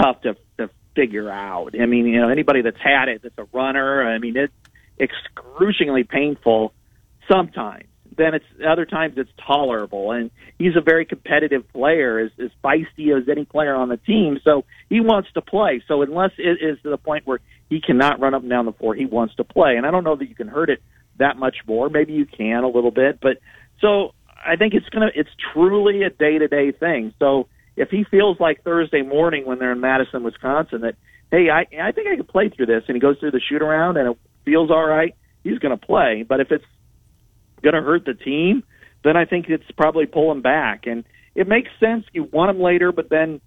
tough 0.00 0.20
to 0.22 0.36
to 0.58 0.68
figure 0.94 1.30
out. 1.30 1.74
I 1.80 1.86
mean, 1.86 2.06
you 2.06 2.20
know, 2.20 2.28
anybody 2.28 2.62
that's 2.62 2.80
had 2.80 3.08
it, 3.08 3.22
that's 3.22 3.38
a 3.38 3.46
runner. 3.52 4.06
I 4.06 4.18
mean, 4.18 4.36
it's 4.36 4.52
excruciatingly 5.00 6.04
painful 6.04 6.72
sometimes. 7.28 7.86
then 8.16 8.34
it's 8.34 8.44
other 8.66 8.86
times 8.86 9.14
it's 9.16 9.30
tolerable. 9.44 10.12
And 10.12 10.30
he's 10.58 10.76
a 10.76 10.80
very 10.80 11.04
competitive 11.04 11.70
player, 11.72 12.18
as, 12.18 12.30
as 12.38 12.50
feisty 12.62 13.16
as 13.16 13.28
any 13.28 13.44
player 13.44 13.74
on 13.74 13.88
the 13.88 13.96
team. 13.96 14.38
So 14.44 14.64
he 14.88 15.00
wants 15.00 15.30
to 15.34 15.40
play. 15.40 15.82
So 15.88 16.02
unless 16.02 16.30
it 16.38 16.58
is 16.62 16.80
to 16.82 16.90
the 16.90 16.98
point 16.98 17.26
where 17.26 17.40
he 17.68 17.80
cannot 17.80 18.20
run 18.20 18.34
up 18.34 18.42
and 18.42 18.50
down 18.50 18.66
the 18.66 18.72
floor, 18.72 18.94
he 18.94 19.06
wants 19.06 19.34
to 19.36 19.44
play. 19.44 19.76
And 19.76 19.86
I 19.86 19.90
don't 19.90 20.04
know 20.04 20.16
that 20.16 20.28
you 20.28 20.34
can 20.34 20.48
hurt 20.48 20.70
it 20.70 20.82
that 21.18 21.36
much 21.36 21.56
more. 21.66 21.88
Maybe 21.88 22.12
you 22.12 22.26
can 22.26 22.64
a 22.64 22.68
little 22.68 22.90
bit, 22.90 23.20
but 23.20 23.38
so 23.80 24.14
I 24.44 24.56
think 24.56 24.74
it's 24.74 24.88
gonna 24.90 25.10
it's 25.14 25.30
truly 25.52 26.02
a 26.02 26.10
day 26.10 26.38
to 26.38 26.48
day 26.48 26.72
thing. 26.72 27.14
So 27.18 27.48
if 27.76 27.90
he 27.90 28.04
feels 28.04 28.38
like 28.38 28.62
Thursday 28.62 29.02
morning 29.02 29.46
when 29.46 29.58
they're 29.58 29.72
in 29.72 29.80
Madison, 29.80 30.22
Wisconsin, 30.22 30.82
that 30.82 30.96
hey, 31.30 31.50
I 31.50 31.66
I 31.80 31.92
think 31.92 32.08
I 32.08 32.16
can 32.16 32.24
play 32.26 32.48
through 32.48 32.66
this, 32.66 32.84
and 32.88 32.96
he 32.96 33.00
goes 33.00 33.18
through 33.18 33.32
the 33.32 33.40
shoot 33.40 33.62
around 33.62 33.96
and 33.96 34.10
it 34.10 34.18
feels 34.44 34.70
all 34.70 34.86
right, 34.86 35.14
he's 35.42 35.58
to 35.58 35.76
play. 35.76 36.24
But 36.28 36.40
if 36.40 36.52
it's 36.52 36.64
to 37.72 37.80
hurt 37.80 38.04
the 38.04 38.14
team, 38.14 38.62
then 39.04 39.16
I 39.16 39.24
think 39.24 39.46
it's 39.48 39.64
probably 39.76 40.06
pull 40.06 40.30
him 40.30 40.42
back. 40.42 40.86
And 40.86 41.04
it 41.34 41.48
makes 41.48 41.70
sense. 41.80 42.04
You 42.12 42.24
want 42.24 42.50
him 42.50 42.60
later, 42.60 42.92
but 42.92 43.08
then 43.08 43.40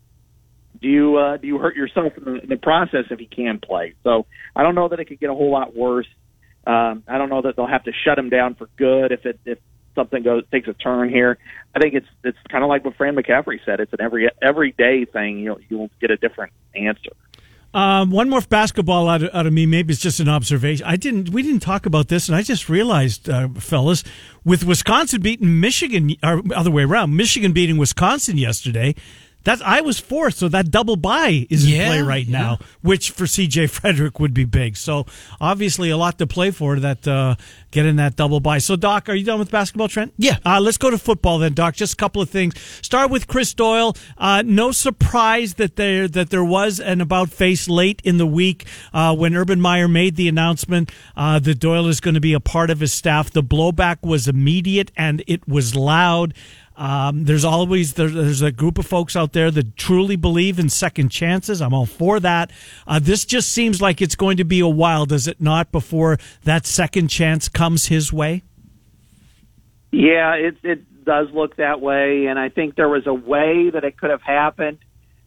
do 0.82 0.88
you 0.88 1.18
uh, 1.18 1.38
do 1.38 1.48
you 1.48 1.58
hurt 1.58 1.76
yourself 1.76 2.14
in 2.18 2.24
the, 2.24 2.42
in 2.44 2.50
the 2.50 2.58
process 2.58 3.06
if 3.10 3.20
he 3.20 3.26
can 3.26 3.60
play? 3.60 3.94
So 4.04 4.26
I 4.56 4.64
don't 4.64 4.76
know 4.76 4.88
that 4.90 5.00
it 5.00 5.06
could 5.06 5.20
get 5.20 5.30
a 5.30 5.34
whole 5.34 5.52
lot 5.52 5.76
worse. 5.76 6.08
Um, 6.66 7.04
I 7.08 7.18
don't 7.18 7.30
know 7.30 7.42
that 7.44 7.56
they'll 7.56 7.68
have 7.68 7.84
to 7.86 7.92
shut 8.06 8.18
him 8.18 8.30
down 8.30 8.56
for 8.56 8.68
good 8.78 9.12
if 9.12 9.26
it 9.26 9.40
if 9.46 9.60
something 9.98 10.24
goes 10.24 10.44
takes 10.52 10.70
a 10.70 10.74
turn 10.74 11.10
here. 11.10 11.38
I 11.76 11.80
think 11.80 11.94
it's 11.96 12.08
it's 12.24 12.38
kind 12.50 12.64
of 12.64 12.70
like 12.70 12.86
what 12.86 12.96
Fran 12.96 13.16
McCaffery 13.16 13.60
said. 13.66 13.82
It's 13.82 13.92
an 13.92 14.00
every 14.00 14.30
everyday 14.42 15.04
thing. 15.04 15.40
You'll 15.40 15.60
you'll 15.68 15.90
get 16.00 16.12
a 16.12 16.18
different 16.18 16.54
answer. 16.76 17.12
Um, 17.74 18.12
one 18.12 18.30
more 18.30 18.42
basketball 18.42 19.10
out 19.10 19.24
of, 19.24 19.30
out 19.34 19.46
of 19.46 19.54
me. 19.54 19.66
Maybe 19.66 19.92
it's 19.92 20.02
just 20.02 20.20
an 20.20 20.30
observation. 20.30 20.86
I 20.86 20.96
didn't. 20.96 21.30
We 21.30 21.44
didn't 21.44 21.60
talk 21.60 21.86
about 21.86 22.08
this, 22.08 22.30
and 22.30 22.36
I 22.36 22.42
just 22.42 22.70
realized, 22.70 23.30
uh, 23.30 23.50
fellas, 23.50 24.04
with 24.46 24.64
Wisconsin 24.64 25.22
beating 25.22 25.60
Michigan, 25.60 26.16
or 26.24 26.42
other 26.56 26.72
way 26.72 26.84
around, 26.84 27.16
Michigan 27.16 27.52
beating 27.52 27.78
Wisconsin 27.78 28.38
yesterday. 28.38 28.96
That 29.48 29.62
I 29.62 29.80
was 29.80 29.98
fourth, 29.98 30.36
so 30.36 30.50
that 30.50 30.72
double 30.72 30.98
bye 30.98 31.48
is 31.50 31.64
in 31.66 31.88
play 31.88 32.02
right 32.02 32.26
yeah. 32.26 32.38
now, 32.38 32.60
which 32.82 33.12
for 33.12 33.24
CJ 33.24 33.72
Fredrick 33.80 34.20
would 34.20 34.34
be 34.34 34.44
big. 34.44 34.76
So 34.76 35.06
obviously 35.40 35.90
a 35.90 35.96
lot 35.96 36.18
to 36.18 36.28
play 36.28 36.52
for 36.52 36.82
that 36.82 37.08
uh, 37.08 37.36
getting 37.72 37.96
that 37.96 38.18
double 38.18 38.42
bye. 38.42 38.58
So 38.58 38.76
Doc, 38.76 39.08
are 39.08 39.16
you 39.16 39.24
done 39.24 39.40
with 39.40 39.50
basketball, 39.50 39.88
Trent? 39.88 40.14
Yeah. 40.18 40.40
Uh, 40.46 40.60
let's 40.60 40.78
go 40.78 40.90
to 40.90 40.98
football 40.98 41.40
then, 41.40 41.54
Doc. 41.54 41.76
Just 41.76 41.94
a 41.94 41.96
couple 41.96 42.22
of 42.22 42.30
things. 42.30 42.60
Start 42.82 43.10
with 43.10 43.28
Chris 43.28 43.54
Doyle. 43.54 43.96
Uh, 44.18 44.44
no 44.46 44.74
surprise 44.74 45.54
that 45.54 45.78
there 45.78 46.10
that 46.10 46.30
there 46.30 46.44
was 46.44 46.82
an 46.82 47.00
about 47.00 47.30
face 47.30 47.70
late 47.70 48.02
in 48.04 48.18
the 48.18 48.28
week 48.28 48.66
uh, 48.94 49.16
when 49.16 49.34
Urban 49.34 49.62
Meyer 49.62 49.88
made 49.88 50.18
the 50.18 50.28
announcement 50.28 50.92
uh, 51.16 51.40
that 51.40 51.60
Doyle 51.60 51.88
is 51.88 52.02
going 52.02 52.16
to 52.16 52.20
be 52.20 52.34
a 52.34 52.42
part 52.42 52.70
of 52.70 52.82
his 52.82 52.92
staff. 52.92 53.32
The 53.32 53.44
blowback 53.44 54.06
was 54.06 54.28
immediate 54.28 54.92
and 54.98 55.24
it 55.26 55.48
was 55.48 55.74
loud. 55.74 56.34
Um, 56.78 57.26
there's 57.26 57.44
always 57.44 57.96
there, 57.96 58.08
there's 58.08 58.44
a 58.44 58.52
group 58.52 58.78
of 58.78 58.86
folks 58.86 59.16
out 59.16 59.34
there 59.34 59.50
that 59.50 59.76
truly 59.76 60.16
believe 60.16 60.60
in 60.60 60.70
second 60.70 61.10
chances. 61.10 61.60
I'm 61.60 61.74
all 61.74 61.88
for 61.88 62.20
that. 62.20 62.52
Uh, 62.86 63.00
this 63.00 63.26
just 63.26 63.52
seems 63.52 63.82
like 63.82 64.00
it's 64.00 64.16
going 64.16 64.38
to 64.38 64.46
be 64.46 64.60
a 64.60 64.68
while, 64.68 65.08
does 65.08 65.28
it 65.28 65.42
not, 65.42 65.72
before 65.72 66.20
that 66.44 66.68
second 66.68 67.08
chance 67.08 67.50
comes 67.50 67.88
his 67.88 68.14
way? 68.14 68.44
Yeah, 69.92 70.36
it 70.36 70.58
it 70.64 71.04
does 71.04 71.30
look 71.34 71.56
that 71.56 71.82
way, 71.82 72.28
and 72.28 72.38
I 72.38 72.50
think 72.50 72.76
there 72.76 72.90
was 72.90 73.08
a 73.08 73.14
way 73.14 73.72
that 73.72 73.84
it 73.84 73.98
could 73.98 74.12
have 74.12 74.22
happened, 74.22 74.78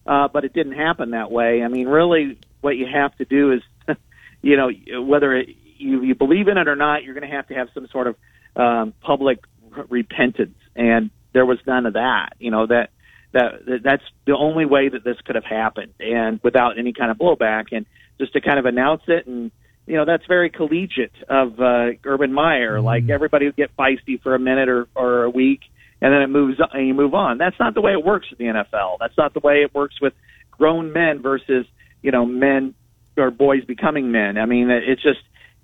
uh, 0.06 0.28
but 0.28 0.44
it 0.44 0.52
didn't 0.52 0.74
happen 0.74 1.10
that 1.10 1.32
way. 1.32 1.64
I 1.64 1.68
mean, 1.68 1.88
really, 1.88 2.38
what 2.60 2.76
you 2.76 2.86
have 2.86 3.16
to 3.16 3.24
do 3.24 3.52
is, 3.52 3.62
you 4.42 4.56
know, 4.56 4.70
whether 5.02 5.34
it, 5.34 5.48
you 5.78 6.02
you 6.02 6.14
believe 6.14 6.46
in 6.46 6.58
it 6.58 6.68
or 6.68 6.76
not, 6.76 7.02
you're 7.02 7.14
going 7.14 7.28
to 7.28 7.34
have 7.34 7.48
to 7.48 7.54
have 7.54 7.70
some 7.74 7.88
sort 7.88 8.06
of 8.06 8.16
um, 8.54 8.94
public 9.00 9.40
repentance, 9.88 10.56
and 10.76 11.10
there 11.32 11.46
was 11.46 11.58
none 11.66 11.86
of 11.86 11.94
that. 11.94 12.34
You 12.38 12.50
know 12.50 12.66
that 12.66 12.90
that 13.32 13.64
that- 13.66 13.82
that's 13.82 14.04
the 14.26 14.36
only 14.36 14.64
way 14.66 14.88
that 14.88 15.04
this 15.04 15.16
could 15.24 15.34
have 15.36 15.44
happened, 15.44 15.94
and 16.00 16.40
without 16.42 16.78
any 16.78 16.92
kind 16.92 17.10
of 17.10 17.18
blowback, 17.18 17.66
and 17.72 17.86
just 18.18 18.32
to 18.34 18.40
kind 18.40 18.58
of 18.58 18.66
announce 18.66 19.02
it 19.08 19.26
and 19.26 19.50
you 19.86 19.96
know 19.96 20.04
that's 20.04 20.24
very 20.26 20.50
collegiate 20.50 21.12
of 21.28 21.60
uh, 21.60 21.90
Urban 22.04 22.32
Meyer. 22.32 22.80
Like 22.80 23.08
everybody 23.10 23.46
would 23.46 23.56
get 23.56 23.76
feisty 23.76 24.22
for 24.22 24.34
a 24.34 24.38
minute 24.38 24.68
or, 24.68 24.86
or 24.94 25.24
a 25.24 25.30
week, 25.30 25.60
and 26.00 26.12
then 26.12 26.22
it 26.22 26.28
moves 26.28 26.60
on, 26.60 26.68
and 26.72 26.86
you 26.86 26.94
move 26.94 27.14
on. 27.14 27.38
That's 27.38 27.58
not 27.58 27.74
the 27.74 27.80
way 27.80 27.92
it 27.92 28.04
works 28.04 28.28
in 28.30 28.36
the 28.38 28.52
NFL. 28.52 28.98
That's 29.00 29.16
not 29.18 29.34
the 29.34 29.40
way 29.40 29.62
it 29.62 29.74
works 29.74 30.00
with 30.00 30.12
grown 30.52 30.92
men 30.92 31.22
versus 31.22 31.66
you 32.02 32.12
know 32.12 32.24
men 32.24 32.74
or 33.16 33.30
boys 33.30 33.64
becoming 33.64 34.12
men. 34.12 34.38
I 34.38 34.46
mean, 34.46 34.70
it's 34.70 35.02
just 35.02 35.20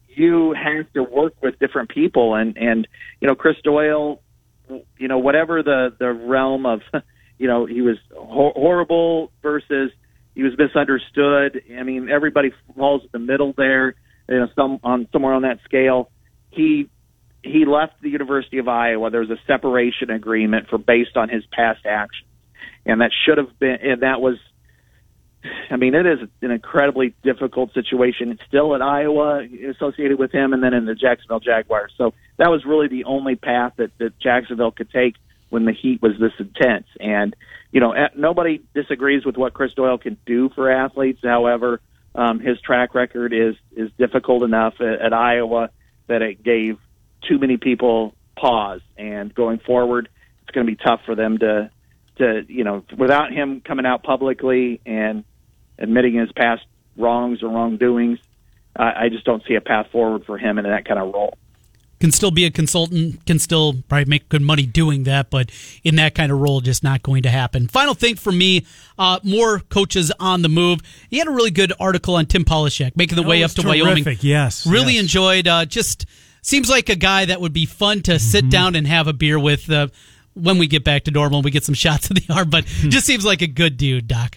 you 0.09 0.55
have 0.55 0.93
to 0.95 1.03
work 1.03 1.35
with 1.43 1.59
different 1.59 1.91
people, 1.91 2.35
and 2.35 2.57
and 2.57 2.89
you 3.21 3.29
know 3.29 3.35
Chris 3.37 3.57
Doyle, 3.63 4.21
you 4.99 5.09
know 5.09 5.19
whatever 5.19 5.63
the 5.63 5.95
the 5.99 6.13
realm 6.13 6.67
of, 6.67 6.81
you 7.39 7.49
know 7.49 7.67
he 7.67 7.83
was 7.83 7.97
hor- 8.15 8.53
horrible 8.55 9.31
versus 9.43 9.91
he 10.35 10.43
was 10.43 10.53
misunderstood. 10.59 11.63
I 11.79 11.83
mean, 11.83 12.11
everybody 12.11 12.53
falls 12.77 13.03
in 13.03 13.09
the 13.13 13.19
middle 13.19 13.55
there. 13.57 13.95
You 14.29 14.41
know, 14.41 14.49
some 14.55 14.81
on 14.83 15.09
somewhere 15.13 15.33
on 15.33 15.43
that 15.43 15.61
scale. 15.65 16.11
He 16.51 16.91
he 17.43 17.65
left 17.65 18.01
the 18.03 18.11
University 18.11 18.59
of 18.59 18.69
Iowa. 18.69 19.11
There 19.11 19.21
was 19.21 19.31
a 19.31 19.39
separation 19.47 20.11
agreement 20.11 20.69
for 20.69 20.79
based 20.79 21.17
on 21.17 21.29
his 21.29 21.45
past 21.53 21.87
actions, 21.87 22.29
and 22.85 23.01
that 23.01 23.11
should 23.25 23.39
have 23.39 23.59
been. 23.59 23.79
And 23.83 24.03
that 24.03 24.21
was, 24.21 24.37
I 25.71 25.77
mean, 25.77 25.95
it 25.95 26.07
is 26.07 26.19
an 26.43 26.51
incredibly 26.51 27.15
difficult 27.23 27.73
situation. 27.75 28.31
It's 28.31 28.43
still 28.47 28.75
at 28.75 28.83
Iowa 28.83 29.47
associated 29.71 30.19
with 30.19 30.33
him, 30.33 30.53
and 30.53 30.63
then 30.63 30.75
in 30.75 30.85
the 30.85 30.95
Jacksonville 30.95 31.41
Jaguars. 31.41 31.93
So 31.97 32.15
that 32.39 32.51
was 32.51 32.65
really 32.65 32.89
the 32.89 33.05
only 33.05 33.37
path 33.37 33.75
that 33.77 33.97
that 33.99 34.19
Jacksonville 34.19 34.71
could 34.71 34.91
take 34.91 35.15
when 35.49 35.65
the 35.65 35.73
heat 35.73 36.03
was 36.03 36.13
this 36.21 36.33
intense. 36.39 36.87
And 37.01 37.35
you 37.73 37.81
know, 37.81 37.95
nobody 38.17 38.63
disagrees 38.75 39.25
with 39.25 39.37
what 39.37 39.53
Chris 39.53 39.73
Doyle 39.75 39.99
can 39.99 40.17
do 40.25 40.49
for 40.55 40.71
athletes. 40.71 41.21
However, 41.23 41.81
um, 42.15 42.41
his 42.41 42.61
track 42.61 42.95
record 42.95 43.33
is 43.33 43.57
is 43.77 43.91
difficult 43.99 44.43
enough 44.43 44.75
at, 44.81 45.01
at 45.01 45.13
Iowa 45.13 45.71
that 46.07 46.23
it 46.23 46.43
gave 46.43 46.79
too 47.29 47.39
many 47.39 47.57
people 47.57 48.15
pause. 48.37 48.81
And 48.97 49.35
going 49.35 49.59
forward, 49.59 50.09
it's 50.43 50.51
going 50.53 50.67
to 50.67 50.73
be 50.73 50.77
tough 50.77 51.01
for 51.05 51.15
them 51.15 51.39
to 51.39 51.71
to 52.19 52.45
you 52.49 52.65
know 52.65 52.85
without 52.97 53.33
him 53.33 53.61
coming 53.61 53.87
out 53.87 54.03
publicly 54.03 54.81
and 54.87 55.25
admitting 55.79 56.15
his 56.15 56.31
past 56.33 56.65
wrongs 56.97 57.43
or 57.43 57.49
wrongdoings. 57.49 58.19
I 58.77 59.05
I 59.05 59.09
just 59.09 59.25
don't 59.25 59.43
see 59.47 59.55
a 59.55 59.61
path 59.61 59.89
forward 59.93 60.25
for 60.25 60.39
him 60.39 60.59
in 60.59 60.65
that 60.65 60.85
kind 60.87 61.01
of 61.01 61.13
role. 61.13 61.37
Can 61.99 62.13
still 62.13 62.31
be 62.31 62.45
a 62.45 62.51
consultant, 62.51 63.25
can 63.25 63.39
still 63.39 63.77
probably 63.89 64.05
make 64.05 64.29
good 64.29 64.43
money 64.43 64.67
doing 64.67 65.05
that, 65.05 65.31
but 65.31 65.51
in 65.83 65.97
that 65.97 66.15
kind 66.15 66.31
of 66.31 66.39
role, 66.39 66.61
just 66.61 66.85
not 66.85 67.03
going 67.03 67.23
to 67.23 67.31
happen. 67.31 67.69
Final 67.69 67.95
thing 67.95 68.17
for 68.17 68.31
me, 68.31 68.67
uh, 68.99 69.19
more 69.23 69.61
coaches 69.61 70.13
on 70.21 70.43
the 70.43 70.51
move. 70.51 70.81
He 71.09 71.17
had 71.17 71.27
a 71.27 71.31
really 71.31 71.51
good 71.51 71.73
article 71.81 72.17
on 72.17 72.27
Tim 72.27 72.45
Polasek, 72.45 72.97
making 72.97 73.17
the 73.17 73.23
That 73.23 73.29
way 73.29 73.43
up 73.43 73.51
to 73.53 73.67
Wyoming. 73.67 74.05
yes, 74.21 74.67
Really 74.67 74.93
yes. 74.95 75.03
enjoyed, 75.05 75.49
uh, 75.49 75.65
just 75.65 76.05
seems 76.43 76.69
like 76.69 76.91
a 76.91 76.97
guy 76.97 77.25
that 77.25 77.41
would 77.41 77.55
be 77.55 77.65
fun 77.65 78.03
to 78.03 78.19
sit 78.19 78.43
Mm-hmm. 78.45 78.51
down 78.51 78.75
and 78.75 78.87
have 78.87 79.07
a 79.09 79.15
beer 79.15 79.39
with 79.39 79.71
uh, 79.71 79.89
when 80.35 80.59
we 80.59 80.67
get 80.67 80.85
back 80.85 81.05
to 81.05 81.11
normal 81.11 81.39
and 81.39 81.47
we 81.47 81.51
get 81.51 81.65
some 81.65 81.75
shots 81.85 82.11
of 82.11 82.17
the 82.17 82.31
arm, 82.31 82.51
but 82.51 82.67
Hmm. 82.69 82.91
just 82.91 83.07
seems 83.07 83.25
like 83.25 83.41
a 83.41 83.47
good 83.47 83.79
dude, 83.79 84.07
Doc. 84.07 84.37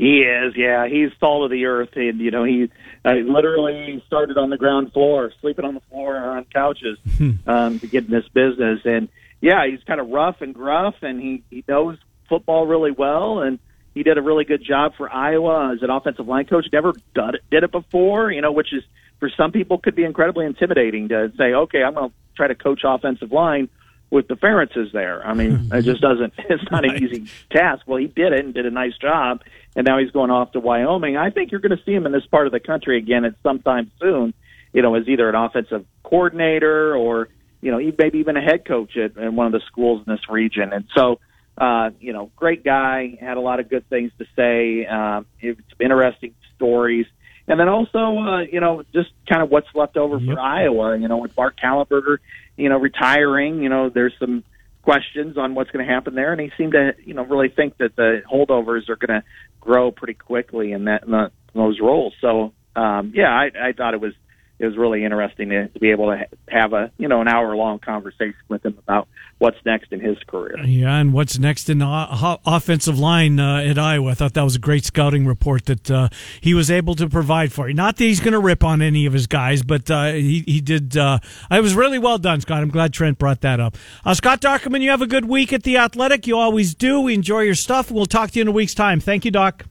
He 0.00 0.20
is, 0.20 0.54
yeah. 0.56 0.88
He's 0.88 1.10
salt 1.20 1.44
of 1.44 1.50
the 1.50 1.66
earth, 1.66 1.90
and 1.94 2.20
you 2.20 2.30
know 2.30 2.42
he 2.42 2.70
uh, 3.04 3.12
literally 3.12 4.02
started 4.06 4.38
on 4.38 4.48
the 4.48 4.56
ground 4.56 4.94
floor, 4.94 5.30
sleeping 5.42 5.66
on 5.66 5.74
the 5.74 5.82
floor 5.90 6.16
or 6.16 6.30
on 6.30 6.46
couches 6.46 6.98
um, 7.46 7.78
to 7.80 7.86
get 7.86 8.06
in 8.06 8.10
this 8.10 8.26
business. 8.28 8.80
And 8.86 9.10
yeah, 9.42 9.66
he's 9.66 9.82
kind 9.84 10.00
of 10.00 10.08
rough 10.08 10.40
and 10.40 10.54
gruff, 10.54 10.94
and 11.02 11.20
he 11.20 11.42
he 11.50 11.62
knows 11.68 11.98
football 12.30 12.66
really 12.66 12.92
well, 12.92 13.42
and 13.42 13.58
he 13.92 14.02
did 14.02 14.16
a 14.16 14.22
really 14.22 14.44
good 14.44 14.64
job 14.64 14.94
for 14.96 15.12
Iowa 15.12 15.74
as 15.74 15.82
an 15.82 15.90
offensive 15.90 16.26
line 16.26 16.46
coach. 16.46 16.64
Never 16.72 16.94
done 17.14 17.34
it, 17.34 17.42
did 17.50 17.62
it 17.62 17.70
before, 17.70 18.32
you 18.32 18.40
know, 18.40 18.52
which 18.52 18.72
is 18.72 18.82
for 19.18 19.28
some 19.36 19.52
people 19.52 19.76
could 19.76 19.94
be 19.94 20.04
incredibly 20.04 20.46
intimidating 20.46 21.08
to 21.08 21.30
say, 21.36 21.52
okay, 21.52 21.82
I'm 21.82 21.92
going 21.92 22.08
to 22.08 22.14
try 22.36 22.46
to 22.46 22.54
coach 22.54 22.80
offensive 22.84 23.32
line 23.32 23.68
with 24.10 24.26
the 24.28 24.34
Ferentzes 24.34 24.92
there. 24.92 25.24
I 25.24 25.34
mean, 25.34 25.68
it 25.72 25.82
just 25.82 26.00
doesn't. 26.00 26.34
It's 26.50 26.70
not 26.70 26.84
an 26.84 27.02
easy 27.02 27.26
task. 27.50 27.82
Well, 27.86 27.98
he 27.98 28.06
did 28.06 28.32
it 28.32 28.44
and 28.44 28.52
did 28.52 28.66
a 28.66 28.70
nice 28.70 28.96
job, 28.98 29.42
and 29.76 29.86
now 29.86 29.98
he's 29.98 30.10
going 30.10 30.30
off 30.30 30.52
to 30.52 30.60
Wyoming. 30.60 31.16
I 31.16 31.30
think 31.30 31.50
you're 31.50 31.60
going 31.60 31.76
to 31.76 31.84
see 31.84 31.92
him 31.92 32.06
in 32.06 32.12
this 32.12 32.26
part 32.26 32.46
of 32.46 32.52
the 32.52 32.60
country 32.60 32.98
again 32.98 33.24
at 33.24 33.34
some 33.42 33.60
time 33.60 33.90
soon. 34.00 34.34
You 34.72 34.82
know, 34.82 34.94
as 34.94 35.08
either 35.08 35.28
an 35.28 35.34
offensive 35.34 35.84
coordinator 36.04 36.94
or 36.96 37.28
you 37.60 37.70
know, 37.70 37.92
maybe 37.98 38.18
even 38.18 38.36
a 38.36 38.40
head 38.40 38.64
coach 38.64 38.96
at, 38.96 39.16
at 39.18 39.32
one 39.32 39.46
of 39.46 39.52
the 39.52 39.60
schools 39.66 40.02
in 40.06 40.12
this 40.12 40.28
region. 40.28 40.72
And 40.72 40.86
so, 40.96 41.20
uh, 41.58 41.90
you 42.00 42.12
know, 42.12 42.30
great 42.36 42.64
guy, 42.64 43.18
had 43.20 43.36
a 43.36 43.40
lot 43.40 43.60
of 43.60 43.68
good 43.68 43.88
things 43.88 44.12
to 44.18 44.24
say. 44.36 44.86
Um, 44.86 45.26
it's 45.40 45.60
interesting 45.78 46.34
stories. 46.56 47.06
And 47.46 47.58
then 47.58 47.68
also, 47.68 47.98
uh, 47.98 48.40
you 48.42 48.60
know, 48.60 48.82
just 48.94 49.10
kind 49.28 49.42
of 49.42 49.50
what's 49.50 49.66
left 49.74 49.96
over 49.96 50.20
for 50.20 50.38
Iowa. 50.38 50.96
You 50.96 51.08
know, 51.08 51.18
with 51.18 51.34
Bart 51.34 51.58
Kallenberger, 51.62 52.18
you 52.56 52.68
know, 52.68 52.78
retiring. 52.78 53.62
You 53.62 53.68
know, 53.68 53.90
there's 53.90 54.14
some 54.20 54.44
questions 54.82 55.36
on 55.36 55.54
what's 55.54 55.70
going 55.70 55.84
to 55.84 55.92
happen 55.92 56.14
there, 56.14 56.32
and 56.32 56.40
he 56.40 56.50
seemed 56.56 56.72
to, 56.72 56.94
you 57.04 57.12
know, 57.12 57.24
really 57.24 57.48
think 57.48 57.76
that 57.78 57.96
the 57.96 58.22
holdovers 58.30 58.88
are 58.88 58.96
going 58.96 59.20
to 59.20 59.24
grow 59.60 59.90
pretty 59.90 60.14
quickly 60.14 60.72
in 60.72 60.84
that 60.84 61.08
in, 61.08 61.32
those 61.54 61.78
roles. 61.80 62.14
So, 62.20 62.52
um, 62.76 63.12
yeah, 63.14 63.28
I, 63.28 63.68
I 63.68 63.72
thought 63.76 63.94
it 63.94 64.00
was 64.00 64.14
it 64.60 64.66
was 64.66 64.76
really 64.76 65.04
interesting 65.04 65.48
to, 65.48 65.70
be 65.80 65.90
able 65.90 66.08
to 66.08 66.26
have 66.48 66.74
a 66.74 66.92
you 66.98 67.08
know 67.08 67.22
an 67.22 67.28
hour 67.28 67.56
long 67.56 67.78
conversation 67.78 68.36
with 68.48 68.64
him 68.64 68.76
about 68.76 69.08
what's 69.38 69.56
next 69.64 69.90
in 69.90 70.00
his 70.00 70.18
career. 70.26 70.54
Yeah, 70.62 70.96
and 70.96 71.14
what's 71.14 71.38
next 71.38 71.70
in 71.70 71.78
the 71.78 72.38
offensive 72.44 72.98
line 72.98 73.40
uh, 73.40 73.62
at 73.62 73.78
Iowa? 73.78 74.10
I 74.10 74.14
thought 74.14 74.34
that 74.34 74.44
was 74.44 74.56
a 74.56 74.58
great 74.58 74.84
scouting 74.84 75.26
report 75.26 75.64
that 75.64 75.90
uh, 75.90 76.10
he 76.42 76.52
was 76.52 76.70
able 76.70 76.94
to 76.96 77.08
provide 77.08 77.52
for 77.52 77.68
you. 77.68 77.74
Not 77.74 77.96
that 77.96 78.04
he's 78.04 78.20
going 78.20 78.34
to 78.34 78.38
rip 78.38 78.62
on 78.62 78.82
any 78.82 79.06
of 79.06 79.14
his 79.14 79.26
guys, 79.26 79.62
but 79.62 79.90
uh, 79.90 80.12
he 80.12 80.44
he 80.46 80.60
did. 80.60 80.94
Uh, 80.94 81.20
it 81.50 81.62
was 81.62 81.74
really 81.74 81.98
well 81.98 82.18
done, 82.18 82.42
Scott. 82.42 82.62
I'm 82.62 82.68
glad 82.68 82.92
Trent 82.92 83.18
brought 83.18 83.40
that 83.40 83.60
up. 83.60 83.78
Uh, 84.04 84.12
Scott 84.12 84.42
Dochterman, 84.42 84.82
you 84.82 84.90
have 84.90 85.02
a 85.02 85.06
good 85.06 85.24
week 85.24 85.54
at 85.54 85.62
the 85.62 85.78
Athletic. 85.78 86.26
You 86.26 86.36
always 86.36 86.74
do. 86.74 87.00
We 87.00 87.14
enjoy 87.14 87.40
your 87.40 87.54
stuff. 87.54 87.90
We'll 87.90 88.04
talk 88.04 88.32
to 88.32 88.38
you 88.38 88.42
in 88.42 88.48
a 88.48 88.52
week's 88.52 88.74
time. 88.74 89.00
Thank 89.00 89.24
you, 89.24 89.30
Doc. 89.30 89.64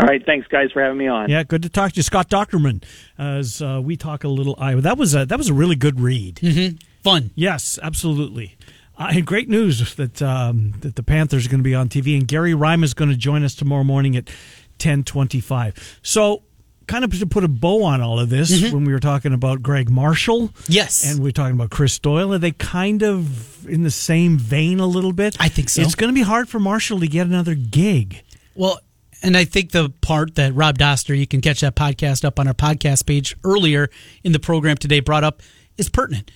All 0.00 0.06
right, 0.06 0.24
thanks 0.24 0.46
guys 0.48 0.70
for 0.72 0.80
having 0.82 0.96
me 0.98 1.08
on. 1.08 1.28
Yeah, 1.28 1.42
good 1.42 1.62
to 1.62 1.68
talk 1.68 1.92
to 1.92 1.96
you, 1.96 2.02
Scott 2.02 2.30
Dochterman. 2.30 2.82
As 3.18 3.60
uh, 3.60 3.80
we 3.84 3.96
talk 3.96 4.24
a 4.24 4.28
little 4.28 4.54
Iowa, 4.58 4.80
that 4.80 4.96
was 4.96 5.14
a 5.14 5.26
that 5.26 5.36
was 5.36 5.48
a 5.50 5.54
really 5.54 5.76
good 5.76 6.00
read. 6.00 6.36
Mm-hmm. 6.36 6.76
Fun. 7.02 7.30
Yes, 7.34 7.78
absolutely. 7.82 8.56
Uh, 8.98 9.08
and 9.14 9.26
great 9.26 9.48
news 9.48 9.94
that 9.96 10.22
um, 10.22 10.72
that 10.80 10.96
the 10.96 11.02
Panthers 11.02 11.46
are 11.46 11.50
going 11.50 11.60
to 11.60 11.64
be 11.64 11.74
on 11.74 11.88
TV, 11.90 12.16
and 12.16 12.26
Gary 12.26 12.54
Rima 12.54 12.84
is 12.84 12.94
going 12.94 13.10
to 13.10 13.16
join 13.16 13.42
us 13.44 13.54
tomorrow 13.54 13.84
morning 13.84 14.16
at 14.16 14.30
ten 14.78 15.04
twenty-five. 15.04 15.98
So, 16.02 16.44
kind 16.86 17.04
of 17.04 17.18
to 17.18 17.26
put 17.26 17.44
a 17.44 17.48
bow 17.48 17.82
on 17.84 18.00
all 18.00 18.18
of 18.20 18.30
this, 18.30 18.50
Mm-hmm. 18.50 18.74
when 18.74 18.84
we 18.86 18.92
were 18.94 19.00
talking 19.00 19.34
about 19.34 19.62
Greg 19.62 19.90
Marshall, 19.90 20.50
Yes. 20.68 21.04
and 21.10 21.22
we 21.22 21.28
are 21.28 21.32
talking 21.32 21.54
about 21.56 21.70
Chris 21.70 21.98
Doyle, 21.98 22.32
are 22.32 22.38
they 22.38 22.52
kind 22.52 23.02
of 23.02 23.66
in 23.68 23.82
the 23.82 23.90
same 23.90 24.38
vein 24.38 24.80
a 24.80 24.86
little 24.86 25.12
bit? 25.12 25.36
I 25.38 25.48
think 25.48 25.68
so. 25.68 25.82
It's 25.82 25.94
going 25.94 26.08
to 26.12 26.14
be 26.14 26.22
hard 26.22 26.48
for 26.48 26.58
Marshall 26.58 27.00
to 27.00 27.06
get 27.08 27.26
another 27.26 27.54
gig. 27.54 28.22
Well, 28.54 28.80
and 29.22 29.36
I 29.36 29.44
think 29.44 29.72
the 29.72 29.90
part 30.00 30.34
that 30.36 30.54
Rob 30.54 30.78
Doster, 30.78 31.16
you 31.16 31.26
can 31.26 31.40
catch 31.40 31.60
that 31.60 31.76
podcast 31.76 32.24
up 32.24 32.38
on 32.38 32.46
our 32.46 32.54
podcast 32.54 33.06
page 33.06 33.36
earlier 33.44 33.90
in 34.24 34.32
the 34.32 34.38
program 34.38 34.76
today, 34.76 35.00
brought 35.00 35.24
up 35.24 35.42
is 35.76 35.88
pertinent. 35.88 36.30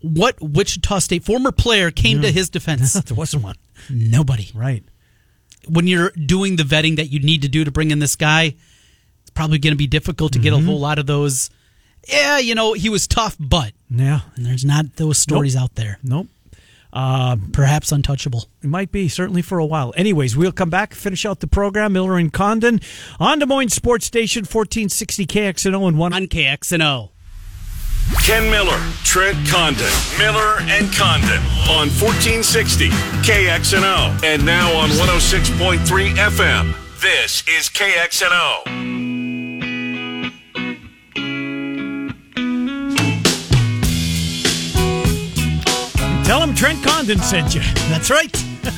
What 0.00 0.40
Wichita 0.40 0.98
State 1.00 1.24
former 1.24 1.52
player 1.52 1.90
came 1.90 2.22
to 2.22 2.30
his 2.30 2.50
defense? 2.50 2.92
there 3.04 3.16
wasn't 3.16 3.42
one, 3.42 3.56
Nobody. 3.90 4.50
right? 4.54 4.84
When 5.68 5.86
you're 5.86 6.10
doing 6.10 6.56
the 6.56 6.62
vetting 6.62 6.96
that 6.96 7.10
you 7.10 7.20
need 7.20 7.42
to 7.42 7.48
do 7.48 7.64
to 7.64 7.70
bring 7.70 7.90
in 7.90 7.98
this 7.98 8.14
guy, 8.14 8.54
it's 9.22 9.30
probably 9.34 9.58
going 9.58 9.72
to 9.72 9.78
be 9.78 9.88
difficult 9.88 10.32
to 10.34 10.38
get 10.38 10.52
a 10.52 10.56
mm-hmm. 10.56 10.66
whole 10.66 10.80
lot 10.80 10.98
of 10.98 11.06
those. 11.06 11.50
Yeah, 12.06 12.38
you 12.38 12.54
know, 12.54 12.72
he 12.72 12.88
was 12.88 13.08
tough, 13.08 13.36
but 13.40 13.72
Yeah, 13.90 14.20
and 14.36 14.46
there's 14.46 14.64
not 14.64 14.96
those 14.96 15.18
stories 15.18 15.56
out 15.56 15.74
there. 15.74 15.98
nope. 16.02 16.28
Uh, 16.96 17.36
perhaps 17.52 17.92
untouchable. 17.92 18.46
It 18.62 18.68
might 18.68 18.90
be, 18.90 19.06
certainly 19.06 19.42
for 19.42 19.58
a 19.58 19.66
while. 19.66 19.92
Anyways, 19.98 20.34
we'll 20.34 20.50
come 20.50 20.70
back, 20.70 20.94
finish 20.94 21.26
out 21.26 21.40
the 21.40 21.46
program. 21.46 21.92
Miller 21.92 22.16
and 22.16 22.32
Condon 22.32 22.80
on 23.20 23.38
Des 23.38 23.44
Moines 23.44 23.68
Sports 23.68 24.06
Station, 24.06 24.44
1460 24.44 25.26
KXNO 25.26 25.88
and 25.88 25.98
1. 25.98 26.12
On 26.14 26.26
KXNO. 26.26 27.10
Ken 28.22 28.50
Miller, 28.50 28.80
Trent 29.04 29.36
Condon, 29.46 29.92
Miller 30.16 30.56
and 30.62 30.90
Condon 30.94 31.42
on 31.68 31.90
1460 32.00 32.88
KXNO 32.88 34.24
and 34.24 34.46
now 34.46 34.72
on 34.74 34.88
106.3 34.88 36.14
FM. 36.14 36.74
This 37.02 37.44
is 37.46 37.68
KXNO. 37.68 38.85
Tell 46.26 46.42
him 46.42 46.54
Trent 46.56 46.82
Condon 46.84 47.18
sent 47.20 47.54
you. 47.54 47.60
That's 47.88 48.10
right. 48.10 48.34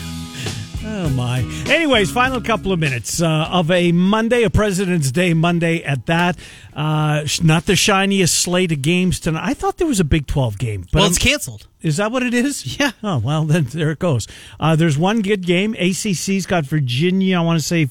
Oh, 0.90 1.10
my. 1.10 1.40
Anyways, 1.68 2.10
final 2.10 2.40
couple 2.40 2.72
of 2.72 2.78
minutes 2.80 3.20
uh, 3.22 3.48
of 3.50 3.70
a 3.70 3.92
Monday, 3.92 4.42
a 4.42 4.50
President's 4.50 5.12
Day 5.12 5.32
Monday 5.34 5.82
at 5.84 6.06
that. 6.06 6.36
Uh, 6.74 7.24
not 7.42 7.66
the 7.66 7.76
shiniest 7.76 8.34
slate 8.40 8.72
of 8.72 8.80
games 8.82 9.20
tonight. 9.20 9.42
I 9.44 9.54
thought 9.54 9.76
there 9.76 9.86
was 9.86 10.00
a 10.00 10.04
Big 10.04 10.26
12 10.26 10.58
game. 10.58 10.80
But 10.82 10.94
well, 10.94 11.02
I'm- 11.04 11.10
it's 11.10 11.18
canceled. 11.18 11.68
Is 11.82 11.98
that 11.98 12.10
what 12.10 12.22
it 12.24 12.32
is? 12.34 12.80
Yeah. 12.80 12.92
Oh, 13.02 13.18
well, 13.18 13.44
then 13.44 13.64
there 13.64 13.90
it 13.90 13.98
goes. 13.98 14.26
Uh, 14.58 14.74
there's 14.76 14.96
one 14.98 15.20
good 15.20 15.46
game. 15.46 15.74
ACC's 15.78 16.46
got 16.46 16.64
Virginia, 16.64 17.38
I 17.38 17.42
want 17.42 17.60
to 17.60 17.64
say 17.64 17.86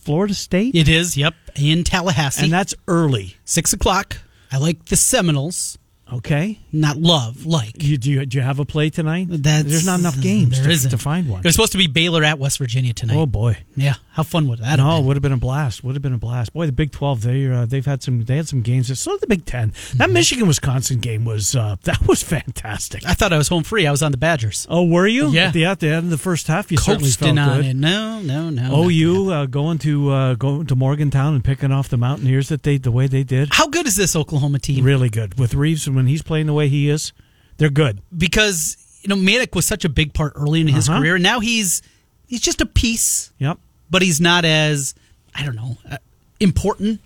Florida 0.00 0.34
State. 0.34 0.74
It 0.74 0.88
is, 0.88 1.16
yep, 1.16 1.34
in 1.56 1.84
Tallahassee. 1.84 2.44
And 2.44 2.52
that's 2.52 2.74
early. 2.88 3.36
Six 3.44 3.72
o'clock. 3.74 4.16
I 4.50 4.56
like 4.56 4.86
the 4.86 4.96
Seminoles. 4.96 5.78
Okay. 6.12 6.58
Not 6.72 6.96
love, 6.98 7.46
like. 7.46 7.82
You, 7.82 7.96
do, 7.98 8.10
you, 8.10 8.26
do 8.26 8.38
you 8.38 8.42
have 8.44 8.58
a 8.58 8.64
play 8.64 8.90
tonight? 8.90 9.26
That's, 9.30 9.64
There's 9.68 9.86
not 9.86 9.98
enough 10.00 10.20
games 10.20 10.56
There 10.58 10.66
to, 10.68 10.72
isn't. 10.72 10.90
to 10.90 10.98
find 10.98 11.28
one. 11.28 11.42
There's 11.42 11.54
supposed 11.54 11.72
to 11.72 11.78
be 11.78 11.86
Baylor 11.86 12.22
at 12.24 12.38
West 12.38 12.58
Virginia 12.58 12.92
tonight. 12.92 13.16
Oh 13.16 13.26
boy! 13.26 13.58
Yeah, 13.76 13.94
how 14.12 14.22
fun 14.22 14.48
would 14.48 14.60
that 14.60 14.64
have 14.66 14.78
No, 14.78 14.98
been? 14.98 15.06
would 15.06 15.16
have 15.16 15.22
been 15.22 15.32
a 15.32 15.36
blast. 15.36 15.82
Would 15.82 15.94
have 15.94 16.02
been 16.02 16.12
a 16.14 16.18
blast. 16.18 16.52
Boy, 16.52 16.66
the 16.66 16.72
Big 16.72 16.92
Twelve 16.92 17.22
they 17.22 17.46
uh, 17.48 17.66
they've 17.66 17.84
had 17.84 18.02
some 18.02 18.24
they 18.24 18.36
had 18.36 18.46
some 18.48 18.62
games. 18.62 18.96
So 18.98 19.12
did 19.12 19.20
the 19.22 19.26
Big 19.26 19.44
10 19.44 19.68
That 19.70 19.76
Mm-hmm. 20.04 20.12
Michigan 20.12 20.46
Wisconsin 20.48 20.98
game 20.98 21.24
was 21.24 21.54
uh, 21.56 21.76
that 21.84 22.06
was 22.06 22.22
fantastic. 22.22 23.04
I 23.06 23.14
thought 23.14 23.32
I 23.32 23.38
was 23.38 23.48
home 23.48 23.62
free. 23.64 23.86
I 23.86 23.90
was 23.90 24.02
on 24.02 24.12
the 24.12 24.18
Badgers. 24.18 24.66
Oh, 24.70 24.84
were 24.84 25.06
you? 25.06 25.28
Yeah. 25.30 25.48
At 25.48 25.52
the, 25.54 25.64
at 25.64 25.80
the 25.80 25.88
end 25.88 26.04
of 26.04 26.10
the 26.10 26.18
first 26.18 26.46
half, 26.46 26.70
you 26.70 26.76
certainly 26.78 27.10
felt 27.10 27.36
Coasting 27.36 27.38
on 27.38 27.56
good. 27.62 27.66
it. 27.66 27.76
No, 27.76 28.20
no, 28.20 28.50
no. 28.50 28.68
no. 28.68 28.88
OU 28.88 29.30
uh, 29.32 29.46
going 29.46 29.78
to 29.78 30.10
uh, 30.10 30.34
going 30.34 30.66
to 30.66 30.76
Morgantown 30.76 31.34
and 31.34 31.44
picking 31.44 31.72
off 31.72 31.88
the 31.88 31.96
Mountaineers 31.96 32.48
that 32.48 32.62
they 32.62 32.76
the 32.78 32.92
way 32.92 33.06
they 33.06 33.22
did. 33.24 33.48
How 33.52 33.66
good 33.68 33.86
is 33.86 33.96
this 33.96 34.14
Oklahoma 34.14 34.58
team? 34.58 34.84
Really 34.84 35.08
good 35.08 35.38
with 35.38 35.54
Reaves 35.54 35.88
when 35.88 36.06
he's 36.06 36.22
playing 36.22 36.46
the 36.46 36.52
way 36.52 36.59
he 36.68 36.88
is. 36.88 37.12
They're 37.58 37.70
good. 37.70 38.00
Because 38.16 38.76
you 39.02 39.08
know 39.08 39.16
Manek 39.16 39.54
was 39.54 39.66
such 39.66 39.84
a 39.84 39.88
big 39.88 40.14
part 40.14 40.32
early 40.36 40.60
in 40.60 40.68
his 40.68 40.88
Uh-huh. 40.88 40.98
career. 41.00 41.18
Now 41.18 41.40
he's 41.40 41.82
he's 42.26 42.40
just 42.40 42.60
a 42.60 42.66
piece, 42.66 43.32
Yep. 43.38 43.58
but 43.90 44.02
he's 44.02 44.20
not 44.20 44.44
as 44.44 44.94
I 45.34 45.44
don't 45.44 45.56
know 45.56 45.78
uh, 45.90 45.98
important, 46.40 47.00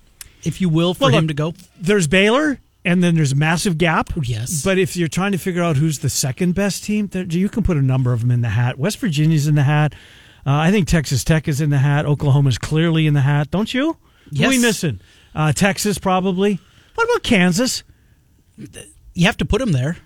if 0.44 0.60
you 0.60 0.68
will, 0.68 0.94
for 0.94 1.04
Well, 1.04 1.10
him 1.10 1.24
look, 1.26 1.28
to 1.28 1.34
go. 1.34 1.54
There's 1.80 2.06
Baylor, 2.06 2.58
and 2.84 3.02
then 3.02 3.14
there's 3.16 3.32
a 3.32 3.36
massive 3.36 3.78
gap. 3.78 4.10
Yes. 4.22 4.62
But 4.62 4.78
if 4.78 4.96
you're 4.96 5.08
trying 5.08 5.32
to 5.32 5.38
figure 5.38 5.62
out 5.62 5.76
who's 5.76 5.98
the 6.00 6.10
second 6.10 6.54
best 6.54 6.84
team, 6.84 7.08
there, 7.08 7.24
you 7.24 7.48
can 7.48 7.62
put 7.62 7.76
a 7.76 7.82
number 7.82 8.12
of 8.12 8.20
them 8.20 8.30
in 8.30 8.40
the 8.42 8.50
hat. 8.50 8.78
West 8.78 8.98
Virginia's 8.98 9.46
in 9.46 9.54
the 9.56 9.62
hat. 9.64 9.92
Uh, 10.46 10.52
I 10.52 10.70
think 10.70 10.86
Texas 10.88 11.24
Tech 11.24 11.48
is 11.48 11.60
in 11.60 11.70
the 11.70 11.78
hat. 11.78 12.04
Oklahoma's 12.06 12.58
clearly 12.58 13.06
in 13.06 13.14
the 13.14 13.22
hat, 13.22 13.50
don't 13.50 13.72
you? 13.72 13.96
Who 14.36 14.44
are 14.44 14.48
we 14.50 14.58
missing? 14.58 15.00
Uh, 15.34 15.52
Texas, 15.52 15.98
probably. 15.98 16.60
What 16.94 17.04
about 17.04 17.22
Kansas? 17.22 17.82
You 19.14 19.26
have 19.26 19.36
to 19.38 19.44
put 19.44 19.60
him 19.62 19.72
there. 19.72 19.96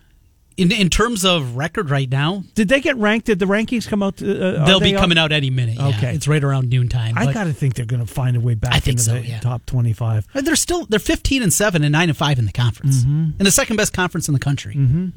In 0.57 0.73
in 0.73 0.91
terms 0.91 1.25
of 1.25 1.55
record 1.55 1.89
right 1.89 2.11
now, 2.11 2.43
Did 2.57 2.69
they 2.69 2.81
get 2.81 2.97
ranked? 2.97 3.27
Did 3.27 3.39
the 3.39 3.47
rankings 3.47 3.87
come 3.87 4.03
out? 4.03 4.21
Uh, 4.21 4.65
they'll 4.67 4.81
be 4.81 4.91
they 4.93 4.99
coming 4.99 5.17
out 5.17 5.31
any 5.31 5.51
minute. 5.51 5.77
yeah. 5.77 5.89
Okay. 5.91 6.15
it's 6.15 6.27
right 6.27 6.43
around 6.43 6.69
noontime. 6.69 7.17
I 7.17 7.33
got 7.33 7.45
to 7.45 7.53
think 7.53 7.75
they're 7.75 7.87
going 7.87 8.05
to 8.05 8.13
find 8.13 8.37
a 8.37 8.41
way 8.41 8.55
back 8.55 8.75
I 8.75 8.81
think 8.81 8.95
into 8.99 9.03
so, 9.05 9.15
the 9.15 9.25
yeah. 9.27 9.39
top 9.39 9.65
25. 9.67 10.27
Uh, 10.35 10.41
They're 10.41 10.57
still 10.57 10.85
they're 10.87 10.99
fifteen 10.99 11.45
and 11.45 11.53
seven 11.53 11.85
and 11.85 11.93
nine 11.93 12.09
and 12.09 12.19
five 12.19 12.41
in 12.41 12.45
the 12.47 12.53
conference, 12.53 13.03
Mm-hmm. 13.05 13.39
and 13.39 13.47
the 13.47 13.53
second 13.53 13.77
best 13.77 13.93
conference 13.93 14.27
in 14.27 14.35
the 14.35 14.41
country. 14.41 14.75
Mm-hmm. 14.75 15.09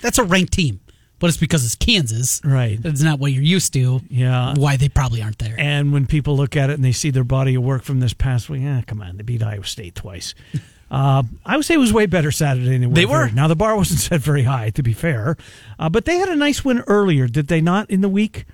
That's 0.00 0.18
a 0.18 0.24
ranked 0.24 0.52
team, 0.52 0.80
but 1.20 1.28
it's 1.28 1.36
because 1.36 1.64
it's 1.64 1.76
Kansas, 1.76 2.40
Right. 2.44 2.80
It's 2.84 3.02
not 3.02 3.20
what 3.20 3.30
you're 3.30 3.44
used 3.44 3.72
to. 3.74 4.00
Yeah. 4.10 4.54
why 4.56 4.76
they 4.76 4.88
probably 4.88 5.22
aren't 5.22 5.38
there. 5.38 5.54
And 5.58 5.92
when 5.92 6.06
people 6.08 6.36
look 6.36 6.56
at 6.56 6.70
it 6.70 6.72
and 6.72 6.84
they 6.84 6.90
see 6.90 7.10
their 7.10 7.22
body 7.22 7.54
of 7.54 7.62
work 7.62 7.84
from 7.84 8.00
this 8.00 8.14
past 8.14 8.50
week, 8.50 8.62
yeah, 8.62 8.82
come 8.84 9.00
on, 9.00 9.16
they 9.16 9.22
beat 9.22 9.44
Iowa 9.44 9.64
State 9.64 9.94
twice. 9.94 10.34
Uh, 10.92 11.22
I 11.46 11.56
would 11.56 11.64
say 11.64 11.72
it 11.72 11.78
was 11.78 11.90
way 11.90 12.04
better 12.04 12.30
Saturday 12.30 12.76
than 12.76 12.92
They 12.92 13.06
were. 13.06 13.30
Now 13.30 13.48
the 13.48 13.56
bar 13.56 13.74
wasn't 13.76 14.00
set 14.08 14.20
very 14.20 14.42
high, 14.42 14.68
to 14.70 14.82
be 14.82 14.92
fair, 14.92 15.38
uh, 15.78 15.88
but 15.88 16.04
they 16.04 16.18
had 16.18 16.28
a 16.28 16.36
nice 16.36 16.64
win 16.64 16.84
earlier, 16.86 17.26
did 17.26 17.48
they 17.48 17.62
not? 17.62 17.90
In 17.90 18.02
the 18.02 18.10
week, 18.10 18.44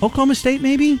Oklahoma 0.00 0.36
State 0.36 0.62
maybe, 0.62 1.00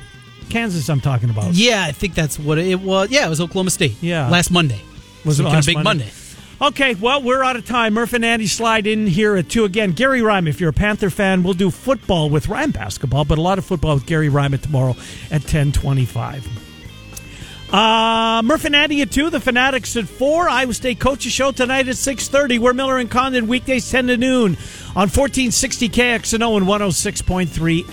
Kansas. 0.50 0.88
I'm 0.88 1.00
talking 1.00 1.30
about. 1.30 1.54
yeah, 1.54 1.84
I 1.86 1.92
think 1.92 2.14
that's 2.14 2.40
what 2.40 2.58
it 2.58 2.80
was. 2.80 3.08
Yeah, 3.12 3.26
it 3.26 3.28
was 3.28 3.40
Oklahoma 3.40 3.70
State. 3.70 4.02
Yeah. 4.02 4.28
last 4.28 4.50
Monday 4.50 4.80
Was 5.24 5.38
it 5.38 5.44
Speaking 5.44 5.58
of 5.58 5.66
big 5.66 5.74
Monday? 5.76 6.04
Monday? 6.04 6.12
Okay, 6.60 6.96
well, 6.96 7.22
we're 7.22 7.44
out 7.44 7.54
of 7.54 7.64
time. 7.64 7.94
Murph 7.94 8.14
and 8.14 8.24
Andy 8.24 8.48
slide 8.48 8.88
in 8.88 9.06
here 9.06 9.36
at 9.36 9.48
two 9.48 9.64
again. 9.64 9.92
Gary 9.92 10.22
Rima, 10.22 10.50
if 10.50 10.60
you're 10.60 10.70
a 10.70 10.72
Panther 10.72 11.08
fan, 11.08 11.44
we'll 11.44 11.54
do 11.54 11.70
football 11.70 12.30
with 12.30 12.48
Rima 12.48 12.72
basketball, 12.72 13.24
but 13.24 13.38
a 13.38 13.40
lot 13.40 13.58
of 13.58 13.64
football 13.64 13.94
with 13.94 14.06
Gary 14.06 14.28
Rima 14.28 14.58
tomorrow 14.58 14.96
at 15.30 15.42
1025. 15.42 16.67
Uh, 17.70 18.42
Andy 18.72 19.02
at 19.02 19.10
2, 19.10 19.28
the 19.28 19.40
Fanatics 19.40 19.94
at 19.96 20.08
4, 20.08 20.48
Iowa 20.48 20.72
State 20.72 20.98
Coaches 20.98 21.32
Show 21.32 21.52
tonight 21.52 21.86
at 21.88 21.96
6.30. 21.96 22.58
We're 22.58 22.72
Miller 22.72 22.96
and 22.96 23.10
Condon, 23.10 23.46
weekdays 23.46 23.90
10 23.90 24.06
to 24.06 24.16
noon 24.16 24.56
on 24.96 25.08
1460 25.10 25.90
KXNO 25.90 26.56
and 26.56 26.66
106.3 26.66 27.86